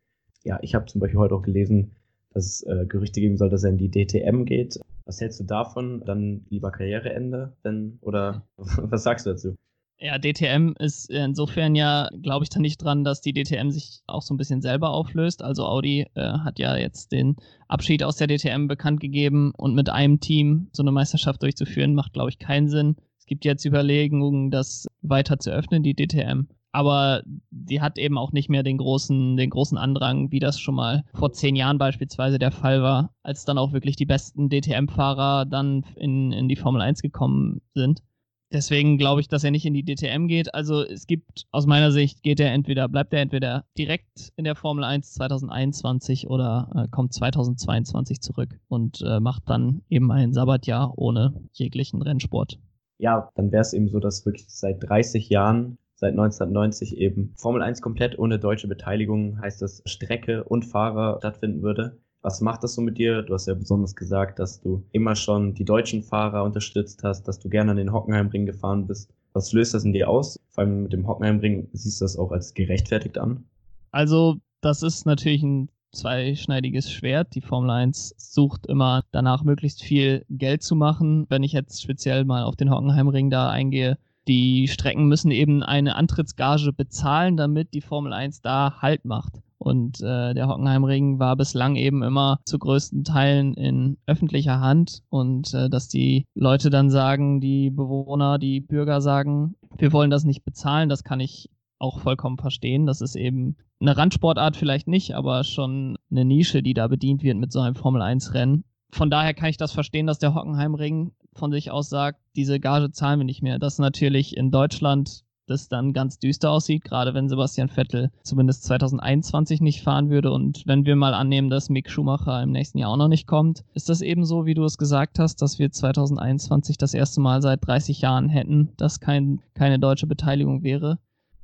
Ja, 0.45 0.59
ich 0.61 0.73
habe 0.73 0.85
zum 0.85 1.01
Beispiel 1.01 1.19
heute 1.19 1.35
auch 1.35 1.41
gelesen, 1.41 1.97
dass 2.33 2.45
es 2.45 2.63
äh, 2.63 2.85
Gerüchte 2.87 3.19
geben 3.19 3.35
soll, 3.35 3.49
dass 3.49 3.65
er 3.65 3.71
in 3.71 3.77
die 3.77 3.91
DTM 3.91 4.45
geht. 4.45 4.79
Was 5.03 5.19
hältst 5.19 5.41
du 5.41 5.43
davon? 5.43 6.01
Dann 6.05 6.45
lieber 6.47 6.71
Karriereende? 6.71 7.57
Denn, 7.65 7.97
oder 7.99 8.47
was 8.57 9.03
sagst 9.03 9.25
du 9.25 9.31
dazu? 9.31 9.55
Ja, 9.99 10.19
DTM 10.19 10.73
ist 10.77 11.09
insofern 11.09 11.73
ja, 11.73 12.07
glaube 12.21 12.43
ich, 12.43 12.49
da 12.49 12.59
nicht 12.59 12.77
dran, 12.77 13.03
dass 13.03 13.21
die 13.21 13.33
DTM 13.33 13.71
sich 13.71 14.03
auch 14.05 14.21
so 14.21 14.33
ein 14.33 14.37
bisschen 14.37 14.61
selber 14.61 14.91
auflöst. 14.91 15.41
Also 15.41 15.65
Audi 15.65 16.05
äh, 16.13 16.21
hat 16.21 16.59
ja 16.59 16.75
jetzt 16.77 17.11
den 17.11 17.35
Abschied 17.67 18.03
aus 18.03 18.17
der 18.17 18.27
DTM 18.27 18.67
bekannt 18.67 18.99
gegeben 18.99 19.53
und 19.57 19.73
mit 19.73 19.89
einem 19.89 20.19
Team 20.19 20.69
so 20.71 20.83
eine 20.83 20.91
Meisterschaft 20.91 21.41
durchzuführen, 21.41 21.95
macht, 21.95 22.13
glaube 22.13 22.29
ich, 22.29 22.37
keinen 22.37 22.69
Sinn. 22.69 22.95
Es 23.17 23.25
gibt 23.25 23.43
jetzt 23.43 23.65
Überlegungen, 23.65 24.51
das 24.51 24.85
weiter 25.01 25.39
zu 25.39 25.49
öffnen, 25.49 25.81
die 25.81 25.95
DTM. 25.95 26.47
Aber 26.71 27.23
die 27.49 27.81
hat 27.81 27.97
eben 27.97 28.19
auch 28.19 28.31
nicht 28.31 28.49
mehr 28.49 28.61
den 28.61 28.77
großen, 28.77 29.35
den 29.35 29.49
großen 29.49 29.79
Andrang, 29.79 30.31
wie 30.31 30.39
das 30.39 30.59
schon 30.59 30.75
mal 30.75 31.05
vor 31.15 31.31
zehn 31.31 31.55
Jahren 31.55 31.79
beispielsweise 31.79 32.37
der 32.37 32.51
Fall 32.51 32.83
war, 32.83 33.15
als 33.23 33.45
dann 33.45 33.57
auch 33.57 33.73
wirklich 33.73 33.95
die 33.95 34.05
besten 34.05 34.49
DTM-Fahrer 34.49 35.45
dann 35.45 35.85
in, 35.95 36.31
in 36.31 36.47
die 36.47 36.55
Formel 36.55 36.83
1 36.83 37.01
gekommen 37.01 37.61
sind. 37.73 38.03
Deswegen 38.51 38.97
glaube 38.97 39.19
ich, 39.19 39.27
dass 39.27 39.43
er 39.43 39.51
nicht 39.51 39.65
in 39.65 39.73
die 39.73 39.83
DTM 39.83 40.27
geht. 40.27 40.53
Also 40.53 40.81
es 40.81 41.05
gibt 41.05 41.45
aus 41.51 41.65
meiner 41.65 41.91
Sicht 41.91 42.23
geht 42.23 42.39
er 42.39 42.53
entweder 42.53 42.87
bleibt 42.87 43.13
er 43.13 43.21
entweder 43.21 43.65
direkt 43.77 44.31
in 44.37 44.45
der 44.45 44.55
Formel 44.55 44.85
1 44.85 45.13
2021 45.15 46.27
oder 46.27 46.69
äh, 46.73 46.87
kommt 46.89 47.13
2022 47.13 48.21
zurück 48.21 48.59
und 48.69 49.01
äh, 49.01 49.19
macht 49.19 49.43
dann 49.49 49.81
eben 49.89 50.11
ein 50.11 50.33
Sabbatjahr 50.33 50.97
ohne 50.97 51.33
jeglichen 51.51 52.01
Rennsport. 52.01 52.57
Ja, 52.99 53.31
dann 53.35 53.51
wäre 53.51 53.61
es 53.61 53.73
eben 53.73 53.89
so, 53.89 53.99
dass 53.99 54.25
wirklich 54.25 54.47
seit 54.47 54.81
30 54.81 55.29
Jahren 55.29 55.77
seit 55.95 56.11
1990 56.11 56.97
eben 56.97 57.33
Formel 57.37 57.61
1 57.61 57.81
komplett 57.81 58.17
ohne 58.17 58.39
deutsche 58.39 58.67
Beteiligung, 58.67 59.41
heißt 59.41 59.61
das 59.61 59.81
Strecke 59.85 60.43
und 60.43 60.63
Fahrer 60.63 61.17
stattfinden 61.19 61.63
würde. 61.63 61.99
Was 62.27 62.41
macht 62.41 62.61
das 62.61 62.75
so 62.75 62.81
mit 62.81 62.97
dir? 62.97 63.21
Du 63.21 63.33
hast 63.33 63.47
ja 63.47 63.53
besonders 63.53 63.95
gesagt, 63.95 64.37
dass 64.39 64.59
du 64.59 64.83
immer 64.91 65.15
schon 65.15 65.53
die 65.53 65.63
deutschen 65.63 66.03
Fahrer 66.03 66.43
unterstützt 66.43 67.01
hast, 67.05 67.25
dass 67.25 67.39
du 67.39 67.47
gerne 67.47 67.71
an 67.71 67.77
den 67.77 67.93
Hockenheimring 67.93 68.45
gefahren 68.45 68.85
bist. 68.85 69.13
Was 69.31 69.53
löst 69.53 69.73
das 69.73 69.85
in 69.85 69.93
dir 69.93 70.09
aus? 70.09 70.37
Vor 70.49 70.65
allem 70.65 70.83
mit 70.83 70.91
dem 70.91 71.07
Hockenheimring 71.07 71.69
siehst 71.71 72.01
du 72.01 72.03
das 72.03 72.17
auch 72.17 72.33
als 72.33 72.53
gerechtfertigt 72.53 73.17
an? 73.17 73.45
Also, 73.91 74.35
das 74.59 74.83
ist 74.83 75.05
natürlich 75.05 75.41
ein 75.41 75.69
zweischneidiges 75.93 76.91
Schwert. 76.91 77.33
Die 77.33 77.39
Formel 77.39 77.69
1 77.69 78.15
sucht 78.17 78.67
immer 78.67 79.05
danach, 79.13 79.45
möglichst 79.45 79.81
viel 79.81 80.25
Geld 80.29 80.63
zu 80.63 80.75
machen. 80.75 81.27
Wenn 81.29 81.43
ich 81.43 81.53
jetzt 81.53 81.81
speziell 81.81 82.25
mal 82.25 82.43
auf 82.43 82.57
den 82.57 82.69
Hockenheimring 82.69 83.29
da 83.29 83.49
eingehe, 83.49 83.97
die 84.27 84.67
Strecken 84.67 85.07
müssen 85.07 85.31
eben 85.31 85.63
eine 85.63 85.95
Antrittsgage 85.95 86.73
bezahlen, 86.73 87.37
damit 87.37 87.73
die 87.73 87.79
Formel 87.79 88.11
1 88.11 88.41
da 88.41 88.81
Halt 88.81 89.05
macht. 89.05 89.39
Und 89.59 90.01
äh, 90.01 90.33
der 90.33 90.47
Hockenheimring 90.47 91.19
war 91.19 91.35
bislang 91.35 91.75
eben 91.75 92.03
immer 92.03 92.39
zu 92.45 92.59
größten 92.59 93.03
Teilen 93.03 93.55
in 93.55 93.97
öffentlicher 94.05 94.59
Hand 94.59 95.01
und 95.09 95.53
äh, 95.53 95.69
dass 95.69 95.87
die 95.87 96.25
Leute 96.35 96.69
dann 96.69 96.89
sagen, 96.89 97.41
die 97.41 97.71
Bewohner, 97.71 98.37
die 98.37 98.59
Bürger 98.59 99.01
sagen, 99.01 99.55
wir 99.77 99.91
wollen 99.93 100.11
das 100.11 100.25
nicht 100.25 100.45
bezahlen, 100.45 100.89
das 100.89 101.03
kann 101.03 101.19
ich 101.19 101.49
auch 101.79 101.99
vollkommen 101.99 102.37
verstehen. 102.37 102.85
Das 102.85 103.01
ist 103.01 103.15
eben 103.15 103.57
eine 103.79 103.97
Randsportart 103.97 104.55
vielleicht 104.55 104.87
nicht, 104.87 105.15
aber 105.15 105.43
schon 105.43 105.97
eine 106.09 106.25
Nische, 106.25 106.63
die 106.63 106.73
da 106.73 106.87
bedient 106.87 107.23
wird 107.23 107.37
mit 107.37 107.51
so 107.51 107.59
einem 107.59 107.75
Formel 107.75 108.01
1 108.01 108.33
Rennen. 108.33 108.63
Von 108.91 109.09
daher 109.09 109.33
kann 109.33 109.49
ich 109.49 109.57
das 109.57 109.71
verstehen, 109.71 110.07
dass 110.07 110.19
der 110.19 110.33
Hockenheimring 110.33 111.11
von 111.33 111.51
sich 111.51 111.71
aus 111.71 111.89
sagt, 111.89 112.19
diese 112.35 112.59
Gage 112.59 112.91
zahlen 112.91 113.19
wir 113.19 113.25
nicht 113.25 113.43
mehr. 113.43 113.59
Das 113.59 113.79
natürlich 113.79 114.35
in 114.37 114.49
Deutschland 114.49 115.23
das 115.47 115.69
dann 115.69 115.93
ganz 115.93 116.19
düster 116.19 116.51
aussieht, 116.51 116.83
gerade 116.83 117.13
wenn 117.13 117.29
Sebastian 117.29 117.69
Vettel 117.69 118.11
zumindest 118.23 118.63
2021 118.65 119.61
nicht 119.61 119.81
fahren 119.81 120.09
würde. 120.09 120.31
Und 120.31 120.63
wenn 120.65 120.85
wir 120.85 120.95
mal 120.95 121.13
annehmen, 121.13 121.49
dass 121.49 121.69
Mick 121.69 121.89
Schumacher 121.89 122.43
im 122.43 122.51
nächsten 122.51 122.77
Jahr 122.77 122.91
auch 122.91 122.97
noch 122.97 123.07
nicht 123.07 123.27
kommt, 123.27 123.63
ist 123.73 123.89
das 123.89 124.01
eben 124.01 124.25
so, 124.25 124.45
wie 124.45 124.53
du 124.53 124.63
es 124.63 124.77
gesagt 124.77 125.19
hast, 125.19 125.41
dass 125.41 125.57
wir 125.57 125.71
2021 125.71 126.77
das 126.77 126.93
erste 126.93 127.21
Mal 127.21 127.41
seit 127.41 127.65
30 127.65 128.01
Jahren 128.01 128.29
hätten, 128.29 128.69
dass 128.77 128.99
kein, 128.99 129.41
keine 129.53 129.79
deutsche 129.79 130.07
Beteiligung 130.07 130.63
wäre. 130.63 130.99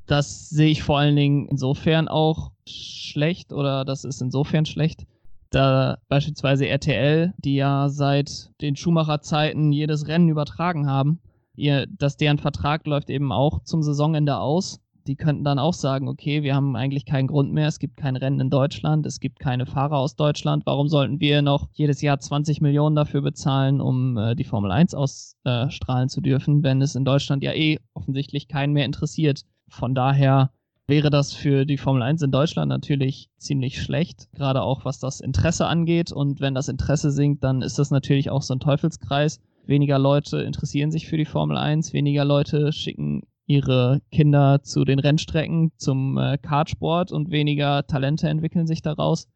Das 0.05 0.49
sehe 0.49 0.69
ich 0.69 0.83
vor 0.83 0.99
allen 0.99 1.15
Dingen 1.15 1.47
insofern 1.47 2.07
auch 2.07 2.51
schlecht 2.67 3.53
oder 3.53 3.85
das 3.85 4.03
ist 4.03 4.21
insofern 4.21 4.65
schlecht, 4.65 5.05
da 5.53 5.97
beispielsweise 6.09 6.67
RTL, 6.67 7.33
die 7.37 7.55
ja 7.55 7.87
seit 7.89 8.51
den 8.61 8.75
Schumacher-Zeiten 8.75 9.71
jedes 9.71 10.07
Rennen 10.07 10.29
übertragen 10.29 10.87
haben, 10.87 11.19
ihr, 11.55 11.87
dass 11.87 12.17
deren 12.17 12.37
Vertrag 12.37 12.85
läuft 12.85 13.09
eben 13.09 13.31
auch 13.31 13.63
zum 13.63 13.83
Saisonende 13.83 14.37
aus. 14.37 14.79
Die 15.05 15.17
könnten 15.17 15.43
dann 15.43 15.59
auch 15.59 15.73
sagen, 15.73 16.07
okay, 16.07 16.43
wir 16.43 16.55
haben 16.55 16.77
eigentlich 16.77 17.05
keinen 17.05 17.27
Grund 17.27 17.51
mehr, 17.51 17.67
es 17.67 17.79
gibt 17.79 17.97
kein 17.97 18.15
Rennen 18.15 18.39
in 18.39 18.49
Deutschland, 18.49 19.05
es 19.05 19.19
gibt 19.19 19.39
keine 19.39 19.65
Fahrer 19.65 19.97
aus 19.97 20.15
Deutschland, 20.15 20.65
warum 20.65 20.87
sollten 20.87 21.19
wir 21.19 21.41
noch 21.41 21.67
jedes 21.73 22.01
Jahr 22.01 22.19
20 22.19 22.61
Millionen 22.61 22.95
dafür 22.95 23.21
bezahlen, 23.21 23.81
um 23.81 24.17
äh, 24.17 24.33
die 24.33 24.45
Formel 24.45 24.71
1 24.71 24.93
ausstrahlen 24.93 26.05
äh, 26.05 26.07
zu 26.07 26.21
dürfen, 26.21 26.63
wenn 26.63 26.81
es 26.81 26.95
in 26.95 27.03
Deutschland 27.03 27.43
ja 27.43 27.51
eh 27.51 27.79
offensichtlich 27.93 28.47
keinen 28.47 28.71
mehr 28.71 28.85
interessiert. 28.85 29.41
Von 29.67 29.93
daher 29.93 30.51
wäre 30.87 31.09
das 31.09 31.33
für 31.33 31.65
die 31.65 31.77
Formel 31.77 32.01
1 32.01 32.21
in 32.21 32.31
Deutschland 32.31 32.69
natürlich 32.69 33.29
ziemlich 33.37 33.81
schlecht, 33.81 34.29
gerade 34.33 34.61
auch 34.61 34.85
was 34.85 34.99
das 34.99 35.19
Interesse 35.19 35.67
angeht. 35.67 36.11
Und 36.11 36.41
wenn 36.41 36.55
das 36.55 36.67
Interesse 36.67 37.11
sinkt, 37.11 37.43
dann 37.43 37.61
ist 37.61 37.79
das 37.79 37.91
natürlich 37.91 38.29
auch 38.29 38.41
so 38.41 38.53
ein 38.53 38.59
Teufelskreis 38.59 39.41
weniger 39.65 39.99
Leute 39.99 40.41
interessieren 40.41 40.91
sich 40.91 41.07
für 41.07 41.17
die 41.17 41.25
Formel 41.25 41.57
1, 41.57 41.93
weniger 41.93 42.25
Leute 42.25 42.71
schicken 42.71 43.23
ihre 43.45 44.01
Kinder 44.11 44.61
zu 44.63 44.85
den 44.85 44.99
Rennstrecken, 44.99 45.71
zum 45.77 46.17
äh, 46.17 46.37
Kartsport 46.37 47.11
und 47.11 47.31
weniger 47.31 47.85
Talente 47.85 48.29
entwickeln 48.29 48.67
sich 48.67 48.81
daraus. 48.81 49.27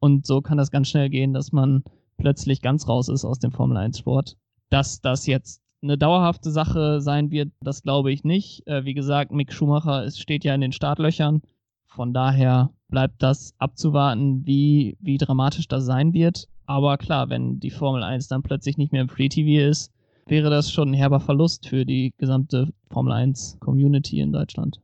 Und 0.00 0.26
so 0.26 0.40
kann 0.40 0.58
das 0.58 0.70
ganz 0.70 0.88
schnell 0.88 1.10
gehen, 1.10 1.34
dass 1.34 1.52
man 1.52 1.84
plötzlich 2.16 2.62
ganz 2.62 2.88
raus 2.88 3.08
ist 3.08 3.24
aus 3.24 3.38
dem 3.38 3.52
Formel 3.52 3.76
1 3.76 3.98
Sport. 3.98 4.36
Dass 4.70 5.00
das 5.00 5.26
jetzt 5.26 5.62
eine 5.82 5.98
dauerhafte 5.98 6.50
Sache 6.50 7.00
sein 7.00 7.30
wird, 7.30 7.52
das 7.60 7.82
glaube 7.82 8.12
ich 8.12 8.24
nicht. 8.24 8.66
Äh, 8.66 8.84
wie 8.84 8.94
gesagt, 8.94 9.32
Mick 9.32 9.52
Schumacher 9.52 10.04
es 10.04 10.18
steht 10.18 10.44
ja 10.44 10.54
in 10.54 10.60
den 10.60 10.72
Startlöchern. 10.72 11.42
Von 11.86 12.14
daher 12.14 12.70
bleibt 12.88 13.22
das 13.22 13.54
abzuwarten, 13.58 14.46
wie, 14.46 14.96
wie 15.00 15.18
dramatisch 15.18 15.68
das 15.68 15.84
sein 15.84 16.12
wird. 16.12 16.48
Aber 16.70 16.98
klar, 16.98 17.28
wenn 17.30 17.58
die 17.58 17.72
Formel 17.72 18.04
1 18.04 18.28
dann 18.28 18.44
plötzlich 18.44 18.78
nicht 18.78 18.92
mehr 18.92 19.02
im 19.02 19.08
Free 19.08 19.28
TV 19.28 19.68
ist, 19.68 19.92
wäre 20.28 20.50
das 20.50 20.70
schon 20.70 20.90
ein 20.90 20.94
herber 20.94 21.18
Verlust 21.18 21.66
für 21.66 21.84
die 21.84 22.14
gesamte 22.16 22.68
Formel 22.92 23.12
1 23.12 23.56
Community 23.58 24.20
in 24.20 24.30
Deutschland. 24.30 24.80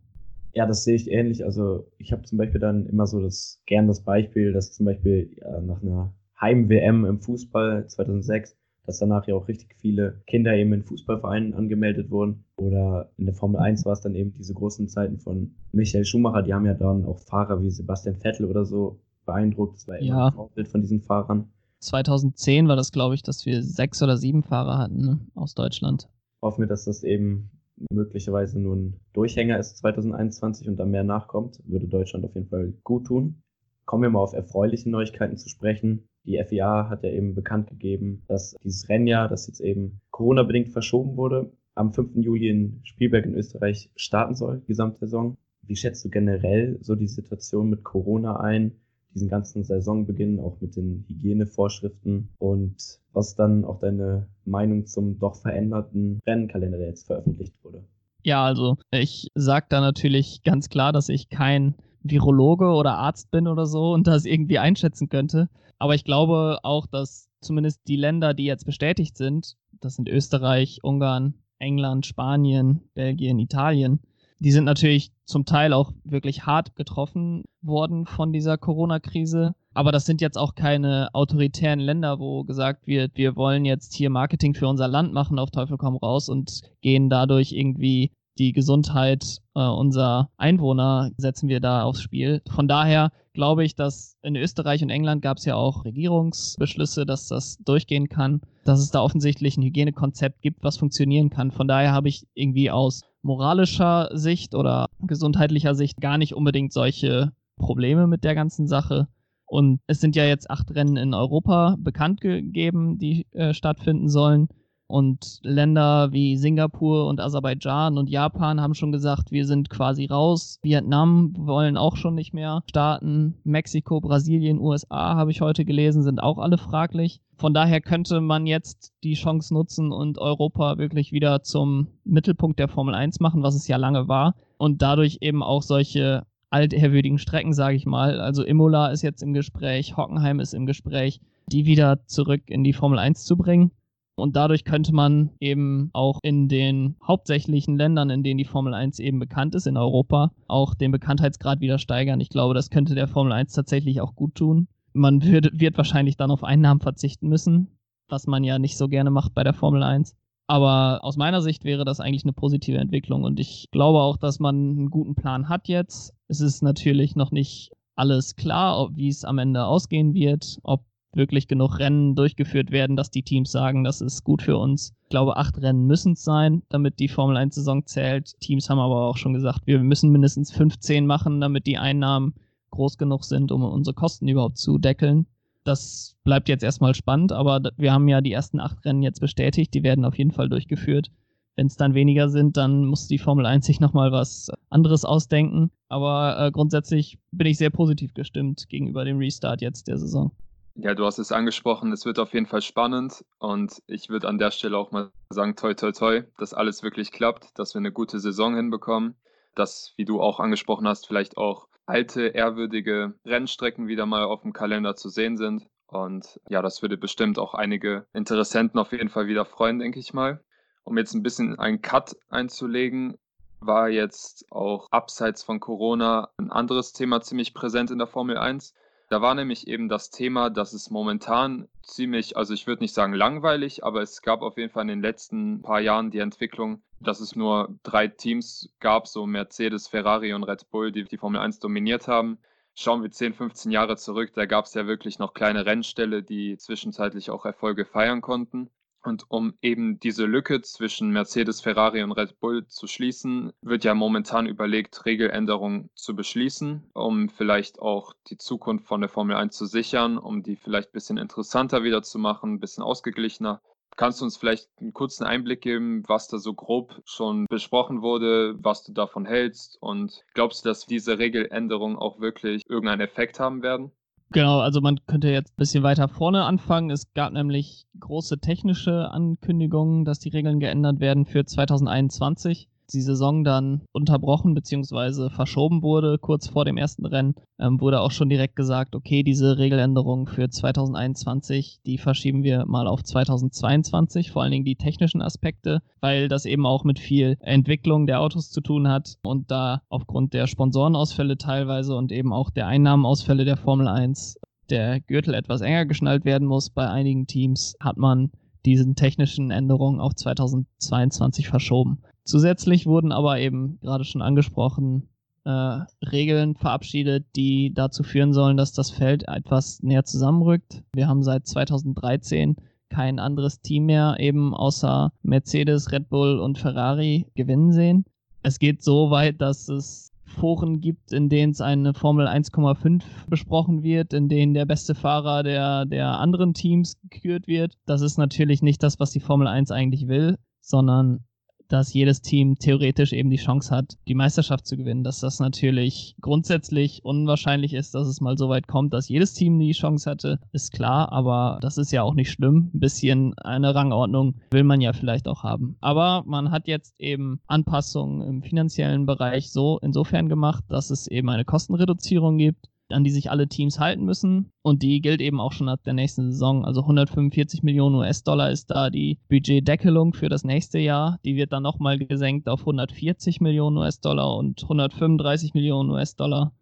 Ja, 0.53 0.67
das 0.67 0.83
sehe 0.83 0.97
ich 0.97 1.09
ähnlich. 1.09 1.45
Also 1.45 1.87
ich 1.99 2.11
habe 2.11 2.23
zum 2.23 2.39
Beispiel 2.39 2.61
dann 2.61 2.87
immer 2.87 3.07
so 3.07 3.23
das 3.23 3.63
gern 3.67 3.87
das 3.87 4.01
Beispiel, 4.03 4.53
dass 4.53 4.73
zum 4.73 4.87
Beispiel 4.87 5.31
ja, 5.41 5.61
nach 5.61 5.81
einer 5.81 6.13
Heim-WM 6.41 7.05
im 7.05 7.21
Fußball 7.21 7.87
2006, 7.87 8.57
dass 8.85 8.99
danach 8.99 9.29
ja 9.29 9.37
auch 9.37 9.47
richtig 9.47 9.77
viele 9.77 10.21
Kinder 10.27 10.57
eben 10.57 10.73
in 10.73 10.83
Fußballvereinen 10.83 11.55
angemeldet 11.55 12.11
wurden. 12.11 12.43
Oder 12.57 13.13
in 13.17 13.27
der 13.27 13.35
Formel 13.37 13.61
1 13.61 13.85
war 13.85 13.93
es 13.93 14.01
dann 14.01 14.17
eben 14.17 14.33
diese 14.33 14.55
großen 14.55 14.89
Zeiten 14.89 15.21
von 15.21 15.55
Michael 15.71 16.05
Schumacher, 16.05 16.43
die 16.43 16.53
haben 16.53 16.67
ja 16.67 16.75
dann 16.75 17.05
auch 17.05 17.21
Fahrer 17.21 17.63
wie 17.63 17.71
Sebastian 17.71 18.17
Vettel 18.17 18.47
oder 18.47 18.65
so 18.65 18.99
beeindruckt. 19.25 19.77
Das 19.77 19.87
war 19.87 19.99
immer 19.99 20.09
ja. 20.09 20.27
ein 20.27 20.33
Vorbild 20.33 20.67
von 20.67 20.81
diesen 20.81 21.01
Fahrern. 21.01 21.53
2010 21.87 22.69
war 22.69 22.77
das, 22.77 22.93
glaube 22.93 23.15
ich, 23.15 23.23
dass 23.23 23.47
wir 23.47 23.63
sechs 23.63 24.03
oder 24.03 24.17
sieben 24.17 24.43
Fahrer 24.43 24.79
hatten 24.79 25.01
ne, 25.01 25.21
aus 25.35 25.55
Deutschland. 25.55 26.09
Hoffen 26.43 26.63
wir, 26.63 26.69
dass 26.69 26.85
das 26.85 27.03
eben 27.03 27.51
möglicherweise 27.91 28.59
nur 28.61 28.77
ein 28.77 29.01
Durchhänger 29.13 29.59
ist 29.59 29.79
2021 29.79 30.69
und 30.69 30.77
dann 30.77 30.91
mehr 30.91 31.05
nachkommt, 31.05 31.61
würde 31.65 31.87
Deutschland 31.87 32.25
auf 32.25 32.35
jeden 32.35 32.49
Fall 32.49 32.73
gut 32.85 33.07
tun. 33.07 33.43
Kommen 33.85 34.03
wir 34.03 34.11
mal 34.11 34.21
auf 34.21 34.33
erfreuliche 34.33 34.91
Neuigkeiten 34.91 35.37
zu 35.37 35.49
sprechen. 35.49 36.09
Die 36.25 36.43
FIA 36.45 36.89
hat 36.91 37.05
ja 37.05 37.11
eben 37.11 37.35
bekannt 37.35 37.69
gegeben, 37.69 38.25
dass 38.27 38.57
dieses 38.65 38.89
Rennjahr, 38.89 39.29
das 39.29 39.47
jetzt 39.47 39.61
eben 39.61 40.01
Corona-bedingt 40.11 40.71
verschoben 40.71 41.17
wurde, 41.17 41.53
am 41.77 41.93
5. 41.93 42.17
Juli 42.17 42.49
in 42.49 42.81
Spielberg 42.83 43.27
in 43.27 43.35
Österreich 43.35 43.91
starten 43.95 44.35
soll, 44.35 44.61
die 44.61 44.67
Gesamtsaison. 44.67 45.37
Wie 45.63 45.77
schätzt 45.77 46.05
du 46.05 46.11
generell 46.11 46.79
so 46.81 46.97
die 46.97 47.07
Situation 47.07 47.71
mit 47.71 47.85
Corona 47.85 48.41
ein? 48.41 48.73
Diesen 49.17 49.29
ganzen 49.29 49.65
Saisonbeginn, 49.65 50.39
auch 50.41 50.61
mit 50.61 50.77
den 50.77 51.07
Hygienevorschriften 51.09 52.29
und 52.39 53.01
was 53.15 53.35
dann 53.35 53.65
auch 53.65 53.79
deine 53.79 54.27
Meinung 54.45 54.85
zum 54.85 55.19
doch 55.19 55.37
veränderten 55.37 56.21
Rennkalender, 56.27 56.77
der 56.77 56.89
jetzt 56.89 57.07
veröffentlicht 57.07 57.55
wurde. 57.65 57.83
Ja, 58.23 58.45
also 58.45 58.77
ich 58.91 59.29
sage 59.35 59.67
da 59.71 59.81
natürlich 59.81 60.43
ganz 60.43 60.69
klar, 60.69 60.93
dass 60.93 61.09
ich 61.09 61.31
kein 61.31 61.77
Virologe 62.03 62.67
oder 62.67 62.99
Arzt 62.99 63.31
bin 63.31 63.49
oder 63.49 63.65
so 63.65 63.95
und 63.95 64.07
das 64.07 64.27
irgendwie 64.27 64.59
einschätzen 64.59 65.09
könnte. 65.09 65.49
Aber 65.79 65.95
ich 65.95 66.05
glaube 66.05 66.59
auch, 66.63 66.87
dass 66.87 67.31
zumindest 67.41 67.81
die 67.89 67.97
Länder, 67.97 68.35
die 68.35 68.45
jetzt 68.45 68.67
bestätigt 68.67 69.17
sind, 69.17 69.57
das 69.81 69.95
sind 69.95 70.11
Österreich, 70.11 70.81
Ungarn, 70.83 71.35
England, 71.59 72.05
Spanien, 72.05 72.83
Belgien, 72.95 73.39
Italien, 73.39 74.01
die 74.39 74.53
sind 74.53 74.65
natürlich 74.65 75.13
zum 75.25 75.45
Teil 75.45 75.73
auch 75.73 75.93
wirklich 76.05 76.47
hart 76.47 76.77
getroffen 76.77 77.45
worden 77.63 78.07
von 78.07 78.33
dieser 78.33 78.59
Corona-Krise. 78.59 79.55
Aber 79.75 79.93
das 79.93 80.07
sind 80.07 80.21
jetzt 80.21 80.39
auch 80.39 80.55
keine 80.55 81.09
autoritären 81.13 81.81
Länder, 81.81 82.19
wo 82.19 82.45
gesagt 82.45 82.87
wird, 82.87 83.13
wir 83.17 83.37
wollen 83.37 83.65
jetzt 83.65 83.95
hier 83.95 84.11
Marketing 84.11 84.55
für 84.55 84.69
unser 84.69 84.89
Land 84.89 85.13
machen, 85.13 85.39
auf 85.39 85.51
Teufel 85.51 85.77
komm 85.77 85.97
raus 85.97 86.29
und 86.29 86.63
gehen 86.81 87.11
dadurch 87.11 87.53
irgendwie 87.53 88.13
die 88.39 88.53
Gesundheit 88.53 89.39
äh, 89.55 89.61
unserer 89.61 90.31
Einwohner 90.37 91.11
setzen 91.17 91.49
wir 91.49 91.61
da 91.61 91.83
aufs 91.85 92.03
Spiel. 92.03 92.43
Von 92.51 92.69
daher 92.69 93.11
glaube 93.33 93.65
ich, 93.65 93.75
dass 93.75 94.17
in 94.23 94.37
Österreich 94.37 94.83
und 94.83 94.91
England 94.91 95.23
gab 95.23 95.39
es 95.39 95.45
ja 95.45 95.57
auch 95.57 95.85
Regierungsbeschlüsse, 95.85 97.07
dass 97.07 97.29
das 97.29 97.59
durchgehen 97.65 98.09
kann, 98.09 98.41
dass 98.65 98.81
es 98.81 98.91
da 98.91 99.01
offensichtlich 99.01 99.57
ein 99.57 99.63
Hygienekonzept 99.63 100.43
gibt, 100.43 100.65
was 100.65 100.77
funktionieren 100.77 101.31
kann. 101.31 101.51
Von 101.51 101.69
daher 101.69 101.93
habe 101.93 102.09
ich 102.09 102.27
irgendwie 102.35 102.71
aus 102.71 103.03
moralischer 103.27 104.09
Sicht 104.13 104.55
oder 104.55 104.87
gesundheitlicher 105.01 105.75
Sicht 105.75 106.01
gar 106.01 106.17
nicht 106.17 106.35
unbedingt 106.35 106.73
solche 106.73 107.33
Probleme 107.59 108.07
mit 108.07 108.25
der 108.25 108.35
ganzen 108.35 108.67
Sache. 108.67 109.09
Und 109.47 109.81
es 109.87 110.01
sind 110.01 110.17
ja 110.17 110.25
jetzt 110.25 110.51
acht 110.51 110.75
Rennen 110.75 110.97
in 110.97 111.15
Europa 111.15 111.77
bekannt 111.79 112.21
gegeben, 112.21 112.99
die 112.99 113.27
äh, 113.33 113.53
stattfinden 113.53 114.09
sollen. 114.09 114.49
Und 114.89 115.41
Länder 115.43 116.13
wie 116.13 116.37
Singapur 116.37 117.09
und 117.09 117.21
Aserbaidschan 117.21 117.99
und 117.99 118.09
Japan 118.09 118.61
haben 118.61 118.75
schon 118.75 118.93
gesagt, 118.93 119.33
wir 119.33 119.45
sind 119.45 119.69
quasi 119.69 120.07
raus. 120.07 120.59
Vietnam 120.63 121.35
wollen 121.37 121.77
auch 121.77 121.97
schon 121.97 122.15
nicht 122.15 122.33
mehr 122.33 122.63
starten. 122.69 123.35
Mexiko, 123.43 124.01
Brasilien, 124.01 124.61
USA 124.61 125.17
habe 125.17 125.33
ich 125.33 125.41
heute 125.41 125.65
gelesen, 125.65 126.03
sind 126.03 126.23
auch 126.23 126.39
alle 126.39 126.59
fraglich. 126.59 127.21
Von 127.37 127.53
daher 127.53 127.81
könnte 127.81 128.21
man 128.21 128.47
jetzt 128.47 128.93
die 129.03 129.15
Chance 129.15 129.53
nutzen 129.53 129.93
und 129.93 130.19
Europa 130.19 130.79
wirklich 130.79 131.13
wieder 131.13 131.43
zum 131.43 131.89
Mittelpunkt 132.05 132.59
der 132.59 132.69
Formel 132.69 132.95
1 132.95 133.21
machen, 133.21 133.43
was 133.43 133.57
es 133.57 133.69
ja 133.69 133.77
lange 133.77 134.09
war. 134.09 134.37
Und 134.57 134.83
dadurch 134.83 135.19
eben 135.21 135.43
auch 135.43 135.63
solche 135.63 136.25
altehrwürdigen 136.51 137.19
Strecken, 137.19 137.53
sage 137.53 137.77
ich 137.77 137.87
mal. 137.87 138.21
Also 138.21 138.45
Imola 138.45 138.89
ist 138.89 139.03
jetzt 139.03 139.23
im 139.23 139.35
Gespräch, 139.35 139.97
Hockenheim 139.97 140.41
ist 140.41 140.55
im 140.55 140.65
Gespräch, 140.65 141.21
die 141.49 141.67
wieder 141.67 142.07
zurück 142.07 142.43
in 142.47 142.65
die 142.65 142.73
Formel 142.73 142.99
1 142.99 143.25
zu 143.25 143.37
bringen. 143.37 143.71
Und 144.17 144.35
dadurch 144.35 144.65
könnte 144.65 144.95
man 144.95 145.31
eben 145.41 145.91
auch 145.93 146.19
in 146.23 146.49
den 146.49 146.97
hauptsächlichen 147.07 147.77
Ländern, 147.77 148.09
in 148.09 148.23
denen 148.23 148.39
die 148.39 148.47
Formel 148.47 148.73
1 148.73 148.99
eben 148.99 149.19
bekannt 149.19 149.55
ist, 149.55 149.67
in 149.67 149.77
Europa, 149.77 150.33
auch 150.49 150.75
den 150.75 150.91
Bekanntheitsgrad 150.91 151.61
wieder 151.61 151.79
steigern. 151.79 152.21
Ich 152.21 152.31
glaube, 152.31 152.55
das 152.55 152.71
könnte 152.71 152.95
der 152.95 153.09
Formel 153.09 153.33
1 153.33 153.53
tatsächlich 153.53 154.01
auch 154.01 154.15
gut 154.15 154.35
tun. 154.35 154.69
Man 154.95 155.23
wird, 155.23 155.61
wird 155.61 155.77
wahrscheinlich 155.77 156.17
dann 156.17 156.31
auf 156.31 156.45
Einnahmen 156.45 156.81
verzichten 156.81 157.29
müssen, 157.29 157.79
was 158.09 158.27
man 158.27 158.43
ja 158.43 158.59
nicht 158.59 158.79
so 158.79 158.89
gerne 158.89 159.11
macht 159.11 159.35
bei 159.35 159.45
der 159.45 159.53
Formel 159.53 159.83
1. 159.83 160.17
Aber 160.47 161.05
aus 161.05 161.19
meiner 161.19 161.43
Sicht 161.43 161.65
wäre 161.65 161.85
das 161.85 162.01
eigentlich 162.01 162.25
eine 162.25 162.33
positive 162.33 162.79
Entwicklung 162.79 163.25
und 163.25 163.39
ich 163.41 163.69
glaube 163.73 164.01
auch, 164.01 164.17
dass 164.17 164.39
man 164.39 164.55
einen 164.55 164.91
guten 164.91 165.15
Plan 165.15 165.49
hat 165.49 165.69
jetzt. 165.69 166.15
Es 166.29 166.41
ist 166.41 166.63
natürlich 166.63 167.17
noch 167.17 167.33
nicht 167.33 167.73
alles 167.97 168.37
klar, 168.37 168.91
wie 168.95 169.09
es 169.09 169.25
am 169.25 169.39
Ende 169.39 169.67
ausgehen 169.67 170.15
wird, 170.15 170.59
ob 170.63 170.85
wirklich 171.17 171.49
genug 171.49 171.79
Rennen 171.79 172.15
durchgeführt 172.15 172.71
werden, 172.71 172.97
dass 172.97 173.11
die 173.11 173.23
Teams 173.23 173.51
sagen, 173.51 173.85
das 173.85 174.01
ist 174.01 174.25
gut 174.25 174.43
für 174.43 174.57
uns. 174.57 174.95
Ich 175.05 175.09
glaube, 175.09 175.37
acht 175.37 175.61
Rennen 175.61 175.87
müssen 175.87 176.13
es 176.13 176.23
sein, 176.23 176.63
damit 176.69 176.99
die 176.99 177.09
Formel 177.09 177.37
1-Saison 177.37 177.87
zählt. 177.87 178.39
Teams 178.41 178.71
haben 178.71 178.79
aber 178.79 179.07
auch 179.07 179.17
schon 179.17 179.35
gesagt, 179.35 179.67
wir 179.67 179.79
müssen 179.81 180.11
mindestens 180.11 180.53
15 180.53 181.07
machen, 181.07 181.41
damit 181.41 181.67
die 181.67 181.79
Einnahmen 181.79 182.35
groß 182.71 182.99
genug 182.99 183.25
sind, 183.25 183.53
um 183.53 183.63
unsere 183.63 183.95
Kosten 183.95 184.29
überhaupt 184.29 184.59
zu 184.59 184.79
deckeln. 184.79 185.27
Das 185.65 186.15
bleibt 186.23 186.49
jetzt 186.49 186.63
erstmal 186.63 186.95
spannend, 186.95 187.33
aber 187.33 187.61
wir 187.77 187.93
haben 187.93 188.07
ja 188.07 188.21
die 188.21 188.33
ersten 188.33 188.61
acht 188.61 188.85
Rennen 188.85 189.03
jetzt 189.03 189.21
bestätigt, 189.21 189.75
die 189.75 189.83
werden 189.83 190.05
auf 190.05 190.17
jeden 190.17 190.31
Fall 190.31 190.49
durchgeführt. 190.49 191.11
Wenn 191.57 191.67
es 191.67 191.77
dann 191.77 191.95
weniger 191.95 192.29
sind, 192.29 192.59
dann 192.59 192.85
muss 192.85 193.09
die 193.09 193.19
Formel 193.19 193.47
1 193.47 193.65
sich 193.65 193.81
nochmal 193.81 194.13
was 194.13 194.51
anderes 194.69 195.07
ausdenken. 195.07 195.71
Aber 195.89 196.37
äh, 196.39 196.51
grundsätzlich 196.51 197.19
bin 197.33 197.47
ich 197.47 197.57
sehr 197.57 197.71
positiv 197.71 198.13
gestimmt 198.13 198.69
gegenüber 198.69 199.05
dem 199.05 199.19
Restart 199.19 199.63
jetzt 199.63 199.89
der 199.89 199.97
Saison. 199.97 200.33
Ja, 200.79 200.95
du 200.95 201.07
hast 201.07 201.19
es 201.19 201.33
angesprochen, 201.33 201.91
es 201.93 202.05
wird 202.05 202.19
auf 202.19 202.35
jeden 202.35 202.45
Fall 202.45 202.61
spannend 202.61 203.25
und 203.39 203.83
ich 203.87 204.11
würde 204.11 204.29
an 204.29 204.37
der 204.37 204.51
Stelle 204.51 204.77
auch 204.77 204.91
mal 204.91 205.11
sagen, 205.31 205.57
toi, 205.57 205.73
toi, 205.73 205.91
toi, 205.93 206.23
dass 206.37 206.53
alles 206.53 206.83
wirklich 206.83 207.13
klappt, 207.13 207.59
dass 207.59 207.73
wir 207.73 207.79
eine 207.79 207.93
gute 207.93 208.21
Saison 208.21 208.55
hinbekommen, 208.55 209.17
dass, 209.55 209.95
wie 209.97 210.05
du 210.05 210.21
auch 210.21 210.39
angesprochen 210.39 210.87
hast, 210.87 211.07
vielleicht 211.07 211.39
auch 211.39 211.69
alte, 211.87 212.27
ehrwürdige 212.27 213.15
Rennstrecken 213.25 213.89
wieder 213.89 214.05
mal 214.05 214.25
auf 214.25 214.43
dem 214.43 214.53
Kalender 214.53 214.97
zu 214.97 215.09
sehen 215.09 215.39
sind. 215.39 215.67
Und 215.87 216.39
ja, 216.47 216.61
das 216.61 216.83
würde 216.83 216.99
bestimmt 216.99 217.39
auch 217.39 217.55
einige 217.55 218.07
Interessenten 218.13 218.79
auf 218.79 218.93
jeden 218.93 219.09
Fall 219.09 219.29
wieder 219.29 219.47
freuen, 219.47 219.79
denke 219.79 219.99
ich 219.99 220.13
mal. 220.13 220.45
Um 220.85 220.99
jetzt 220.99 221.15
ein 221.15 221.23
bisschen 221.23 221.59
einen 221.59 221.81
Cut 221.81 222.17
einzulegen, 222.29 223.17
war 223.61 223.89
jetzt 223.89 224.45
auch 224.51 224.89
abseits 224.91 225.43
von 225.43 225.59
Corona 225.59 226.29
ein 226.37 226.51
anderes 226.51 226.93
Thema 226.93 227.23
ziemlich 227.23 227.55
präsent 227.55 227.91
in 227.91 227.99
der 227.99 228.07
Formel 228.07 228.37
1. 228.37 228.75
Da 229.09 229.23
war 229.23 229.37
nämlich 229.37 229.69
eben 229.69 229.89
das 229.89 230.11
Thema, 230.11 230.51
dass 230.51 230.73
es 230.73 230.91
momentan 230.91 231.69
ziemlich, 231.83 232.37
also 232.37 232.55
ich 232.55 232.67
würde 232.67 232.83
nicht 232.83 232.95
sagen 232.95 233.13
langweilig, 233.13 233.85
aber 233.85 234.03
es 234.03 234.21
gab 234.21 234.43
auf 234.43 234.59
jeden 234.59 234.71
Fall 234.71 234.83
in 234.83 234.89
den 234.89 235.03
letzten 235.03 235.63
paar 235.63 235.81
Jahren 235.81 236.11
die 236.11 236.19
Entwicklung, 236.19 236.83
dass 236.99 237.21
es 237.21 237.37
nur 237.37 237.79
drei 237.85 238.09
Teams 238.09 238.69
gab, 238.81 239.07
so 239.07 239.25
Mercedes, 239.27 239.87
Ferrari 239.87 240.35
und 240.35 240.43
Red 240.43 240.71
Bull, 240.71 240.91
die 240.91 241.05
die 241.05 241.19
Formel 241.19 241.41
1 241.41 241.61
dominiert 241.61 242.09
haben. 242.09 242.39
Schauen 242.75 243.03
wir 243.03 243.11
10, 243.11 243.35
15 243.35 243.71
Jahre 243.71 243.97
zurück, 243.97 244.33
da 244.35 244.45
gab 244.45 244.65
es 244.65 244.75
ja 244.75 244.87
wirklich 244.89 245.21
noch 245.21 245.35
kleine 245.35 245.65
Rennställe, 245.67 246.25
die 246.25 246.59
zwischenzeitlich 246.59 247.31
auch 247.31 247.47
Erfolge 247.47 247.85
feiern 247.85 248.21
konnten. 248.21 248.71
Und 249.07 249.25
um 249.29 249.55
eben 249.63 250.01
diese 250.01 250.27
Lücke 250.27 250.63
zwischen 250.63 251.11
Mercedes, 251.11 251.61
Ferrari 251.61 252.03
und 252.03 252.11
Red 252.11 252.41
Bull 252.41 252.67
zu 252.67 252.89
schließen, 252.89 253.53
wird 253.63 253.85
ja 253.85 253.95
momentan 253.95 254.47
überlegt, 254.47 255.07
Regeländerungen 255.07 255.91
zu 255.95 256.17
beschließen, 256.17 256.91
um 256.93 257.29
vielleicht 257.29 257.79
auch 257.79 258.15
die 258.29 258.37
Zukunft 258.37 258.85
von 258.89 259.01
der 259.01 259.09
Formel 259.09 259.37
1 259.37 259.57
zu 259.57 259.67
sichern, 259.67 260.19
um 260.19 260.43
die 260.43 260.57
vielleicht 260.57 260.89
ein 260.89 260.93
bisschen 260.93 261.19
interessanter 261.19 261.85
wieder 261.85 262.03
zu 262.03 262.19
machen, 262.19 262.55
ein 262.55 262.59
bisschen 262.59 262.83
ausgeglichener. 262.83 263.63
Kannst 263.95 264.21
du 264.21 264.25
uns 264.25 264.37
vielleicht 264.39 264.69
einen 264.81 264.93
kurzen 264.93 265.23
Einblick 265.23 265.61
geben, 265.61 266.03
was 266.09 266.27
da 266.27 266.39
so 266.39 266.53
grob 266.53 267.01
schon 267.05 267.47
besprochen 267.49 268.03
wurde, 268.03 268.57
was 268.59 268.83
du 268.83 268.93
davon 268.93 269.25
hältst 269.25 269.79
und 269.81 270.25
glaubst 270.35 270.65
du, 270.65 270.69
dass 270.69 270.85
diese 270.85 271.21
Regeländerungen 271.21 271.97
auch 271.97 272.19
wirklich 272.19 272.65
irgendeinen 272.69 273.03
Effekt 273.03 273.39
haben 273.39 273.63
werden? 273.63 273.93
Genau, 274.33 274.59
also 274.59 274.81
man 274.81 274.99
könnte 275.07 275.29
jetzt 275.29 275.53
ein 275.53 275.57
bisschen 275.57 275.83
weiter 275.83 276.09
vorne 276.09 276.45
anfangen. 276.45 276.91
Es 276.91 277.13
gab 277.15 277.33
nämlich 277.33 277.87
große 278.01 278.39
technische 278.39 279.11
Ankündigungen, 279.11 280.05
dass 280.05 280.19
die 280.19 280.31
Regeln 280.31 280.59
geändert 280.59 281.01
werden 281.01 281.27
für 281.27 281.45
2021 281.45 282.69
die 282.93 283.01
Saison 283.01 283.45
dann 283.45 283.83
unterbrochen 283.93 284.55
bzw. 284.55 285.31
verschoben 285.31 285.83
wurde, 285.83 286.19
kurz 286.19 286.49
vor 286.49 286.65
dem 286.65 286.77
ersten 286.77 287.07
Rennen, 287.07 287.35
ähm, 287.59 287.81
wurde 287.81 288.01
auch 288.01 288.11
schon 288.11 288.29
direkt 288.29 288.57
gesagt, 288.57 288.95
okay, 288.95 289.23
diese 289.23 289.59
Regeländerung 289.59 290.27
für 290.27 290.49
2021, 290.49 291.81
die 291.87 291.99
verschieben 291.99 292.43
wir 292.43 292.67
mal 292.67 292.87
auf 292.87 293.03
2022, 293.03 294.31
vor 294.31 294.43
allen 294.43 294.53
Dingen 294.53 294.65
die 294.65 294.77
technischen 294.77 295.23
Aspekte, 295.23 295.83
weil 296.01 296.29
das 296.29 296.45
eben 296.45 296.67
auch 296.67 296.85
mit 296.85 296.99
viel 296.99 297.37
Entwicklung 297.41 298.07
der 298.07 298.21
Autos 298.21 298.51
zu 298.51 298.61
tun 298.61 298.89
hat 298.89 299.17
und 299.25 299.51
da 299.51 299.83
aufgrund 299.89 300.35
der 300.35 300.47
Sponsorenausfälle 300.47 301.39
teilweise 301.39 301.97
und 301.97 302.13
eben 302.13 302.33
auch 302.33 302.51
der 302.51 302.67
Einnahmenausfälle 302.67 303.45
der 303.45 303.57
Formel 303.57 303.89
1 303.89 304.39
der 304.71 305.01
Gürtel 305.01 305.35
etwas 305.35 305.61
enger 305.61 305.87
geschnallt 305.87 306.25
werden 306.25 306.49
muss 306.49 306.71
bei 306.71 306.89
einigen 306.89 307.27
Teams, 307.27 307.77
hat 307.81 307.97
man 307.97 308.31
diesen 308.65 308.97
technischen 308.97 309.51
Änderungen 309.51 310.01
auf 310.01 310.15
2022 310.15 311.49
verschoben. 311.49 312.03
Zusätzlich 312.27 312.87
wurden 312.87 313.13
aber 313.13 313.39
eben 313.39 313.79
gerade 313.81 314.05
schon 314.05 314.21
angesprochen 314.21 315.09
äh, 315.45 315.85
Regeln 316.05 316.57
verabschiedet, 316.57 317.25
die 317.37 317.73
dazu 317.73 318.03
führen 318.03 318.33
sollen, 318.33 318.57
dass 318.57 318.73
das 318.73 318.91
Feld 318.91 319.29
etwas 319.29 319.81
näher 319.83 320.05
zusammenrückt. 320.05 320.83
Wir 320.93 321.07
haben 321.07 321.23
seit 321.23 321.47
2013 321.47 322.57
kein 322.89 323.21
anderes 323.21 323.61
Team 323.61 323.87
mehr 323.87 324.17
eben 324.19 324.55
außer 324.55 325.13
Mercedes, 325.23 325.93
Red 325.93 326.09
Bull 326.09 326.41
und 326.41 326.59
Ferrari 326.59 327.27
gewinnen 327.37 327.73
sehen. 327.73 328.05
Es 328.43 328.59
geht 328.59 328.83
so 328.83 329.11
weit, 329.11 329.41
dass 329.41 329.69
es 329.69 330.13
Foren 330.25 330.81
gibt, 330.81 331.13
in 331.13 331.29
denen 331.29 331.53
es 331.53 331.61
eine 331.61 331.95
Formel 331.95 332.27
1,5 332.27 333.05
besprochen 333.29 333.85
wird, 333.85 334.13
in 334.13 334.29
denen 334.29 334.53
der 334.53 334.67
beste 334.67 334.97
Fahrer 334.97 335.45
der, 335.45 335.87
der 335.87 336.19
anderen 336.19 336.55
Teams 336.55 336.99
gekürt 337.09 337.47
wird. 337.47 337.79
Das 337.87 338.03
ist 338.03 338.19
natürlich 338.19 338.63
nicht 338.63 338.83
das, 338.83 338.99
was 338.99 339.13
die 339.13 339.21
Formel 339.21 339.47
1 339.47 339.71
eigentlich 339.71 340.09
will, 340.09 340.39
sondern 340.61 341.21
dass 341.69 341.93
jedes 341.93 342.23
Team 342.23 342.57
theoretisch 342.59 343.13
eben 343.13 343.31
die 343.31 343.37
Chance 343.37 343.75
hat, 343.75 343.97
die 344.09 344.15
Meisterschaft 344.15 344.67
zu 344.67 344.77
gewinnen. 344.77 345.05
Dass 345.05 345.21
das 345.21 345.41
natürlich 345.41 346.17
grundsätzlich 346.21 347.05
unwahrscheinlich 347.05 347.75
ist, 347.75 347.95
dass 347.95 348.07
es 348.09 348.21
mal 348.21 348.37
so 348.37 348.49
weit 348.49 348.67
kommt, 348.67 348.93
dass 348.93 349.09
jedes 349.09 349.35
Team 349.35 349.59
die 349.59 349.73
Chance 349.73 350.11
hatte, 350.11 350.41
ist 350.53 350.73
klar, 350.73 351.13
aber 351.13 351.59
das 351.61 351.79
ist 351.79 351.93
ja 351.93 352.03
auch 352.03 352.15
nicht 352.15 352.31
schlimm. 352.31 352.71
Ein 352.75 352.81
bisschen 352.81 353.35
eine 353.39 353.75
Rangordnung 353.75 354.37
will 354.51 354.65
man 354.65 354.81
ja 354.81 354.93
vielleicht 354.93 355.29
auch 355.29 355.43
haben. 355.43 355.77
Aber 355.81 356.23
man 356.27 356.51
hat 356.51 356.69
jetzt 356.69 356.99
eben 357.01 357.41
Anpassungen 357.47 358.27
im 358.27 358.43
finanziellen 358.43 359.07
Bereich 359.07 359.51
so 359.51 359.79
insofern 359.83 360.29
gemacht, 360.29 360.65
dass 360.69 360.91
es 360.91 361.07
eben 361.07 361.29
eine 361.31 361.45
Kostenreduzierung 361.45 362.39
gibt 362.39 362.69
an 362.91 363.05
die 363.05 363.11
sich 363.11 363.31
alle 363.31 363.49
Teams 363.49 363.79
halten 363.79 364.05
müssen. 364.05 364.53
Und 364.63 364.83
die 364.83 365.01
gilt 365.01 365.21
eben 365.21 365.41
auch 365.41 365.53
schon 365.53 365.69
ab 365.69 365.81
der 365.85 365.95
nächsten 365.95 366.33
Saison. 366.33 366.65
Also 366.65 366.83
145 366.83 367.63
Millionen 367.63 367.97
US-Dollar 367.97 368.51
ist 368.51 368.71
da 368.71 368.91
die 368.91 369.19
Budgetdeckelung 369.29 370.15
für 370.15 370.29
das 370.29 370.45
nächste 370.45 370.79
Jahr. 370.79 371.19
Die 371.25 371.37
wird 371.37 371.53
dann 371.53 371.63
nochmal 371.63 371.99
gesenkt 371.99 372.49
auf 372.49 372.61
140 372.61 373.41
Millionen 373.41 373.77
US-Dollar 373.79 374.37
und 374.37 374.63
135 374.63 375.55
Millionen 375.55 375.91
US-Dollar 375.91 376.53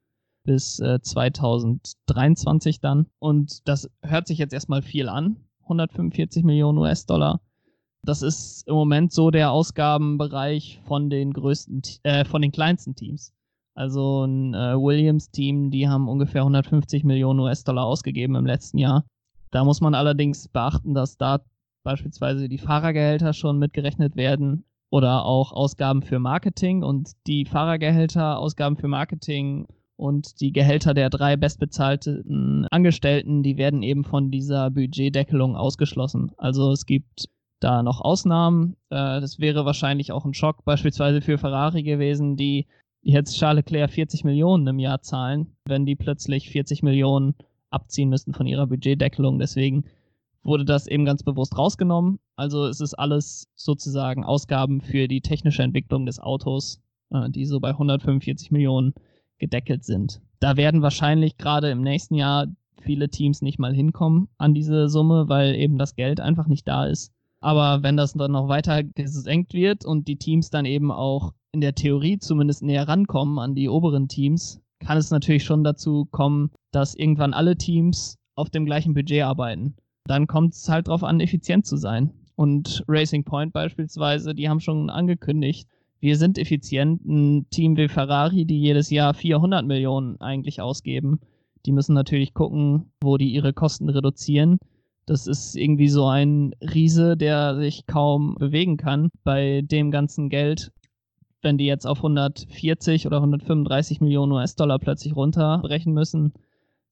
bis 0.44 0.78
äh, 0.80 1.00
2023 1.00 2.80
dann. 2.80 3.06
Und 3.18 3.66
das 3.68 3.90
hört 4.02 4.26
sich 4.26 4.38
jetzt 4.38 4.52
erstmal 4.52 4.82
viel 4.82 5.08
an. 5.08 5.36
145 5.62 6.44
Millionen 6.44 6.78
US-Dollar. 6.78 7.40
Das 8.02 8.20
ist 8.20 8.68
im 8.68 8.74
Moment 8.74 9.12
so 9.12 9.30
der 9.30 9.50
Ausgabenbereich 9.50 10.80
von 10.84 11.08
den 11.08 11.32
größten, 11.32 11.82
äh, 12.02 12.26
von 12.26 12.42
den 12.42 12.52
kleinsten 12.52 12.94
Teams. 12.94 13.33
Also 13.74 14.24
ein 14.24 14.54
äh, 14.54 14.74
Williams-Team, 14.76 15.70
die 15.70 15.88
haben 15.88 16.08
ungefähr 16.08 16.42
150 16.42 17.04
Millionen 17.04 17.40
US-Dollar 17.40 17.84
ausgegeben 17.84 18.36
im 18.36 18.46
letzten 18.46 18.78
Jahr. 18.78 19.04
Da 19.50 19.64
muss 19.64 19.80
man 19.80 19.94
allerdings 19.94 20.48
beachten, 20.48 20.94
dass 20.94 21.16
da 21.16 21.40
beispielsweise 21.82 22.48
die 22.48 22.58
Fahrergehälter 22.58 23.32
schon 23.32 23.58
mitgerechnet 23.58 24.16
werden 24.16 24.64
oder 24.90 25.24
auch 25.24 25.52
Ausgaben 25.52 26.02
für 26.02 26.18
Marketing 26.18 26.82
und 26.82 27.12
die 27.26 27.44
Fahrergehälter, 27.44 28.38
Ausgaben 28.38 28.76
für 28.76 28.88
Marketing 28.88 29.66
und 29.96 30.40
die 30.40 30.52
Gehälter 30.52 30.94
der 30.94 31.10
drei 31.10 31.36
bestbezahlten 31.36 32.66
Angestellten, 32.70 33.42
die 33.42 33.56
werden 33.56 33.82
eben 33.82 34.04
von 34.04 34.30
dieser 34.30 34.70
Budgetdeckelung 34.70 35.56
ausgeschlossen. 35.56 36.32
Also 36.36 36.72
es 36.72 36.86
gibt 36.86 37.28
da 37.60 37.82
noch 37.82 38.00
Ausnahmen. 38.00 38.76
Äh, 38.90 39.20
das 39.20 39.38
wäre 39.38 39.64
wahrscheinlich 39.64 40.12
auch 40.12 40.24
ein 40.24 40.34
Schock 40.34 40.64
beispielsweise 40.64 41.20
für 41.20 41.38
Ferrari 41.38 41.82
gewesen, 41.82 42.36
die 42.36 42.66
jetzt 43.04 43.36
Charles 43.36 43.64
Leclerc 43.64 43.90
40 43.90 44.24
Millionen 44.24 44.66
im 44.66 44.78
Jahr 44.78 45.00
zahlen, 45.02 45.54
wenn 45.66 45.86
die 45.86 45.94
plötzlich 45.94 46.50
40 46.50 46.82
Millionen 46.82 47.34
abziehen 47.70 48.08
müssten 48.08 48.32
von 48.32 48.46
ihrer 48.46 48.66
Budgetdeckelung. 48.66 49.38
Deswegen 49.38 49.84
wurde 50.42 50.64
das 50.64 50.86
eben 50.86 51.04
ganz 51.04 51.22
bewusst 51.22 51.56
rausgenommen. 51.56 52.18
Also 52.36 52.66
es 52.66 52.80
ist 52.80 52.94
alles 52.94 53.48
sozusagen 53.54 54.24
Ausgaben 54.24 54.80
für 54.80 55.08
die 55.08 55.20
technische 55.20 55.62
Entwicklung 55.62 56.06
des 56.06 56.18
Autos, 56.18 56.80
äh, 57.10 57.30
die 57.30 57.46
so 57.46 57.60
bei 57.60 57.70
145 57.70 58.50
Millionen 58.50 58.94
gedeckelt 59.38 59.84
sind. 59.84 60.20
Da 60.40 60.56
werden 60.56 60.82
wahrscheinlich 60.82 61.36
gerade 61.36 61.70
im 61.70 61.82
nächsten 61.82 62.14
Jahr 62.14 62.46
viele 62.80 63.08
Teams 63.08 63.40
nicht 63.40 63.58
mal 63.58 63.74
hinkommen 63.74 64.28
an 64.36 64.54
diese 64.54 64.88
Summe, 64.88 65.28
weil 65.28 65.54
eben 65.54 65.78
das 65.78 65.96
Geld 65.96 66.20
einfach 66.20 66.46
nicht 66.46 66.68
da 66.68 66.86
ist. 66.86 67.13
Aber 67.44 67.82
wenn 67.82 67.98
das 67.98 68.14
dann 68.14 68.32
noch 68.32 68.48
weiter 68.48 68.82
gesenkt 68.82 69.52
wird 69.52 69.84
und 69.84 70.08
die 70.08 70.16
Teams 70.16 70.48
dann 70.48 70.64
eben 70.64 70.90
auch 70.90 71.34
in 71.52 71.60
der 71.60 71.74
Theorie 71.74 72.18
zumindest 72.18 72.62
näher 72.62 72.88
rankommen 72.88 73.38
an 73.38 73.54
die 73.54 73.68
oberen 73.68 74.08
Teams, 74.08 74.62
kann 74.80 74.96
es 74.96 75.10
natürlich 75.10 75.44
schon 75.44 75.62
dazu 75.62 76.06
kommen, 76.06 76.52
dass 76.72 76.94
irgendwann 76.94 77.34
alle 77.34 77.58
Teams 77.58 78.16
auf 78.34 78.48
dem 78.48 78.64
gleichen 78.64 78.94
Budget 78.94 79.24
arbeiten. 79.24 79.74
Dann 80.06 80.26
kommt 80.26 80.54
es 80.54 80.70
halt 80.70 80.88
darauf 80.88 81.04
an, 81.04 81.20
effizient 81.20 81.66
zu 81.66 81.76
sein. 81.76 82.14
Und 82.34 82.82
Racing 82.88 83.24
Point 83.24 83.52
beispielsweise, 83.52 84.34
die 84.34 84.48
haben 84.48 84.60
schon 84.60 84.88
angekündigt, 84.88 85.68
wir 86.00 86.16
sind 86.16 86.38
effizient. 86.38 87.04
Ein 87.04 87.46
Team 87.50 87.76
wie 87.76 87.88
Ferrari, 87.88 88.46
die 88.46 88.58
jedes 88.58 88.88
Jahr 88.88 89.12
400 89.12 89.66
Millionen 89.66 90.18
eigentlich 90.18 90.62
ausgeben, 90.62 91.20
die 91.66 91.72
müssen 91.72 91.92
natürlich 91.92 92.32
gucken, 92.32 92.90
wo 93.02 93.18
die 93.18 93.34
ihre 93.34 93.52
Kosten 93.52 93.90
reduzieren. 93.90 94.58
Das 95.06 95.26
ist 95.26 95.54
irgendwie 95.54 95.88
so 95.88 96.06
ein 96.06 96.54
Riese, 96.60 97.16
der 97.16 97.56
sich 97.56 97.86
kaum 97.86 98.36
bewegen 98.36 98.76
kann 98.76 99.10
bei 99.22 99.60
dem 99.62 99.90
ganzen 99.90 100.30
Geld 100.30 100.72
wenn 101.44 101.58
die 101.58 101.66
jetzt 101.66 101.86
auf 101.86 101.98
140 101.98 103.06
oder 103.06 103.18
135 103.18 104.00
Millionen 104.00 104.32
US-Dollar 104.32 104.78
plötzlich 104.80 105.14
runterbrechen 105.14 105.92
müssen, 105.92 106.32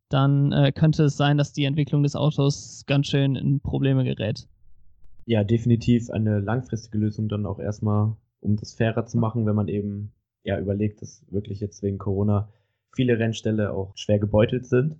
dann 0.08 0.52
äh, 0.52 0.72
könnte 0.72 1.04
es 1.04 1.16
sein, 1.16 1.38
dass 1.38 1.52
die 1.52 1.64
Entwicklung 1.64 2.02
des 2.02 2.14
Autos 2.14 2.84
ganz 2.86 3.06
schön 3.06 3.34
in 3.34 3.60
Probleme 3.60 4.04
gerät. 4.04 4.46
Ja, 5.24 5.42
definitiv 5.42 6.10
eine 6.10 6.40
langfristige 6.40 6.98
Lösung 6.98 7.28
dann 7.28 7.46
auch 7.46 7.58
erstmal, 7.58 8.14
um 8.40 8.56
das 8.56 8.74
fairer 8.74 9.06
zu 9.06 9.18
machen, 9.18 9.46
wenn 9.46 9.56
man 9.56 9.68
eben 9.68 10.12
ja 10.44 10.58
überlegt, 10.60 11.00
dass 11.00 11.24
wirklich 11.30 11.60
jetzt 11.60 11.82
wegen 11.82 11.98
Corona 11.98 12.48
viele 12.94 13.18
Rennställe 13.18 13.72
auch 13.72 13.96
schwer 13.96 14.18
gebeutelt 14.18 14.66
sind. 14.66 14.96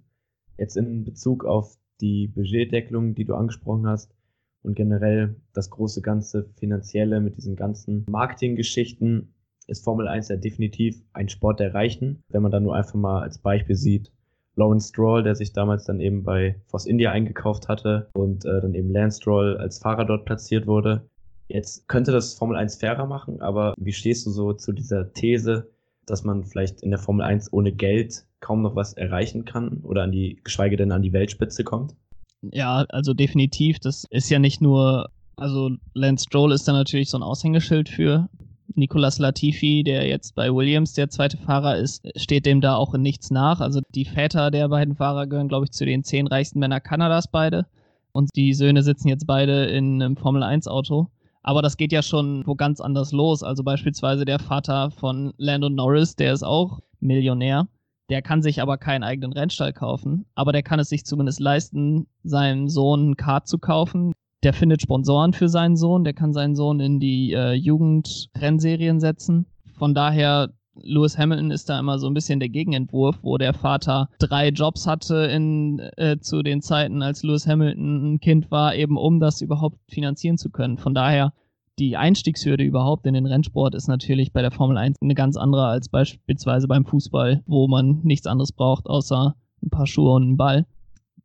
Jetzt 0.57 0.77
in 0.77 1.05
Bezug 1.05 1.44
auf 1.44 1.77
die 2.00 2.28
Budgetdeckelung, 2.28 3.14
die 3.14 3.24
du 3.24 3.35
angesprochen 3.35 3.87
hast, 3.87 4.14
und 4.62 4.74
generell 4.74 5.37
das 5.52 5.70
große 5.70 6.02
ganze 6.02 6.48
finanzielle 6.57 7.20
mit 7.20 7.37
diesen 7.37 7.57
ganzen 7.57 8.05
Marketinggeschichten 8.09 9.35
ist 9.66 9.85
Formel 9.85 10.09
1 10.09 10.28
ja 10.28 10.37
definitiv 10.37 11.02
ein 11.12 11.28
Sport 11.28 11.61
der 11.61 11.74
Reichen. 11.74 12.22
Wenn 12.28 12.42
man 12.42 12.52
da 12.52 12.61
nur 12.61 12.74
einfach 12.74 12.94
mal 12.94 13.22
als 13.22 13.38
Beispiel 13.38 13.76
sieht, 13.76 14.12
Lawrence 14.55 14.88
Stroll, 14.88 15.22
der 15.22 15.35
sich 15.35 15.52
damals 15.52 15.85
dann 15.85 16.00
eben 16.00 16.24
bei 16.24 16.61
Force 16.66 16.87
India 16.87 17.11
eingekauft 17.11 17.68
hatte 17.68 18.09
und 18.12 18.44
äh, 18.44 18.61
dann 18.61 18.74
eben 18.74 18.90
Lance 18.90 19.18
Stroll 19.18 19.57
als 19.57 19.78
Fahrer 19.78 20.05
dort 20.05 20.26
platziert 20.26 20.66
wurde. 20.66 21.09
Jetzt 21.48 21.88
könnte 21.88 22.12
das 22.12 22.35
Formel 22.35 22.57
1 22.57 22.76
fairer 22.76 23.07
machen, 23.07 23.40
aber 23.40 23.74
wie 23.78 23.92
stehst 23.92 24.26
du 24.26 24.31
so 24.31 24.52
zu 24.52 24.72
dieser 24.72 25.12
These, 25.12 25.70
dass 26.07 26.24
man 26.24 26.44
vielleicht 26.44 26.83
in 26.83 26.90
der 26.90 26.98
Formel 26.98 27.24
1 27.24 27.52
ohne 27.52 27.72
Geld 27.72 28.26
kaum 28.42 28.61
noch 28.61 28.76
was 28.76 28.92
erreichen 28.92 29.46
kann 29.46 29.81
oder 29.83 30.02
an 30.02 30.12
die, 30.12 30.38
geschweige 30.44 30.76
denn 30.76 30.92
an 30.92 31.02
die 31.02 31.14
Weltspitze 31.14 31.64
kommt? 31.64 31.94
Ja, 32.42 32.85
also 32.88 33.14
definitiv. 33.14 33.78
Das 33.78 34.05
ist 34.11 34.28
ja 34.28 34.38
nicht 34.38 34.61
nur, 34.61 35.09
also 35.37 35.70
Lance 35.94 36.26
Stroll 36.28 36.52
ist 36.52 36.68
da 36.68 36.72
natürlich 36.72 37.09
so 37.09 37.16
ein 37.16 37.22
Aushängeschild 37.22 37.88
für. 37.88 38.28
Nicolas 38.74 39.18
Latifi, 39.18 39.83
der 39.85 40.07
jetzt 40.09 40.35
bei 40.35 40.52
Williams 40.52 40.94
der 40.94 41.11
zweite 41.11 41.37
Fahrer 41.37 41.76
ist, 41.76 42.07
steht 42.16 42.46
dem 42.46 42.61
da 42.61 42.76
auch 42.76 42.94
in 42.94 43.02
nichts 43.02 43.31
nach. 43.31 43.61
Also 43.61 43.81
die 43.94 44.05
Väter 44.05 44.50
der 44.50 44.68
beiden 44.68 44.96
Fahrer 44.96 45.26
gehören, 45.26 45.48
glaube 45.48 45.66
ich, 45.66 45.72
zu 45.72 45.85
den 45.85 46.05
zehn 46.05 46.26
reichsten 46.26 46.59
Männer 46.59 46.81
Kanadas 46.81 47.28
beide. 47.28 47.66
Und 48.12 48.31
die 48.37 48.55
Söhne 48.55 48.83
sitzen 48.83 49.09
jetzt 49.09 49.26
beide 49.26 49.66
in 49.66 50.02
einem 50.02 50.16
Formel-1-Auto. 50.16 51.09
Aber 51.42 51.62
das 51.62 51.76
geht 51.76 51.92
ja 51.92 52.02
schon 52.02 52.46
wo 52.46 52.55
ganz 52.55 52.81
anders 52.81 53.12
los. 53.12 53.42
Also 53.42 53.62
beispielsweise 53.62 54.24
der 54.24 54.38
Vater 54.38 54.90
von 54.90 55.33
Lando 55.38 55.68
Norris, 55.68 56.16
der 56.16 56.33
ist 56.33 56.44
auch 56.44 56.81
Millionär. 57.00 57.68
Der 58.10 58.22
kann 58.22 58.42
sich 58.42 58.60
aber 58.60 58.78
keinen 58.78 59.04
eigenen 59.04 59.32
Rennstall 59.32 59.72
kaufen. 59.72 60.26
Aber 60.34 60.52
der 60.52 60.62
kann 60.62 60.80
es 60.80 60.88
sich 60.88 61.04
zumindest 61.04 61.40
leisten, 61.40 62.06
seinem 62.24 62.68
Sohn 62.68 63.10
ein 63.10 63.16
Kart 63.16 63.48
zu 63.48 63.58
kaufen 63.58 64.12
der 64.42 64.52
findet 64.52 64.82
Sponsoren 64.82 65.32
für 65.32 65.48
seinen 65.48 65.76
Sohn, 65.76 66.04
der 66.04 66.14
kann 66.14 66.32
seinen 66.32 66.56
Sohn 66.56 66.80
in 66.80 66.98
die 66.98 67.32
äh, 67.32 67.52
Jugendrennserien 67.52 68.98
setzen. 68.98 69.46
Von 69.78 69.94
daher, 69.94 70.50
Lewis 70.74 71.18
Hamilton 71.18 71.50
ist 71.50 71.68
da 71.68 71.78
immer 71.78 71.98
so 71.98 72.06
ein 72.08 72.14
bisschen 72.14 72.40
der 72.40 72.48
Gegenentwurf, 72.48 73.18
wo 73.22 73.36
der 73.38 73.52
Vater 73.52 74.08
drei 74.18 74.48
Jobs 74.48 74.86
hatte 74.86 75.26
in, 75.26 75.78
äh, 75.96 76.18
zu 76.18 76.42
den 76.42 76.62
Zeiten, 76.62 77.02
als 77.02 77.22
Lewis 77.22 77.46
Hamilton 77.46 78.14
ein 78.14 78.20
Kind 78.20 78.50
war, 78.50 78.74
eben 78.74 78.96
um 78.96 79.20
das 79.20 79.42
überhaupt 79.42 79.78
finanzieren 79.88 80.38
zu 80.38 80.50
können. 80.50 80.78
Von 80.78 80.94
daher, 80.94 81.34
die 81.83 81.97
Einstiegshürde 81.97 82.62
überhaupt 82.62 83.07
in 83.09 83.14
den 83.14 83.27
Rennsport 83.27 83.75
ist 83.75 83.88
natürlich 83.88 84.33
bei 84.33 84.40
der 84.40 84.53
Formel 84.53 84.77
1 84.77 84.99
eine 85.03 85.16
ganz 85.16 85.37
andere 85.37 85.66
als 85.66 85.88
beispielsweise 85.88 86.68
beim 86.68 86.87
Fußball, 86.87 87.42
wo 87.47 87.66
man 87.66 87.99
nichts 88.05 88.29
anderes 88.29 88.53
braucht 88.53 88.87
außer 88.87 89.35
ein 89.64 89.71
paar 89.71 89.88
Schuhe 89.88 90.12
und 90.12 90.23
einen 90.23 90.37
Ball. 90.37 90.64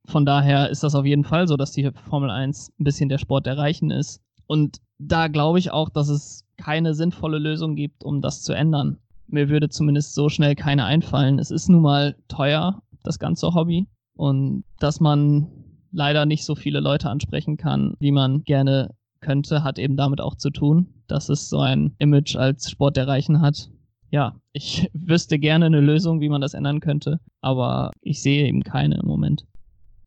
Von 0.06 0.26
daher 0.26 0.70
ist 0.72 0.82
das 0.82 0.96
auf 0.96 1.06
jeden 1.06 1.26
Fall 1.26 1.48
so, 1.48 1.58
dass 1.58 1.74
die 1.74 1.92
Formel 2.10 2.32
1 2.32 2.72
ein 2.80 2.84
bisschen 2.84 3.08
der 3.08 3.20
Sport 3.20 3.46
der 3.46 3.60
Reichen 3.60 3.92
ist. 3.92 4.20
Und 4.48 4.78
da 4.98 5.28
glaube 5.28 5.60
ich 5.60 5.70
auch, 5.70 5.90
dass 5.90 6.10
es 6.10 6.44
keine 6.58 6.96
sinnvolle 6.96 7.38
Lösung 7.38 7.76
gibt, 7.76 8.04
um 8.04 8.22
das 8.24 8.42
zu 8.42 8.54
ändern. 8.54 8.98
Mir 9.28 9.50
würde 9.50 9.70
zumindest 9.70 10.16
so 10.16 10.28
schnell 10.28 10.56
keine 10.56 10.86
einfallen. 10.86 11.38
Es 11.38 11.52
ist 11.52 11.70
nun 11.70 11.84
mal 11.84 12.16
teuer, 12.30 12.82
das 13.04 13.20
ganze 13.20 13.54
Hobby. 13.54 13.86
Und 14.16 14.64
dass 14.80 15.00
man 15.00 15.50
leider 15.92 16.26
nicht 16.26 16.46
so 16.46 16.56
viele 16.56 16.80
Leute 16.80 17.12
ansprechen 17.12 17.58
kann, 17.58 17.94
wie 18.00 18.12
man 18.12 18.44
gerne 18.44 18.96
könnte, 19.28 19.62
hat 19.64 19.78
eben 19.78 19.98
damit 19.98 20.22
auch 20.22 20.36
zu 20.36 20.50
tun, 20.52 20.88
dass 21.08 21.28
es 21.28 21.50
so 21.50 21.60
ein 21.60 21.94
Image 22.00 22.38
als 22.38 22.72
Sport 22.72 22.96
der 22.96 23.08
Reichen 23.10 23.42
hat. 23.42 23.70
Ja, 24.10 24.40
ich 24.54 24.90
wüsste 24.94 25.38
gerne 25.38 25.66
eine 25.66 25.82
Lösung, 25.82 26.22
wie 26.22 26.30
man 26.30 26.40
das 26.40 26.54
ändern 26.54 26.80
könnte, 26.80 27.20
aber 27.42 27.92
ich 28.00 28.22
sehe 28.22 28.48
eben 28.48 28.64
keine 28.64 28.96
im 28.96 29.06
Moment. 29.06 29.46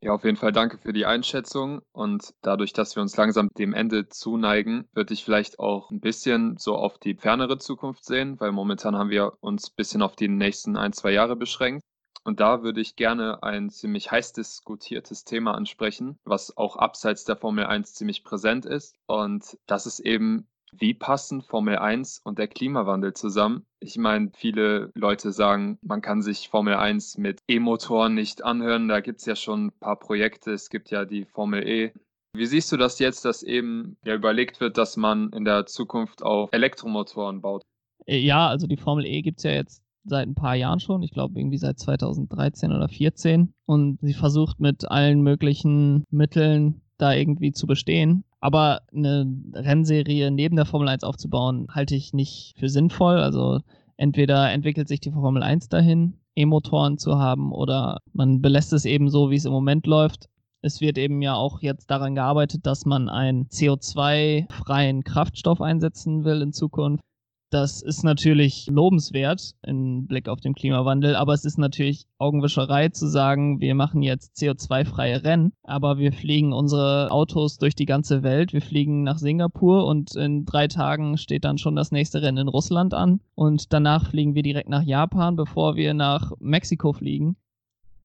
Ja, 0.03 0.13
auf 0.13 0.23
jeden 0.23 0.37
Fall 0.37 0.51
danke 0.51 0.79
für 0.79 0.93
die 0.93 1.05
Einschätzung. 1.05 1.81
Und 1.91 2.33
dadurch, 2.41 2.73
dass 2.73 2.95
wir 2.95 3.03
uns 3.03 3.15
langsam 3.15 3.49
dem 3.59 3.75
Ende 3.75 4.09
zuneigen, 4.09 4.85
würde 4.93 5.13
ich 5.13 5.23
vielleicht 5.23 5.59
auch 5.59 5.91
ein 5.91 5.99
bisschen 5.99 6.57
so 6.57 6.75
auf 6.75 6.97
die 6.97 7.13
fernere 7.13 7.59
Zukunft 7.59 8.03
sehen, 8.03 8.39
weil 8.39 8.51
momentan 8.51 8.95
haben 8.95 9.11
wir 9.11 9.33
uns 9.41 9.69
ein 9.69 9.75
bisschen 9.77 10.01
auf 10.01 10.15
die 10.15 10.29
nächsten 10.29 10.75
ein, 10.75 10.93
zwei 10.93 11.11
Jahre 11.11 11.35
beschränkt. 11.35 11.83
Und 12.23 12.39
da 12.39 12.61
würde 12.61 12.81
ich 12.81 12.95
gerne 12.95 13.41
ein 13.43 13.69
ziemlich 13.69 14.11
heiß 14.11 14.33
diskutiertes 14.33 15.23
Thema 15.23 15.55
ansprechen, 15.55 16.19
was 16.23 16.55
auch 16.55 16.75
abseits 16.75 17.25
der 17.25 17.35
Formel 17.35 17.65
1 17.65 17.93
ziemlich 17.93 18.23
präsent 18.23 18.65
ist. 18.65 18.95
Und 19.07 19.57
das 19.65 19.85
ist 19.85 19.99
eben 19.99 20.47
Wie 20.73 20.93
passen 20.93 21.41
Formel 21.41 21.77
1 21.77 22.21
und 22.23 22.39
der 22.39 22.47
Klimawandel 22.47 23.13
zusammen? 23.13 23.65
Ich 23.81 23.97
meine, 23.97 24.31
viele 24.33 24.91
Leute 24.95 25.33
sagen, 25.33 25.77
man 25.81 26.01
kann 26.01 26.21
sich 26.21 26.47
Formel 26.47 26.75
1 26.75 27.17
mit 27.17 27.39
E-Motoren 27.49 28.13
nicht 28.13 28.43
anhören. 28.43 28.87
Da 28.87 29.01
gibt 29.01 29.19
es 29.19 29.25
ja 29.25 29.35
schon 29.35 29.65
ein 29.65 29.71
paar 29.79 29.99
Projekte. 29.99 30.51
Es 30.53 30.69
gibt 30.69 30.89
ja 30.89 31.03
die 31.03 31.25
Formel 31.25 31.67
E. 31.67 31.91
Wie 32.33 32.45
siehst 32.45 32.71
du 32.71 32.77
das 32.77 32.99
jetzt, 32.99 33.25
dass 33.25 33.43
eben 33.43 33.97
ja 34.05 34.15
überlegt 34.15 34.61
wird, 34.61 34.77
dass 34.77 34.95
man 34.95 35.31
in 35.33 35.43
der 35.43 35.65
Zukunft 35.65 36.23
auf 36.23 36.49
Elektromotoren 36.53 37.41
baut? 37.41 37.63
Äh, 38.05 38.19
ja, 38.19 38.47
also 38.47 38.67
die 38.67 38.77
Formel 38.77 39.05
E 39.05 39.21
gibt 39.21 39.39
es 39.39 39.43
ja 39.43 39.51
jetzt 39.51 39.80
seit 40.03 40.27
ein 40.27 40.35
paar 40.35 40.55
Jahren 40.55 40.79
schon, 40.79 41.03
ich 41.03 41.11
glaube 41.11 41.39
irgendwie 41.39 41.57
seit 41.57 41.79
2013 41.79 42.71
oder 42.71 42.87
2014 42.87 43.53
und 43.65 43.99
sie 44.01 44.13
versucht 44.13 44.59
mit 44.59 44.89
allen 44.89 45.21
möglichen 45.21 46.03
Mitteln 46.09 46.81
da 46.97 47.13
irgendwie 47.13 47.51
zu 47.51 47.67
bestehen. 47.67 48.23
Aber 48.39 48.81
eine 48.93 49.31
Rennserie 49.53 50.31
neben 50.31 50.55
der 50.55 50.65
Formel 50.65 50.87
1 50.87 51.03
aufzubauen, 51.03 51.67
halte 51.69 51.95
ich 51.95 52.13
nicht 52.13 52.55
für 52.57 52.69
sinnvoll. 52.69 53.17
Also 53.17 53.59
entweder 53.97 54.51
entwickelt 54.51 54.87
sich 54.87 54.99
die 54.99 55.11
Formel 55.11 55.43
1 55.43 55.69
dahin, 55.69 56.15
E-Motoren 56.35 56.97
zu 56.97 57.19
haben, 57.19 57.51
oder 57.51 57.99
man 58.13 58.41
belässt 58.41 58.73
es 58.73 58.85
eben 58.85 59.09
so, 59.09 59.29
wie 59.29 59.35
es 59.35 59.45
im 59.45 59.51
Moment 59.51 59.85
läuft. 59.85 60.27
Es 60.63 60.79
wird 60.79 60.97
eben 60.97 61.21
ja 61.21 61.35
auch 61.35 61.61
jetzt 61.61 61.89
daran 61.91 62.15
gearbeitet, 62.15 62.65
dass 62.65 62.85
man 62.85 63.09
einen 63.09 63.47
CO2-freien 63.47 65.03
Kraftstoff 65.03 65.61
einsetzen 65.61 66.23
will 66.23 66.41
in 66.41 66.53
Zukunft. 66.53 67.03
Das 67.51 67.81
ist 67.81 68.05
natürlich 68.05 68.67
lobenswert 68.67 69.55
im 69.61 70.07
Blick 70.07 70.29
auf 70.29 70.39
den 70.39 70.55
Klimawandel, 70.55 71.17
aber 71.17 71.33
es 71.33 71.43
ist 71.43 71.57
natürlich 71.57 72.05
Augenwischerei 72.17 72.87
zu 72.87 73.07
sagen, 73.07 73.59
wir 73.59 73.75
machen 73.75 74.01
jetzt 74.01 74.37
CO2-freie 74.37 75.25
Rennen, 75.25 75.51
aber 75.61 75.97
wir 75.97 76.13
fliegen 76.13 76.53
unsere 76.53 77.11
Autos 77.11 77.57
durch 77.57 77.75
die 77.75 77.85
ganze 77.85 78.23
Welt. 78.23 78.53
Wir 78.53 78.61
fliegen 78.61 79.03
nach 79.03 79.17
Singapur 79.17 79.85
und 79.85 80.15
in 80.15 80.45
drei 80.45 80.69
Tagen 80.69 81.17
steht 81.17 81.43
dann 81.43 81.57
schon 81.57 81.75
das 81.75 81.91
nächste 81.91 82.21
Rennen 82.21 82.37
in 82.37 82.47
Russland 82.47 82.93
an 82.93 83.19
und 83.35 83.73
danach 83.73 84.09
fliegen 84.09 84.33
wir 84.33 84.43
direkt 84.43 84.69
nach 84.69 84.83
Japan, 84.83 85.35
bevor 85.35 85.75
wir 85.75 85.93
nach 85.93 86.31
Mexiko 86.39 86.93
fliegen 86.93 87.35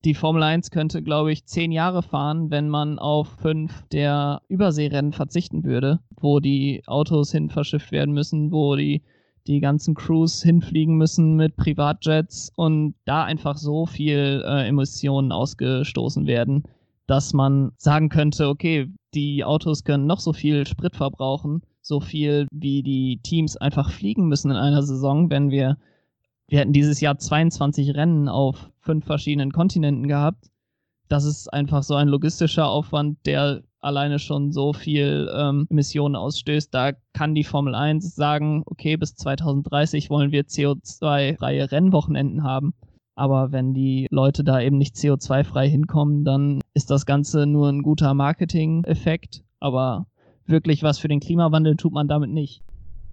die 0.06 0.14
Formel 0.14 0.44
1 0.44 0.70
könnte, 0.70 1.02
glaube 1.02 1.32
ich, 1.32 1.46
zehn 1.46 1.72
Jahre 1.72 2.00
fahren, 2.00 2.50
wenn 2.52 2.68
man 2.68 3.00
auf 3.00 3.26
fünf 3.40 3.82
der 3.90 4.40
Überseerennen 4.46 5.12
verzichten 5.12 5.64
würde, 5.64 5.98
wo 6.20 6.38
die 6.38 6.82
Autos 6.86 7.32
hin 7.32 7.50
verschifft 7.50 7.90
werden 7.90 8.14
müssen, 8.14 8.52
wo 8.52 8.76
die, 8.76 9.02
die 9.46 9.60
ganzen 9.60 9.94
Crews 9.94 10.42
hinfliegen 10.42 10.96
müssen 10.96 11.36
mit 11.36 11.56
Privatjets 11.56 12.52
und 12.56 12.94
da 13.04 13.24
einfach 13.24 13.56
so 13.56 13.86
viel 13.86 14.42
äh, 14.46 14.68
Emissionen 14.68 15.32
ausgestoßen 15.32 16.26
werden, 16.26 16.64
dass 17.06 17.32
man 17.32 17.72
sagen 17.76 18.08
könnte, 18.08 18.48
okay, 18.48 18.90
die 19.14 19.44
Autos 19.44 19.84
können 19.84 20.06
noch 20.06 20.20
so 20.20 20.32
viel 20.32 20.66
Sprit 20.66 20.96
verbrauchen, 20.96 21.62
so 21.80 22.00
viel 22.00 22.46
wie 22.52 22.82
die 22.82 23.20
Teams 23.22 23.56
einfach 23.56 23.90
fliegen 23.90 24.28
müssen 24.28 24.50
in 24.50 24.56
einer 24.56 24.82
Saison, 24.82 25.30
wenn 25.30 25.50
wir 25.50 25.76
wir 26.48 26.60
hätten 26.60 26.72
dieses 26.72 27.00
Jahr 27.00 27.18
22 27.18 27.94
Rennen 27.94 28.28
auf 28.28 28.70
fünf 28.78 29.04
verschiedenen 29.04 29.52
Kontinenten 29.52 30.06
gehabt. 30.06 30.48
Das 31.08 31.24
ist 31.24 31.52
einfach 31.52 31.82
so 31.82 31.94
ein 31.94 32.08
logistischer 32.08 32.68
Aufwand, 32.68 33.18
der 33.26 33.62
alleine 33.86 34.18
schon 34.18 34.52
so 34.52 34.72
viel 34.72 35.30
ähm, 35.34 35.66
Emissionen 35.70 36.16
ausstößt. 36.16 36.74
Da 36.74 36.92
kann 37.12 37.34
die 37.34 37.44
Formel 37.44 37.74
1 37.74 38.14
sagen, 38.14 38.62
okay, 38.66 38.96
bis 38.96 39.14
2030 39.14 40.10
wollen 40.10 40.32
wir 40.32 40.44
CO2-freie 40.44 41.70
Rennwochenenden 41.70 42.42
haben. 42.42 42.74
Aber 43.14 43.52
wenn 43.52 43.72
die 43.72 44.08
Leute 44.10 44.44
da 44.44 44.60
eben 44.60 44.76
nicht 44.76 44.96
CO2-frei 44.96 45.68
hinkommen, 45.70 46.24
dann 46.24 46.60
ist 46.74 46.90
das 46.90 47.06
Ganze 47.06 47.46
nur 47.46 47.68
ein 47.68 47.82
guter 47.82 48.12
Marketing-Effekt. 48.12 49.42
Aber 49.58 50.06
wirklich 50.44 50.82
was 50.82 50.98
für 50.98 51.08
den 51.08 51.20
Klimawandel 51.20 51.76
tut 51.76 51.92
man 51.92 52.08
damit 52.08 52.30
nicht. 52.30 52.62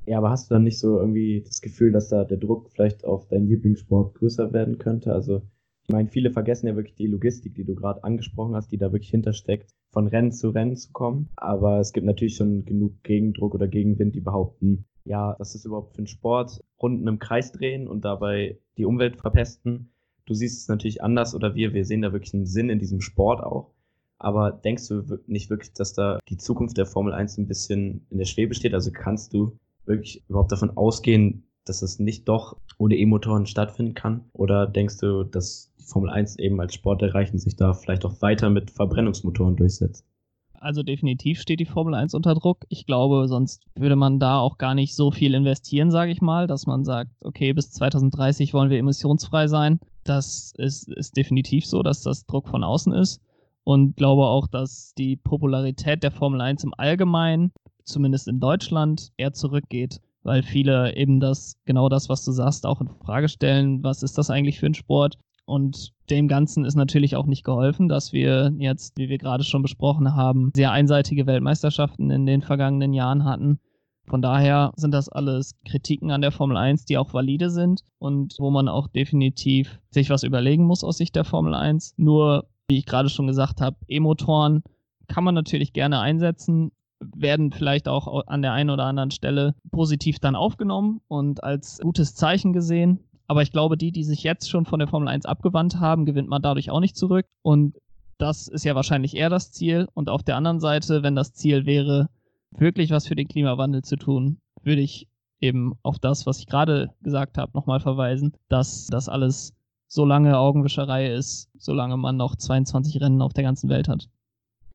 Ja, 0.05 0.17
aber 0.17 0.31
hast 0.31 0.49
du 0.49 0.55
dann 0.55 0.63
nicht 0.63 0.79
so 0.79 0.99
irgendwie 0.99 1.43
das 1.45 1.61
Gefühl, 1.61 1.93
dass 1.93 2.09
da 2.09 2.25
der 2.25 2.37
Druck 2.37 2.69
vielleicht 2.71 3.05
auf 3.05 3.27
deinen 3.29 3.47
Lieblingssport 3.47 4.15
größer 4.15 4.51
werden 4.51 4.77
könnte? 4.77 5.13
Also, 5.13 5.43
ich 5.87 5.93
meine, 5.93 6.09
viele 6.09 6.31
vergessen 6.31 6.67
ja 6.67 6.75
wirklich 6.75 6.95
die 6.95 7.07
Logistik, 7.07 7.55
die 7.55 7.63
du 7.63 7.75
gerade 7.75 8.03
angesprochen 8.03 8.55
hast, 8.55 8.71
die 8.71 8.77
da 8.77 8.91
wirklich 8.91 9.11
hintersteckt, 9.11 9.73
von 9.93 10.07
Rennen 10.07 10.31
zu 10.31 10.49
Rennen 10.49 10.75
zu 10.75 10.91
kommen. 10.91 11.29
Aber 11.37 11.79
es 11.79 11.93
gibt 11.93 12.05
natürlich 12.05 12.35
schon 12.35 12.65
genug 12.65 13.03
Gegendruck 13.03 13.53
oder 13.53 13.67
Gegenwind, 13.67 14.15
die 14.15 14.21
behaupten, 14.21 14.85
ja, 15.05 15.35
was 15.37 15.55
ist 15.55 15.65
überhaupt 15.65 15.95
für 15.95 16.01
ein 16.01 16.07
Sport? 16.07 16.63
Runden 16.81 17.07
im 17.07 17.19
Kreis 17.19 17.51
drehen 17.51 17.87
und 17.87 18.03
dabei 18.03 18.57
die 18.77 18.85
Umwelt 18.85 19.17
verpesten. 19.17 19.91
Du 20.25 20.33
siehst 20.33 20.61
es 20.61 20.67
natürlich 20.67 21.03
anders 21.03 21.35
oder 21.35 21.55
wir, 21.55 21.73
wir 21.73 21.85
sehen 21.85 22.01
da 22.01 22.11
wirklich 22.11 22.33
einen 22.33 22.45
Sinn 22.45 22.69
in 22.69 22.79
diesem 22.79 23.01
Sport 23.01 23.43
auch. 23.43 23.71
Aber 24.17 24.51
denkst 24.51 24.87
du 24.87 25.19
nicht 25.27 25.49
wirklich, 25.49 25.73
dass 25.73 25.93
da 25.93 26.19
die 26.29 26.37
Zukunft 26.37 26.77
der 26.77 26.85
Formel 26.85 27.13
1 27.13 27.37
ein 27.37 27.47
bisschen 27.47 28.07
in 28.09 28.17
der 28.17 28.25
Schwebe 28.25 28.55
steht? 28.55 28.73
Also 28.73 28.91
kannst 28.91 29.33
du 29.33 29.57
wirklich 29.85 30.23
überhaupt 30.29 30.51
davon 30.51 30.75
ausgehen, 30.77 31.43
dass 31.65 31.81
es 31.81 31.99
nicht 31.99 32.27
doch 32.29 32.57
ohne 32.77 32.95
E-Motoren 32.95 33.45
stattfinden 33.45 33.93
kann? 33.93 34.23
Oder 34.31 34.65
denkst 34.65 34.97
du, 34.99 35.23
dass 35.23 35.72
die 35.83 35.91
Formel 35.91 36.09
1 36.09 36.37
eben 36.39 36.59
als 36.59 36.73
Sport 36.73 37.01
erreichen 37.01 37.37
sich 37.37 37.55
da 37.55 37.73
vielleicht 37.73 38.05
auch 38.05 38.21
weiter 38.21 38.49
mit 38.49 38.71
Verbrennungsmotoren 38.71 39.55
durchsetzt? 39.55 40.05
Also 40.53 40.81
definitiv 40.81 41.41
steht 41.41 41.59
die 41.59 41.65
Formel 41.65 41.93
1 41.93 42.13
unter 42.13 42.33
Druck. 42.35 42.65
Ich 42.69 42.85
glaube, 42.85 43.27
sonst 43.27 43.65
würde 43.75 43.97
man 43.97 44.19
da 44.19 44.39
auch 44.39 44.57
gar 44.57 44.75
nicht 44.75 44.95
so 44.95 45.11
viel 45.11 45.33
investieren, 45.33 45.91
sage 45.91 46.11
ich 46.11 46.21
mal, 46.21 46.47
dass 46.47 46.65
man 46.65 46.85
sagt, 46.85 47.11
okay, 47.21 47.51
bis 47.51 47.71
2030 47.71 48.53
wollen 48.53 48.69
wir 48.69 48.79
emissionsfrei 48.79 49.47
sein. 49.47 49.79
Das 50.05 50.53
ist, 50.57 50.87
ist 50.87 51.17
definitiv 51.17 51.65
so, 51.65 51.83
dass 51.83 52.01
das 52.01 52.25
Druck 52.25 52.47
von 52.47 52.63
außen 52.63 52.93
ist. 52.93 53.21
Und 53.65 53.97
glaube 53.97 54.23
auch, 54.23 54.47
dass 54.47 54.93
die 54.97 55.17
Popularität 55.17 56.03
der 56.03 56.11
Formel 56.11 56.39
1 56.39 56.63
im 56.63 56.73
Allgemeinen 56.77 57.51
zumindest 57.85 58.27
in 58.27 58.39
Deutschland, 58.39 59.11
eher 59.17 59.33
zurückgeht, 59.33 59.99
weil 60.23 60.43
viele 60.43 60.95
eben 60.95 61.19
das, 61.19 61.57
genau 61.65 61.89
das, 61.89 62.09
was 62.09 62.23
du 62.23 62.31
sagst, 62.31 62.65
auch 62.65 62.81
in 62.81 62.87
Frage 62.87 63.29
stellen, 63.29 63.83
was 63.83 64.03
ist 64.03 64.17
das 64.17 64.29
eigentlich 64.29 64.59
für 64.59 64.67
ein 64.67 64.73
Sport? 64.73 65.17
Und 65.45 65.91
dem 66.09 66.27
Ganzen 66.27 66.63
ist 66.65 66.75
natürlich 66.75 67.15
auch 67.15 67.25
nicht 67.25 67.43
geholfen, 67.43 67.89
dass 67.89 68.13
wir 68.13 68.53
jetzt, 68.57 68.97
wie 68.97 69.09
wir 69.09 69.17
gerade 69.17 69.43
schon 69.43 69.61
besprochen 69.61 70.15
haben, 70.15 70.51
sehr 70.55 70.71
einseitige 70.71 71.27
Weltmeisterschaften 71.27 72.11
in 72.11 72.25
den 72.25 72.41
vergangenen 72.41 72.93
Jahren 72.93 73.25
hatten. 73.25 73.59
Von 74.05 74.21
daher 74.21 74.71
sind 74.75 74.91
das 74.93 75.07
alles 75.07 75.55
Kritiken 75.65 76.11
an 76.11 76.21
der 76.21 76.31
Formel 76.31 76.57
1, 76.57 76.85
die 76.85 76.97
auch 76.97 77.13
valide 77.13 77.49
sind 77.49 77.81
und 77.99 78.35
wo 78.37 78.51
man 78.51 78.67
auch 78.67 78.87
definitiv 78.87 79.79
sich 79.91 80.09
was 80.09 80.23
überlegen 80.23 80.65
muss 80.65 80.83
aus 80.83 80.97
Sicht 80.97 81.15
der 81.15 81.23
Formel 81.23 81.53
1. 81.53 81.95
Nur, 81.97 82.45
wie 82.67 82.77
ich 82.77 82.85
gerade 82.85 83.09
schon 83.09 83.27
gesagt 83.27 83.61
habe, 83.61 83.77
E-Motoren 83.87 84.63
kann 85.07 85.23
man 85.23 85.35
natürlich 85.35 85.73
gerne 85.73 85.99
einsetzen, 85.99 86.71
werden 87.15 87.51
vielleicht 87.51 87.87
auch 87.87 88.27
an 88.27 88.41
der 88.41 88.53
einen 88.53 88.69
oder 88.69 88.85
anderen 88.85 89.11
Stelle 89.11 89.55
positiv 89.71 90.19
dann 90.19 90.35
aufgenommen 90.35 91.01
und 91.07 91.43
als 91.43 91.79
gutes 91.79 92.15
Zeichen 92.15 92.53
gesehen. 92.53 92.99
Aber 93.27 93.41
ich 93.41 93.51
glaube, 93.51 93.77
die, 93.77 93.91
die 93.91 94.03
sich 94.03 94.23
jetzt 94.23 94.49
schon 94.49 94.65
von 94.65 94.79
der 94.79 94.87
Formel 94.87 95.07
1 95.07 95.25
abgewandt 95.25 95.79
haben, 95.79 96.05
gewinnt 96.05 96.29
man 96.29 96.41
dadurch 96.41 96.69
auch 96.69 96.79
nicht 96.79 96.97
zurück. 96.97 97.25
Und 97.41 97.77
das 98.17 98.47
ist 98.47 98.65
ja 98.65 98.75
wahrscheinlich 98.75 99.15
eher 99.15 99.29
das 99.29 99.51
Ziel. 99.51 99.87
Und 99.93 100.09
auf 100.09 100.23
der 100.23 100.35
anderen 100.35 100.59
Seite, 100.59 101.03
wenn 101.03 101.15
das 101.15 101.33
Ziel 101.33 101.65
wäre, 101.65 102.09
wirklich 102.51 102.91
was 102.91 103.07
für 103.07 103.15
den 103.15 103.27
Klimawandel 103.27 103.83
zu 103.83 103.95
tun, 103.95 104.39
würde 104.61 104.81
ich 104.81 105.07
eben 105.39 105.73
auf 105.83 105.99
das, 105.99 106.25
was 106.25 106.39
ich 106.39 106.47
gerade 106.47 106.93
gesagt 107.01 107.37
habe, 107.37 107.51
nochmal 107.53 107.79
verweisen, 107.79 108.33
dass 108.49 108.87
das 108.87 109.09
alles 109.09 109.53
so 109.87 110.05
lange 110.05 110.37
Augenwischerei 110.37 111.13
ist, 111.13 111.49
solange 111.57 111.97
man 111.97 112.17
noch 112.17 112.35
22 112.35 113.01
Rennen 113.01 113.21
auf 113.21 113.33
der 113.33 113.43
ganzen 113.43 113.69
Welt 113.69 113.87
hat. 113.87 114.09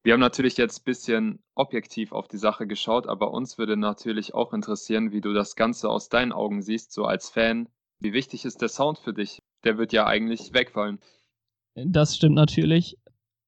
Wir 0.04 0.12
haben 0.12 0.20
natürlich 0.20 0.56
jetzt 0.56 0.80
ein 0.80 0.84
bisschen 0.84 1.38
objektiv 1.54 2.12
auf 2.12 2.28
die 2.28 2.38
Sache 2.38 2.66
geschaut, 2.66 3.08
aber 3.08 3.32
uns 3.32 3.58
würde 3.58 3.76
natürlich 3.76 4.32
auch 4.32 4.52
interessieren, 4.52 5.10
wie 5.10 5.20
du 5.20 5.32
das 5.32 5.56
Ganze 5.56 5.88
aus 5.88 6.08
deinen 6.08 6.32
Augen 6.32 6.62
siehst, 6.62 6.92
so 6.92 7.04
als 7.04 7.30
Fan. 7.30 7.68
Wie 8.00 8.12
wichtig 8.12 8.44
ist 8.44 8.60
der 8.60 8.68
Sound 8.68 8.98
für 8.98 9.12
dich? 9.12 9.42
Der 9.64 9.78
wird 9.78 9.92
ja 9.92 10.06
eigentlich 10.06 10.52
wegfallen. 10.52 10.98
Das 11.74 12.16
stimmt 12.16 12.36
natürlich. 12.36 12.96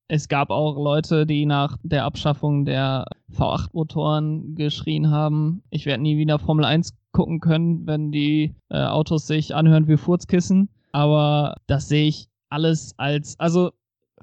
Es 0.09 0.29
gab 0.29 0.51
auch 0.51 0.75
Leute, 0.77 1.25
die 1.25 1.47
nach 1.47 1.77
der 1.85 2.05
Abschaffung 2.05 2.65
der 2.65 3.07
V8-Motoren 3.33 4.57
geschrien 4.57 5.11
haben, 5.11 5.63
ich 5.71 5.87
werde 5.87 6.03
nie 6.03 6.17
wieder 6.17 6.41
Formel 6.41 6.65
1 6.65 6.95
gucken 7.13 7.39
können, 7.39 7.87
wenn 7.87 8.11
die 8.11 8.55
äh, 8.71 8.83
Autos 8.83 9.29
sich 9.29 9.55
anhören 9.55 9.87
wie 9.87 9.97
Furzkissen. 9.97 10.69
Aber 10.91 11.55
das 11.69 11.89
sehe 11.89 12.09
ich 12.09 12.29
alles 12.49 12.95
als, 12.99 13.39
also 13.39 13.71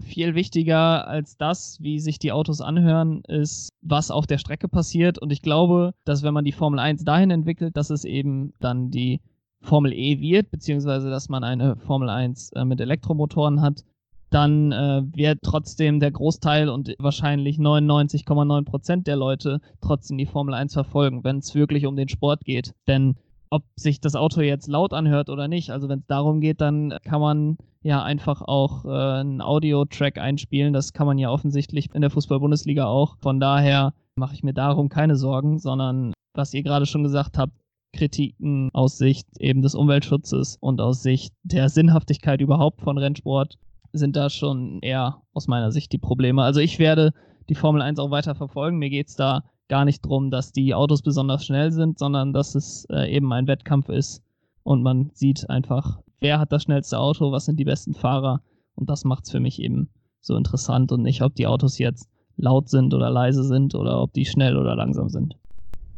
viel 0.02 0.36
wichtiger 0.36 1.08
als 1.08 1.38
das, 1.38 1.82
wie 1.82 2.00
sich 2.00 2.20
die 2.20 2.34
Autos 2.34 2.60
anhören, 2.60 3.22
ist, 3.24 3.70
was 3.82 4.12
auf 4.12 4.28
der 4.28 4.38
Strecke 4.38 4.68
passiert. 4.68 5.18
Und 5.18 5.32
ich 5.32 5.42
glaube, 5.42 5.94
dass 6.04 6.22
wenn 6.22 6.34
man 6.34 6.44
die 6.44 6.52
Formel 6.52 6.80
1 6.80 7.06
dahin 7.06 7.32
entwickelt, 7.32 7.78
dass 7.78 7.90
es 7.90 8.04
eben 8.04 8.54
dann 8.60 8.92
die 8.92 9.22
Formel 9.68 9.94
E 9.94 10.20
wird, 10.20 10.50
beziehungsweise 10.50 11.10
dass 11.10 11.30
man 11.30 11.44
eine 11.44 11.76
Formel 11.76 12.10
1 12.10 12.54
äh, 12.54 12.66
mit 12.66 12.80
Elektromotoren 12.80 13.62
hat, 13.62 13.84
dann 14.30 14.72
äh, 14.72 15.04
wird 15.14 15.40
trotzdem 15.44 16.00
der 16.00 16.12
Großteil 16.12 16.70
und 16.70 16.96
wahrscheinlich 17.00 17.58
99,9 17.58 18.66
Prozent 18.66 19.08
der 19.08 19.16
Leute 19.16 19.60
trotzdem 19.82 20.18
die 20.18 20.26
Formel 20.26 20.54
1 20.54 20.74
verfolgen, 20.74 21.24
wenn 21.24 21.38
es 21.38 21.54
wirklich 21.54 21.86
um 21.86 21.96
den 21.96 22.10
Sport 22.10 22.44
geht. 22.44 22.74
Denn 22.88 23.16
ob 23.50 23.64
sich 23.76 24.02
das 24.02 24.16
Auto 24.16 24.42
jetzt 24.42 24.68
laut 24.68 24.94
anhört 24.94 25.30
oder 25.30 25.48
nicht. 25.48 25.70
Also 25.70 25.88
wenn 25.88 26.00
es 26.00 26.08
darum 26.08 26.42
geht, 26.42 26.60
dann 26.60 26.98
kann 27.04 27.22
man 27.22 27.58
ja 27.82 28.04
einfach 28.04 28.42
auch 28.42 28.86
äh, 28.86 29.20
einen 29.20 29.42
Audio-Track 29.42 30.18
einspielen. 30.18 30.74
Das 30.74 30.92
kann 30.92 31.08
man 31.08 31.18
ja 31.18 31.30
offensichtlich 31.30 31.94
in 31.94 32.02
der 32.02 32.10
Fußball-Bundesliga 32.10 32.86
auch. 32.86 33.18
Von 33.20 33.40
daher 33.40 33.94
mache 34.18 34.34
ich 34.34 34.44
mir 34.44 34.54
darum 34.54 34.90
keine 34.90 35.16
Sorgen, 35.16 35.60
sondern 35.60 36.12
was 36.34 36.54
ihr 36.54 36.64
gerade 36.64 36.86
schon 36.86 37.04
gesagt 37.04 37.38
habt, 37.38 37.54
Kritiken 37.94 38.70
aus 38.74 38.98
Sicht 38.98 39.28
eben 39.40 39.62
des 39.62 39.76
Umweltschutzes 39.76 40.58
und 40.60 40.82
aus 40.82 41.02
Sicht 41.02 41.34
der 41.44 41.70
Sinnhaftigkeit 41.70 42.42
überhaupt 42.42 42.82
von 42.82 42.98
Rennsport 42.98 43.58
sind 43.94 44.16
da 44.16 44.30
schon 44.30 44.80
eher 44.82 45.22
aus 45.34 45.48
meiner 45.48 45.72
Sicht 45.72 45.92
die 45.92 45.98
Probleme. 45.98 46.44
Also 46.44 46.60
ich 46.60 46.80
werde 46.80 47.14
die 47.50 47.56
Formel 47.56 47.82
1 47.82 48.00
auch 48.00 48.12
weiter 48.12 48.36
verfolgen. 48.36 48.78
Mir 48.78 48.90
geht 48.90 49.08
es 49.08 49.16
da 49.16 49.44
gar 49.68 49.86
nicht 49.86 50.06
darum, 50.06 50.32
dass 50.32 50.52
die 50.52 50.74
Autos 50.74 51.02
besonders 51.02 51.46
schnell 51.46 51.72
sind, 51.72 52.00
sondern 52.00 52.34
dass 52.34 52.56
es 52.56 52.86
äh, 52.90 53.14
eben 53.14 53.32
ein 53.34 53.48
Wettkampf 53.48 53.90
ist 53.90 54.24
und 54.64 54.84
man 54.84 55.12
sieht 55.14 55.50
einfach, 55.50 56.00
wer 56.20 56.40
hat 56.40 56.52
das 56.52 56.64
schnellste 56.64 57.00
Auto, 57.00 57.32
was 57.32 57.46
sind 57.46 57.60
die 57.60 57.66
besten 57.66 57.94
Fahrer 57.94 58.42
und 58.76 58.90
das 58.90 59.04
macht 59.04 59.26
es 59.26 59.32
für 59.32 59.40
mich 59.40 59.62
eben 59.62 59.90
so 60.22 60.36
interessant 60.36 60.92
und 60.92 61.04
nicht, 61.04 61.22
ob 61.22 61.36
die 61.36 61.48
Autos 61.48 61.78
jetzt 61.78 62.10
laut 62.38 62.70
sind 62.70 62.94
oder 62.94 63.10
leise 63.10 63.44
sind 63.44 63.76
oder 63.76 64.02
ob 64.02 64.14
die 64.14 64.26
schnell 64.26 64.58
oder 64.58 64.76
langsam 64.76 65.10
sind. 65.10 65.36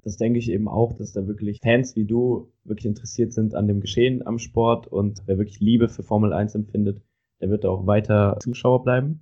Das 0.04 0.18
denke 0.18 0.40
ich 0.40 0.50
eben 0.50 0.68
auch, 0.68 0.94
dass 0.94 1.14
da 1.14 1.28
wirklich 1.28 1.60
Fans 1.62 1.96
wie 1.96 2.06
du 2.06 2.52
wirklich 2.64 2.86
interessiert 2.86 3.34
sind 3.34 3.56
an 3.56 3.68
dem 3.68 3.82
Geschehen 3.82 4.26
am 4.26 4.40
Sport 4.40 4.88
und 4.88 5.24
wer 5.26 5.38
wirklich 5.38 5.60
Liebe 5.60 5.90
für 5.90 6.04
Formel 6.04 6.34
1 6.34 6.56
empfindet, 6.56 7.02
der 7.42 7.50
wird 7.50 7.66
auch 7.66 7.86
weiter 7.86 8.38
Zuschauer 8.40 8.84
bleiben. 8.84 9.22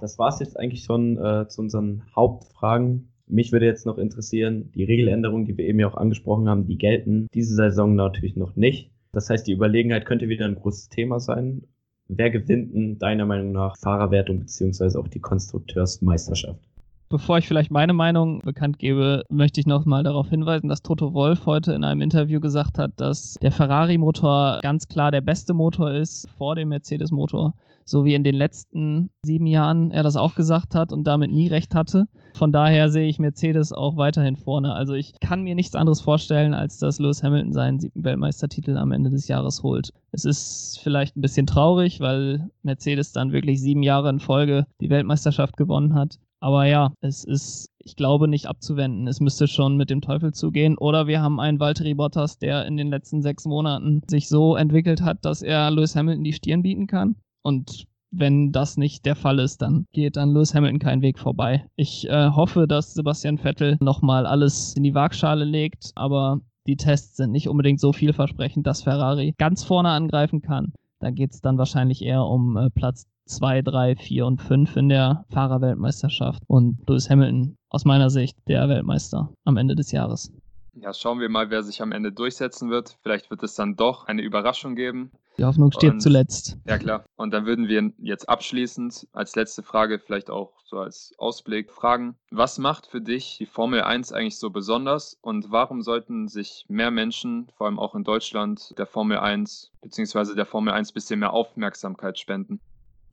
Das 0.00 0.18
war 0.18 0.28
es 0.28 0.40
jetzt 0.40 0.58
eigentlich 0.58 0.84
schon 0.84 1.16
äh, 1.16 1.48
zu 1.48 1.62
unseren 1.62 2.02
Hauptfragen. 2.14 3.12
Mich 3.26 3.52
würde 3.52 3.66
jetzt 3.66 3.86
noch 3.86 3.98
interessieren, 3.98 4.70
die 4.72 4.84
Regeländerungen, 4.84 5.46
die 5.46 5.56
wir 5.56 5.66
eben 5.66 5.80
ja 5.80 5.88
auch 5.88 5.96
angesprochen 5.96 6.48
haben, 6.48 6.66
die 6.66 6.78
gelten 6.78 7.26
diese 7.34 7.54
Saison 7.54 7.94
natürlich 7.94 8.36
noch 8.36 8.56
nicht. 8.56 8.90
Das 9.12 9.30
heißt, 9.30 9.46
die 9.46 9.52
Überlegenheit 9.52 10.04
könnte 10.04 10.28
wieder 10.28 10.44
ein 10.44 10.56
großes 10.56 10.90
Thema 10.90 11.18
sein. 11.20 11.62
Wer 12.08 12.30
gewinnt 12.30 12.74
denn 12.74 12.98
deiner 12.98 13.26
Meinung 13.26 13.52
nach 13.52 13.76
Fahrerwertung 13.76 14.40
beziehungsweise 14.40 14.98
auch 14.98 15.08
die 15.08 15.20
Konstrukteursmeisterschaft? 15.20 16.60
Bevor 17.08 17.38
ich 17.38 17.46
vielleicht 17.46 17.70
meine 17.70 17.92
Meinung 17.92 18.40
bekannt 18.40 18.80
gebe, 18.80 19.22
möchte 19.30 19.60
ich 19.60 19.66
noch 19.66 19.84
mal 19.84 20.02
darauf 20.02 20.28
hinweisen, 20.28 20.68
dass 20.68 20.82
Toto 20.82 21.14
Wolf 21.14 21.46
heute 21.46 21.72
in 21.72 21.84
einem 21.84 22.00
Interview 22.00 22.40
gesagt 22.40 22.78
hat, 22.78 22.94
dass 22.96 23.34
der 23.40 23.52
Ferrari-Motor 23.52 24.58
ganz 24.60 24.88
klar 24.88 25.12
der 25.12 25.20
beste 25.20 25.54
Motor 25.54 25.92
ist 25.92 26.28
vor 26.36 26.56
dem 26.56 26.70
Mercedes-Motor. 26.70 27.54
So 27.84 28.04
wie 28.04 28.14
in 28.14 28.24
den 28.24 28.34
letzten 28.34 29.10
sieben 29.22 29.46
Jahren 29.46 29.92
er 29.92 30.02
das 30.02 30.16
auch 30.16 30.34
gesagt 30.34 30.74
hat 30.74 30.92
und 30.92 31.04
damit 31.04 31.30
nie 31.30 31.46
recht 31.46 31.76
hatte. 31.76 32.08
Von 32.34 32.50
daher 32.50 32.88
sehe 32.88 33.06
ich 33.08 33.20
Mercedes 33.20 33.72
auch 33.72 33.96
weiterhin 33.96 34.34
vorne. 34.34 34.74
Also 34.74 34.94
ich 34.94 35.14
kann 35.20 35.42
mir 35.42 35.54
nichts 35.54 35.76
anderes 35.76 36.00
vorstellen, 36.00 36.54
als 36.54 36.78
dass 36.78 36.98
Lewis 36.98 37.22
Hamilton 37.22 37.52
seinen 37.52 37.78
siebten 37.78 38.02
Weltmeistertitel 38.02 38.76
am 38.76 38.90
Ende 38.90 39.10
des 39.10 39.28
Jahres 39.28 39.62
holt. 39.62 39.90
Es 40.10 40.24
ist 40.24 40.80
vielleicht 40.82 41.16
ein 41.16 41.20
bisschen 41.20 41.46
traurig, 41.46 42.00
weil 42.00 42.50
Mercedes 42.64 43.12
dann 43.12 43.30
wirklich 43.30 43.60
sieben 43.60 43.84
Jahre 43.84 44.10
in 44.10 44.18
Folge 44.18 44.66
die 44.80 44.90
Weltmeisterschaft 44.90 45.56
gewonnen 45.56 45.94
hat. 45.94 46.18
Aber 46.40 46.66
ja, 46.66 46.92
es 47.00 47.24
ist, 47.24 47.70
ich 47.78 47.96
glaube, 47.96 48.28
nicht 48.28 48.46
abzuwenden. 48.46 49.06
Es 49.08 49.20
müsste 49.20 49.48
schon 49.48 49.76
mit 49.76 49.90
dem 49.90 50.00
Teufel 50.00 50.32
zugehen. 50.32 50.76
Oder 50.76 51.06
wir 51.06 51.20
haben 51.20 51.40
einen 51.40 51.60
Valtteri 51.60 51.94
Bottas, 51.94 52.38
der 52.38 52.66
in 52.66 52.76
den 52.76 52.88
letzten 52.88 53.22
sechs 53.22 53.46
Monaten 53.46 54.02
sich 54.08 54.28
so 54.28 54.56
entwickelt 54.56 55.00
hat, 55.02 55.24
dass 55.24 55.42
er 55.42 55.70
Lewis 55.70 55.96
Hamilton 55.96 56.24
die 56.24 56.32
Stirn 56.32 56.62
bieten 56.62 56.86
kann. 56.86 57.16
Und 57.42 57.86
wenn 58.10 58.52
das 58.52 58.76
nicht 58.76 59.06
der 59.06 59.16
Fall 59.16 59.38
ist, 59.38 59.62
dann 59.62 59.86
geht 59.92 60.18
an 60.18 60.30
Lewis 60.30 60.54
Hamilton 60.54 60.78
kein 60.78 61.02
Weg 61.02 61.18
vorbei. 61.18 61.66
Ich 61.76 62.08
äh, 62.08 62.30
hoffe, 62.30 62.66
dass 62.66 62.94
Sebastian 62.94 63.38
Vettel 63.38 63.76
nochmal 63.80 64.26
alles 64.26 64.74
in 64.74 64.82
die 64.82 64.94
Waagschale 64.94 65.44
legt, 65.44 65.92
aber 65.94 66.40
die 66.66 66.76
Tests 66.76 67.16
sind 67.16 67.32
nicht 67.32 67.48
unbedingt 67.48 67.80
so 67.80 67.92
vielversprechend, 67.92 68.66
dass 68.66 68.82
Ferrari 68.82 69.34
ganz 69.38 69.64
vorne 69.64 69.90
angreifen 69.90 70.42
kann. 70.42 70.72
Da 70.98 71.10
geht 71.10 71.32
es 71.32 71.40
dann 71.40 71.58
wahrscheinlich 71.58 72.02
eher 72.02 72.24
um 72.24 72.56
äh, 72.56 72.70
Platz 72.70 73.06
2, 73.26 73.62
3, 73.62 73.96
4 73.96 74.24
und 74.26 74.40
5 74.40 74.76
in 74.76 74.88
der 74.88 75.24
Fahrerweltmeisterschaft. 75.30 76.42
Und 76.46 76.78
Lewis 76.88 77.10
Hamilton 77.10 77.56
aus 77.68 77.84
meiner 77.84 78.10
Sicht 78.10 78.36
der 78.48 78.68
Weltmeister 78.68 79.30
am 79.44 79.56
Ende 79.56 79.74
des 79.74 79.92
Jahres. 79.92 80.32
Ja, 80.74 80.92
schauen 80.92 81.20
wir 81.20 81.28
mal, 81.28 81.50
wer 81.50 81.62
sich 81.62 81.80
am 81.82 81.90
Ende 81.92 82.12
durchsetzen 82.12 82.70
wird. 82.70 82.96
Vielleicht 83.02 83.30
wird 83.30 83.42
es 83.42 83.54
dann 83.54 83.76
doch 83.76 84.06
eine 84.06 84.22
Überraschung 84.22 84.74
geben. 84.76 85.10
Die 85.38 85.44
Hoffnung 85.44 85.72
steht 85.72 85.92
Und- 85.94 86.00
zuletzt. 86.00 86.56
Ja, 86.66 86.78
klar. 86.78 87.04
Und 87.16 87.32
dann 87.32 87.44
würden 87.46 87.68
wir 87.68 87.92
jetzt 87.98 88.28
abschließend 88.28 89.06
als 89.12 89.36
letzte 89.36 89.62
Frage, 89.62 89.98
vielleicht 89.98 90.30
auch 90.30 90.52
so 90.64 90.78
als 90.78 91.14
Ausblick, 91.18 91.70
fragen, 91.72 92.16
was 92.30 92.58
macht 92.58 92.86
für 92.86 93.00
dich 93.00 93.36
die 93.38 93.46
Formel 93.46 93.82
1 93.82 94.12
eigentlich 94.12 94.38
so 94.38 94.50
besonders 94.50 95.18
und 95.22 95.50
warum 95.50 95.82
sollten 95.82 96.28
sich 96.28 96.64
mehr 96.68 96.90
Menschen, 96.90 97.48
vor 97.56 97.66
allem 97.66 97.78
auch 97.78 97.94
in 97.94 98.04
Deutschland, 98.04 98.74
der 98.78 98.86
Formel 98.86 99.18
1 99.18 99.72
bzw. 99.82 100.34
der 100.34 100.46
Formel 100.46 100.72
1 100.72 100.92
bisschen 100.92 101.20
mehr 101.20 101.32
Aufmerksamkeit 101.32 102.18
spenden? 102.18 102.60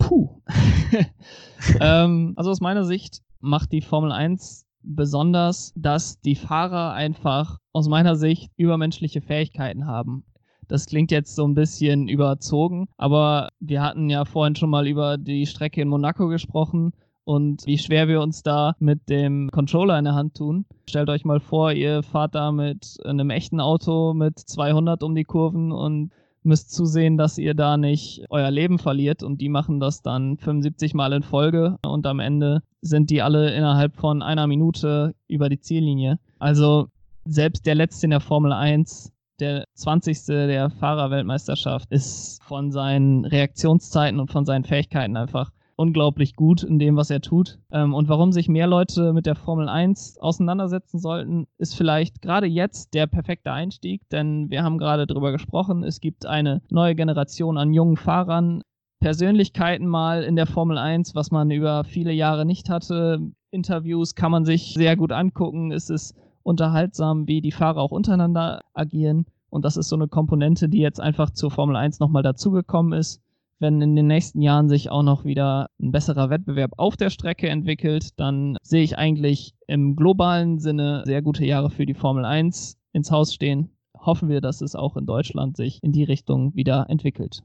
Puh. 0.03 0.41
ähm, 1.79 2.33
also 2.35 2.51
aus 2.51 2.61
meiner 2.61 2.83
Sicht 2.83 3.21
macht 3.39 3.71
die 3.71 3.81
Formel 3.81 4.11
1 4.11 4.65
besonders, 4.81 5.73
dass 5.75 6.19
die 6.19 6.35
Fahrer 6.35 6.91
einfach 6.93 7.59
aus 7.71 7.87
meiner 7.87 8.15
Sicht 8.15 8.51
übermenschliche 8.57 9.21
Fähigkeiten 9.21 9.87
haben. 9.87 10.25
Das 10.67 10.85
klingt 10.85 11.11
jetzt 11.11 11.35
so 11.35 11.45
ein 11.45 11.55
bisschen 11.55 12.07
überzogen, 12.07 12.87
aber 12.97 13.49
wir 13.59 13.81
hatten 13.81 14.09
ja 14.09 14.25
vorhin 14.25 14.55
schon 14.55 14.69
mal 14.69 14.87
über 14.87 15.17
die 15.17 15.45
Strecke 15.45 15.81
in 15.81 15.87
Monaco 15.87 16.27
gesprochen 16.27 16.91
und 17.25 17.65
wie 17.65 17.77
schwer 17.77 18.07
wir 18.07 18.21
uns 18.21 18.43
da 18.43 18.75
mit 18.79 19.09
dem 19.09 19.49
Controller 19.51 19.97
in 19.97 20.05
der 20.05 20.15
Hand 20.15 20.35
tun. 20.35 20.65
Stellt 20.89 21.09
euch 21.09 21.23
mal 21.23 21.39
vor, 21.39 21.71
ihr 21.71 22.03
fahrt 22.03 22.35
da 22.35 22.51
mit 22.51 22.97
einem 23.05 23.29
echten 23.29 23.61
Auto 23.61 24.13
mit 24.13 24.37
200 24.37 25.03
um 25.03 25.15
die 25.15 25.23
Kurven 25.23 25.71
und 25.71 26.11
müsst 26.43 26.71
zusehen, 26.73 27.17
dass 27.17 27.37
ihr 27.37 27.53
da 27.53 27.77
nicht 27.77 28.25
euer 28.29 28.51
Leben 28.51 28.79
verliert 28.79 29.23
und 29.23 29.39
die 29.39 29.49
machen 29.49 29.79
das 29.79 30.01
dann 30.01 30.37
75 30.37 30.93
Mal 30.93 31.13
in 31.13 31.23
Folge 31.23 31.77
und 31.85 32.05
am 32.05 32.19
Ende 32.19 32.61
sind 32.81 33.09
die 33.09 33.21
alle 33.21 33.53
innerhalb 33.53 33.95
von 33.95 34.21
einer 34.21 34.47
Minute 34.47 35.15
über 35.27 35.49
die 35.49 35.59
Ziellinie. 35.59 36.19
Also 36.39 36.87
selbst 37.25 37.65
der 37.65 37.75
letzte 37.75 38.07
in 38.07 38.11
der 38.11 38.19
Formel 38.19 38.51
1, 38.51 39.11
der 39.39 39.65
20. 39.75 40.25
der 40.25 40.69
Fahrerweltmeisterschaft, 40.69 41.89
ist 41.91 42.43
von 42.43 42.71
seinen 42.71 43.25
Reaktionszeiten 43.25 44.19
und 44.19 44.31
von 44.31 44.45
seinen 44.45 44.65
Fähigkeiten 44.65 45.15
einfach 45.15 45.51
unglaublich 45.75 46.35
gut 46.35 46.63
in 46.63 46.79
dem, 46.79 46.95
was 46.95 47.09
er 47.09 47.21
tut. 47.21 47.59
Ähm, 47.71 47.93
und 47.93 48.09
warum 48.09 48.31
sich 48.31 48.47
mehr 48.47 48.67
Leute 48.67 49.13
mit 49.13 49.25
der 49.25 49.35
Formel 49.35 49.67
1 49.67 50.19
auseinandersetzen 50.19 50.99
sollten, 50.99 51.47
ist 51.57 51.75
vielleicht 51.75 52.21
gerade 52.21 52.47
jetzt 52.47 52.93
der 52.93 53.07
perfekte 53.07 53.51
Einstieg, 53.51 54.07
denn 54.09 54.49
wir 54.49 54.63
haben 54.63 54.77
gerade 54.77 55.07
darüber 55.07 55.31
gesprochen, 55.31 55.83
es 55.83 55.99
gibt 55.99 56.25
eine 56.25 56.61
neue 56.69 56.95
Generation 56.95 57.57
an 57.57 57.73
jungen 57.73 57.97
Fahrern, 57.97 58.61
Persönlichkeiten 58.99 59.85
mal 59.85 60.23
in 60.23 60.37
der 60.37 60.45
Formel 60.45 60.77
1, 60.77 61.13
was 61.13 61.29
man 61.29 61.51
über 61.51 61.83
viele 61.83 62.13
Jahre 62.13 62.45
nicht 62.45 62.69
hatte. 62.69 63.19
Interviews 63.51 64.15
kann 64.15 64.31
man 64.31 64.45
sich 64.45 64.73
sehr 64.73 64.95
gut 64.95 65.11
angucken. 65.11 65.71
Es 65.73 65.89
ist 65.89 66.15
unterhaltsam, 66.41 67.27
wie 67.27 67.41
die 67.41 67.51
Fahrer 67.51 67.81
auch 67.81 67.91
untereinander 67.91 68.61
agieren. 68.73 69.25
Und 69.49 69.65
das 69.65 69.75
ist 69.75 69.89
so 69.89 69.97
eine 69.97 70.07
Komponente, 70.07 70.69
die 70.69 70.79
jetzt 70.79 71.01
einfach 71.01 71.31
zur 71.31 71.51
Formel 71.51 71.75
1 71.75 71.99
nochmal 71.99 72.23
dazugekommen 72.23 72.93
ist 72.97 73.21
wenn 73.63 73.81
in 73.81 73.95
den 73.95 74.07
nächsten 74.07 74.41
Jahren 74.41 74.67
sich 74.67 74.89
auch 74.89 75.03
noch 75.03 75.23
wieder 75.23 75.69
ein 75.81 75.93
besserer 75.93 76.29
Wettbewerb 76.29 76.73
auf 76.75 76.97
der 76.97 77.09
Strecke 77.09 77.47
entwickelt, 77.47 78.09
dann 78.19 78.57
sehe 78.61 78.83
ich 78.83 78.97
eigentlich 78.97 79.55
im 79.67 79.95
globalen 79.95 80.59
Sinne 80.59 81.03
sehr 81.05 81.21
gute 81.21 81.45
Jahre 81.45 81.69
für 81.69 81.85
die 81.85 81.93
Formel 81.93 82.25
1 82.25 82.77
ins 82.91 83.09
Haus 83.09 83.33
stehen. 83.33 83.69
Hoffen 83.97 84.27
wir, 84.27 84.41
dass 84.41 84.59
es 84.59 84.75
auch 84.75 84.97
in 84.97 85.05
Deutschland 85.05 85.55
sich 85.55 85.79
in 85.81 85.93
die 85.93 86.03
Richtung 86.03 86.53
wieder 86.55 86.87
entwickelt. 86.89 87.41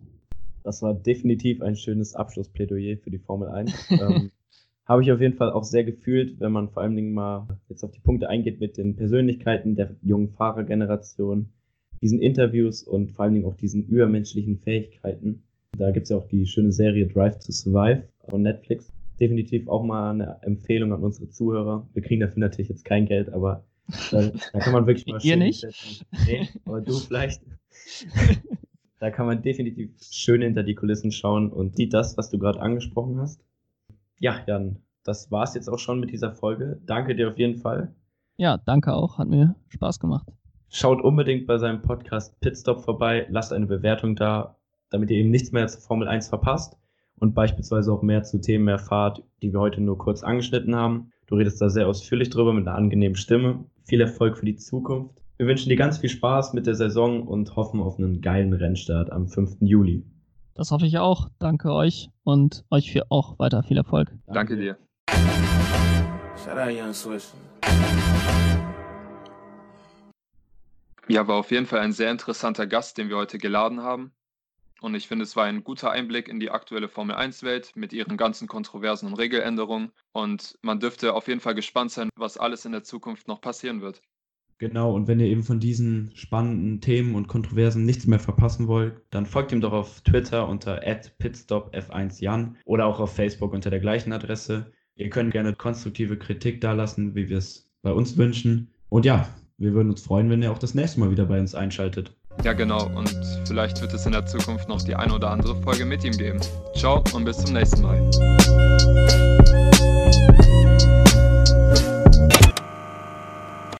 Das 0.64 0.82
war 0.82 0.92
definitiv 0.92 1.62
ein 1.62 1.76
schönes 1.76 2.16
Abschlussplädoyer 2.16 2.96
für 2.96 3.10
die 3.10 3.20
Formel 3.20 3.48
1. 3.48 3.72
ähm, 3.90 4.32
Habe 4.86 5.04
ich 5.04 5.12
auf 5.12 5.20
jeden 5.20 5.36
Fall 5.36 5.52
auch 5.52 5.62
sehr 5.62 5.84
gefühlt, 5.84 6.40
wenn 6.40 6.50
man 6.50 6.68
vor 6.68 6.82
allen 6.82 6.96
Dingen 6.96 7.14
mal 7.14 7.46
jetzt 7.68 7.84
auf 7.84 7.92
die 7.92 8.00
Punkte 8.00 8.28
eingeht 8.28 8.58
mit 8.58 8.76
den 8.76 8.96
Persönlichkeiten 8.96 9.76
der 9.76 9.94
jungen 10.02 10.30
Fahrergeneration, 10.30 11.50
diesen 12.02 12.20
Interviews 12.20 12.82
und 12.82 13.12
vor 13.12 13.24
allen 13.24 13.34
Dingen 13.34 13.46
auch 13.46 13.54
diesen 13.54 13.86
übermenschlichen 13.86 14.58
Fähigkeiten. 14.58 15.44
Da 15.78 15.90
gibt 15.92 16.04
es 16.04 16.10
ja 16.10 16.16
auch 16.16 16.26
die 16.28 16.46
schöne 16.46 16.72
Serie 16.72 17.06
Drive 17.06 17.38
to 17.38 17.52
Survive 17.52 18.02
von 18.28 18.42
Netflix. 18.42 18.92
Definitiv 19.20 19.68
auch 19.68 19.82
mal 19.82 20.10
eine 20.10 20.38
Empfehlung 20.42 20.92
an 20.92 21.02
unsere 21.02 21.28
Zuhörer. 21.28 21.86
Wir 21.94 22.02
kriegen 22.02 22.20
dafür 22.20 22.40
natürlich 22.40 22.68
jetzt 22.68 22.84
kein 22.84 23.06
Geld, 23.06 23.32
aber 23.32 23.64
da, 24.10 24.30
da 24.52 24.58
kann 24.58 24.72
man 24.72 24.86
wirklich 24.86 25.06
mal 25.06 25.16
Ihr 25.16 25.32
schön 25.32 25.38
nicht? 25.38 25.60
setzen. 25.60 26.04
Nee, 26.26 26.48
aber 26.64 26.80
du 26.80 26.92
vielleicht. 26.94 27.42
da 28.98 29.10
kann 29.10 29.26
man 29.26 29.42
definitiv 29.42 29.90
schön 30.10 30.42
hinter 30.42 30.62
die 30.62 30.74
Kulissen 30.74 31.12
schauen 31.12 31.50
und 31.50 31.76
sieht 31.76 31.94
das, 31.94 32.16
was 32.16 32.30
du 32.30 32.38
gerade 32.38 32.60
angesprochen 32.60 33.20
hast. 33.20 33.40
Ja, 34.18 34.40
Jan, 34.46 34.76
das 35.04 35.30
war's 35.30 35.54
jetzt 35.54 35.68
auch 35.68 35.78
schon 35.78 36.00
mit 36.00 36.10
dieser 36.10 36.32
Folge. 36.32 36.80
Danke 36.86 37.14
dir 37.14 37.28
auf 37.30 37.38
jeden 37.38 37.56
Fall. 37.56 37.94
Ja, 38.36 38.58
danke 38.58 38.92
auch. 38.92 39.18
Hat 39.18 39.28
mir 39.28 39.54
Spaß 39.68 40.00
gemacht. 40.00 40.28
Schaut 40.70 41.00
unbedingt 41.00 41.46
bei 41.46 41.56
seinem 41.56 41.80
Podcast 41.80 42.38
Pitstop 42.40 42.82
vorbei, 42.84 43.26
lasst 43.30 43.54
eine 43.54 43.66
Bewertung 43.66 44.16
da, 44.16 44.57
damit 44.91 45.11
ihr 45.11 45.18
eben 45.18 45.30
nichts 45.30 45.53
mehr 45.53 45.66
zur 45.68 45.80
Formel 45.80 46.09
1 46.09 46.28
verpasst 46.28 46.76
und 47.18 47.34
beispielsweise 47.34 47.93
auch 47.93 48.03
mehr 48.03 48.22
zu 48.22 48.41
Themen 48.41 48.68
erfahrt, 48.68 49.22
die 49.43 49.53
wir 49.53 49.61
heute 49.61 49.80
nur 49.80 49.99
kurz 49.99 50.22
angeschnitten 50.22 50.74
haben. 50.74 51.11
Du 51.26 51.36
redest 51.36 51.61
da 51.61 51.68
sehr 51.68 51.89
ausführlich 51.89 52.30
drüber 52.30 52.53
mit 52.53 52.66
einer 52.66 52.76
angenehmen 52.76 53.16
Stimme. 53.16 53.64
Viel 53.84 54.01
Erfolg 54.01 54.39
für 54.39 54.47
die 54.47 54.57
Zukunft. 54.57 55.22
Wir 55.36 55.47
wünschen 55.47 55.68
dir 55.68 55.76
ganz 55.76 55.99
viel 55.99 56.11
Spaß 56.11 56.53
mit 56.53 56.66
der 56.66 56.74
Saison 56.74 57.26
und 57.26 57.55
hoffen 57.55 57.80
auf 57.80 57.99
einen 57.99 58.20
geilen 58.20 58.53
Rennstart 58.53 59.12
am 59.12 59.28
5. 59.28 59.59
Juli. 59.61 60.05
Das 60.55 60.72
hoffe 60.72 60.86
ich 60.86 60.99
auch. 60.99 61.28
Danke 61.39 61.72
euch 61.72 62.11
und 62.24 62.64
euch 62.70 62.91
für 62.91 63.11
auch 63.11 63.39
weiter 63.39 63.62
viel 63.62 63.76
Erfolg. 63.76 64.09
Danke, 64.26 64.57
Danke 64.57 64.57
dir. 64.57 64.76
Ja, 71.09 71.26
war 71.26 71.36
auf 71.36 71.51
jeden 71.51 71.66
Fall 71.66 71.80
ein 71.80 71.93
sehr 71.93 72.11
interessanter 72.11 72.66
Gast, 72.66 72.99
den 72.99 73.09
wir 73.09 73.16
heute 73.16 73.39
geladen 73.39 73.82
haben. 73.82 74.12
Und 74.80 74.94
ich 74.94 75.08
finde, 75.08 75.24
es 75.24 75.34
war 75.34 75.44
ein 75.44 75.64
guter 75.64 75.90
Einblick 75.90 76.28
in 76.28 76.38
die 76.38 76.50
aktuelle 76.50 76.88
Formel 76.88 77.16
1-Welt 77.16 77.72
mit 77.74 77.92
ihren 77.92 78.16
ganzen 78.16 78.46
Kontroversen 78.46 79.06
und 79.06 79.14
Regeländerungen. 79.14 79.90
Und 80.12 80.58
man 80.62 80.78
dürfte 80.78 81.14
auf 81.14 81.28
jeden 81.28 81.40
Fall 81.40 81.54
gespannt 81.54 81.90
sein, 81.90 82.10
was 82.16 82.38
alles 82.38 82.64
in 82.64 82.72
der 82.72 82.84
Zukunft 82.84 83.26
noch 83.26 83.40
passieren 83.40 83.80
wird. 83.80 84.02
Genau, 84.58 84.92
und 84.92 85.06
wenn 85.06 85.20
ihr 85.20 85.26
eben 85.26 85.44
von 85.44 85.60
diesen 85.60 86.10
spannenden 86.14 86.80
Themen 86.80 87.14
und 87.14 87.28
Kontroversen 87.28 87.84
nichts 87.84 88.08
mehr 88.08 88.18
verpassen 88.18 88.66
wollt, 88.66 89.00
dann 89.10 89.24
folgt 89.24 89.52
ihm 89.52 89.60
doch 89.60 89.72
auf 89.72 90.00
Twitter 90.00 90.48
unter 90.48 90.82
pitstopf1jan 90.82 92.54
oder 92.64 92.86
auch 92.86 92.98
auf 92.98 93.14
Facebook 93.14 93.52
unter 93.52 93.70
der 93.70 93.78
gleichen 93.78 94.12
Adresse. 94.12 94.72
Ihr 94.96 95.10
könnt 95.10 95.30
gerne 95.30 95.54
konstruktive 95.54 96.18
Kritik 96.18 96.60
dalassen, 96.60 97.14
wie 97.14 97.28
wir 97.28 97.38
es 97.38 97.70
bei 97.82 97.92
uns 97.92 98.16
wünschen. 98.16 98.72
Und 98.88 99.04
ja, 99.04 99.28
wir 99.58 99.74
würden 99.74 99.90
uns 99.90 100.02
freuen, 100.02 100.28
wenn 100.28 100.42
ihr 100.42 100.50
auch 100.50 100.58
das 100.58 100.74
nächste 100.74 100.98
Mal 100.98 101.12
wieder 101.12 101.26
bei 101.26 101.38
uns 101.38 101.54
einschaltet. 101.54 102.17
Ja, 102.45 102.53
genau. 102.53 102.86
Und 102.95 103.14
vielleicht 103.47 103.80
wird 103.80 103.93
es 103.93 104.07
in 104.07 104.12
der 104.12 104.26
Zukunft 104.26 104.68
noch 104.68 104.82
die 104.82 104.95
eine 104.95 105.12
oder 105.12 105.30
andere 105.30 105.57
Folge 105.57 105.84
mit 105.84 106.05
ihm 106.05 106.16
geben. 106.16 106.41
Ciao 106.76 107.03
und 107.12 107.24
bis 107.24 107.39
zum 107.39 107.53
nächsten 107.53 107.82
Mal. 107.82 108.11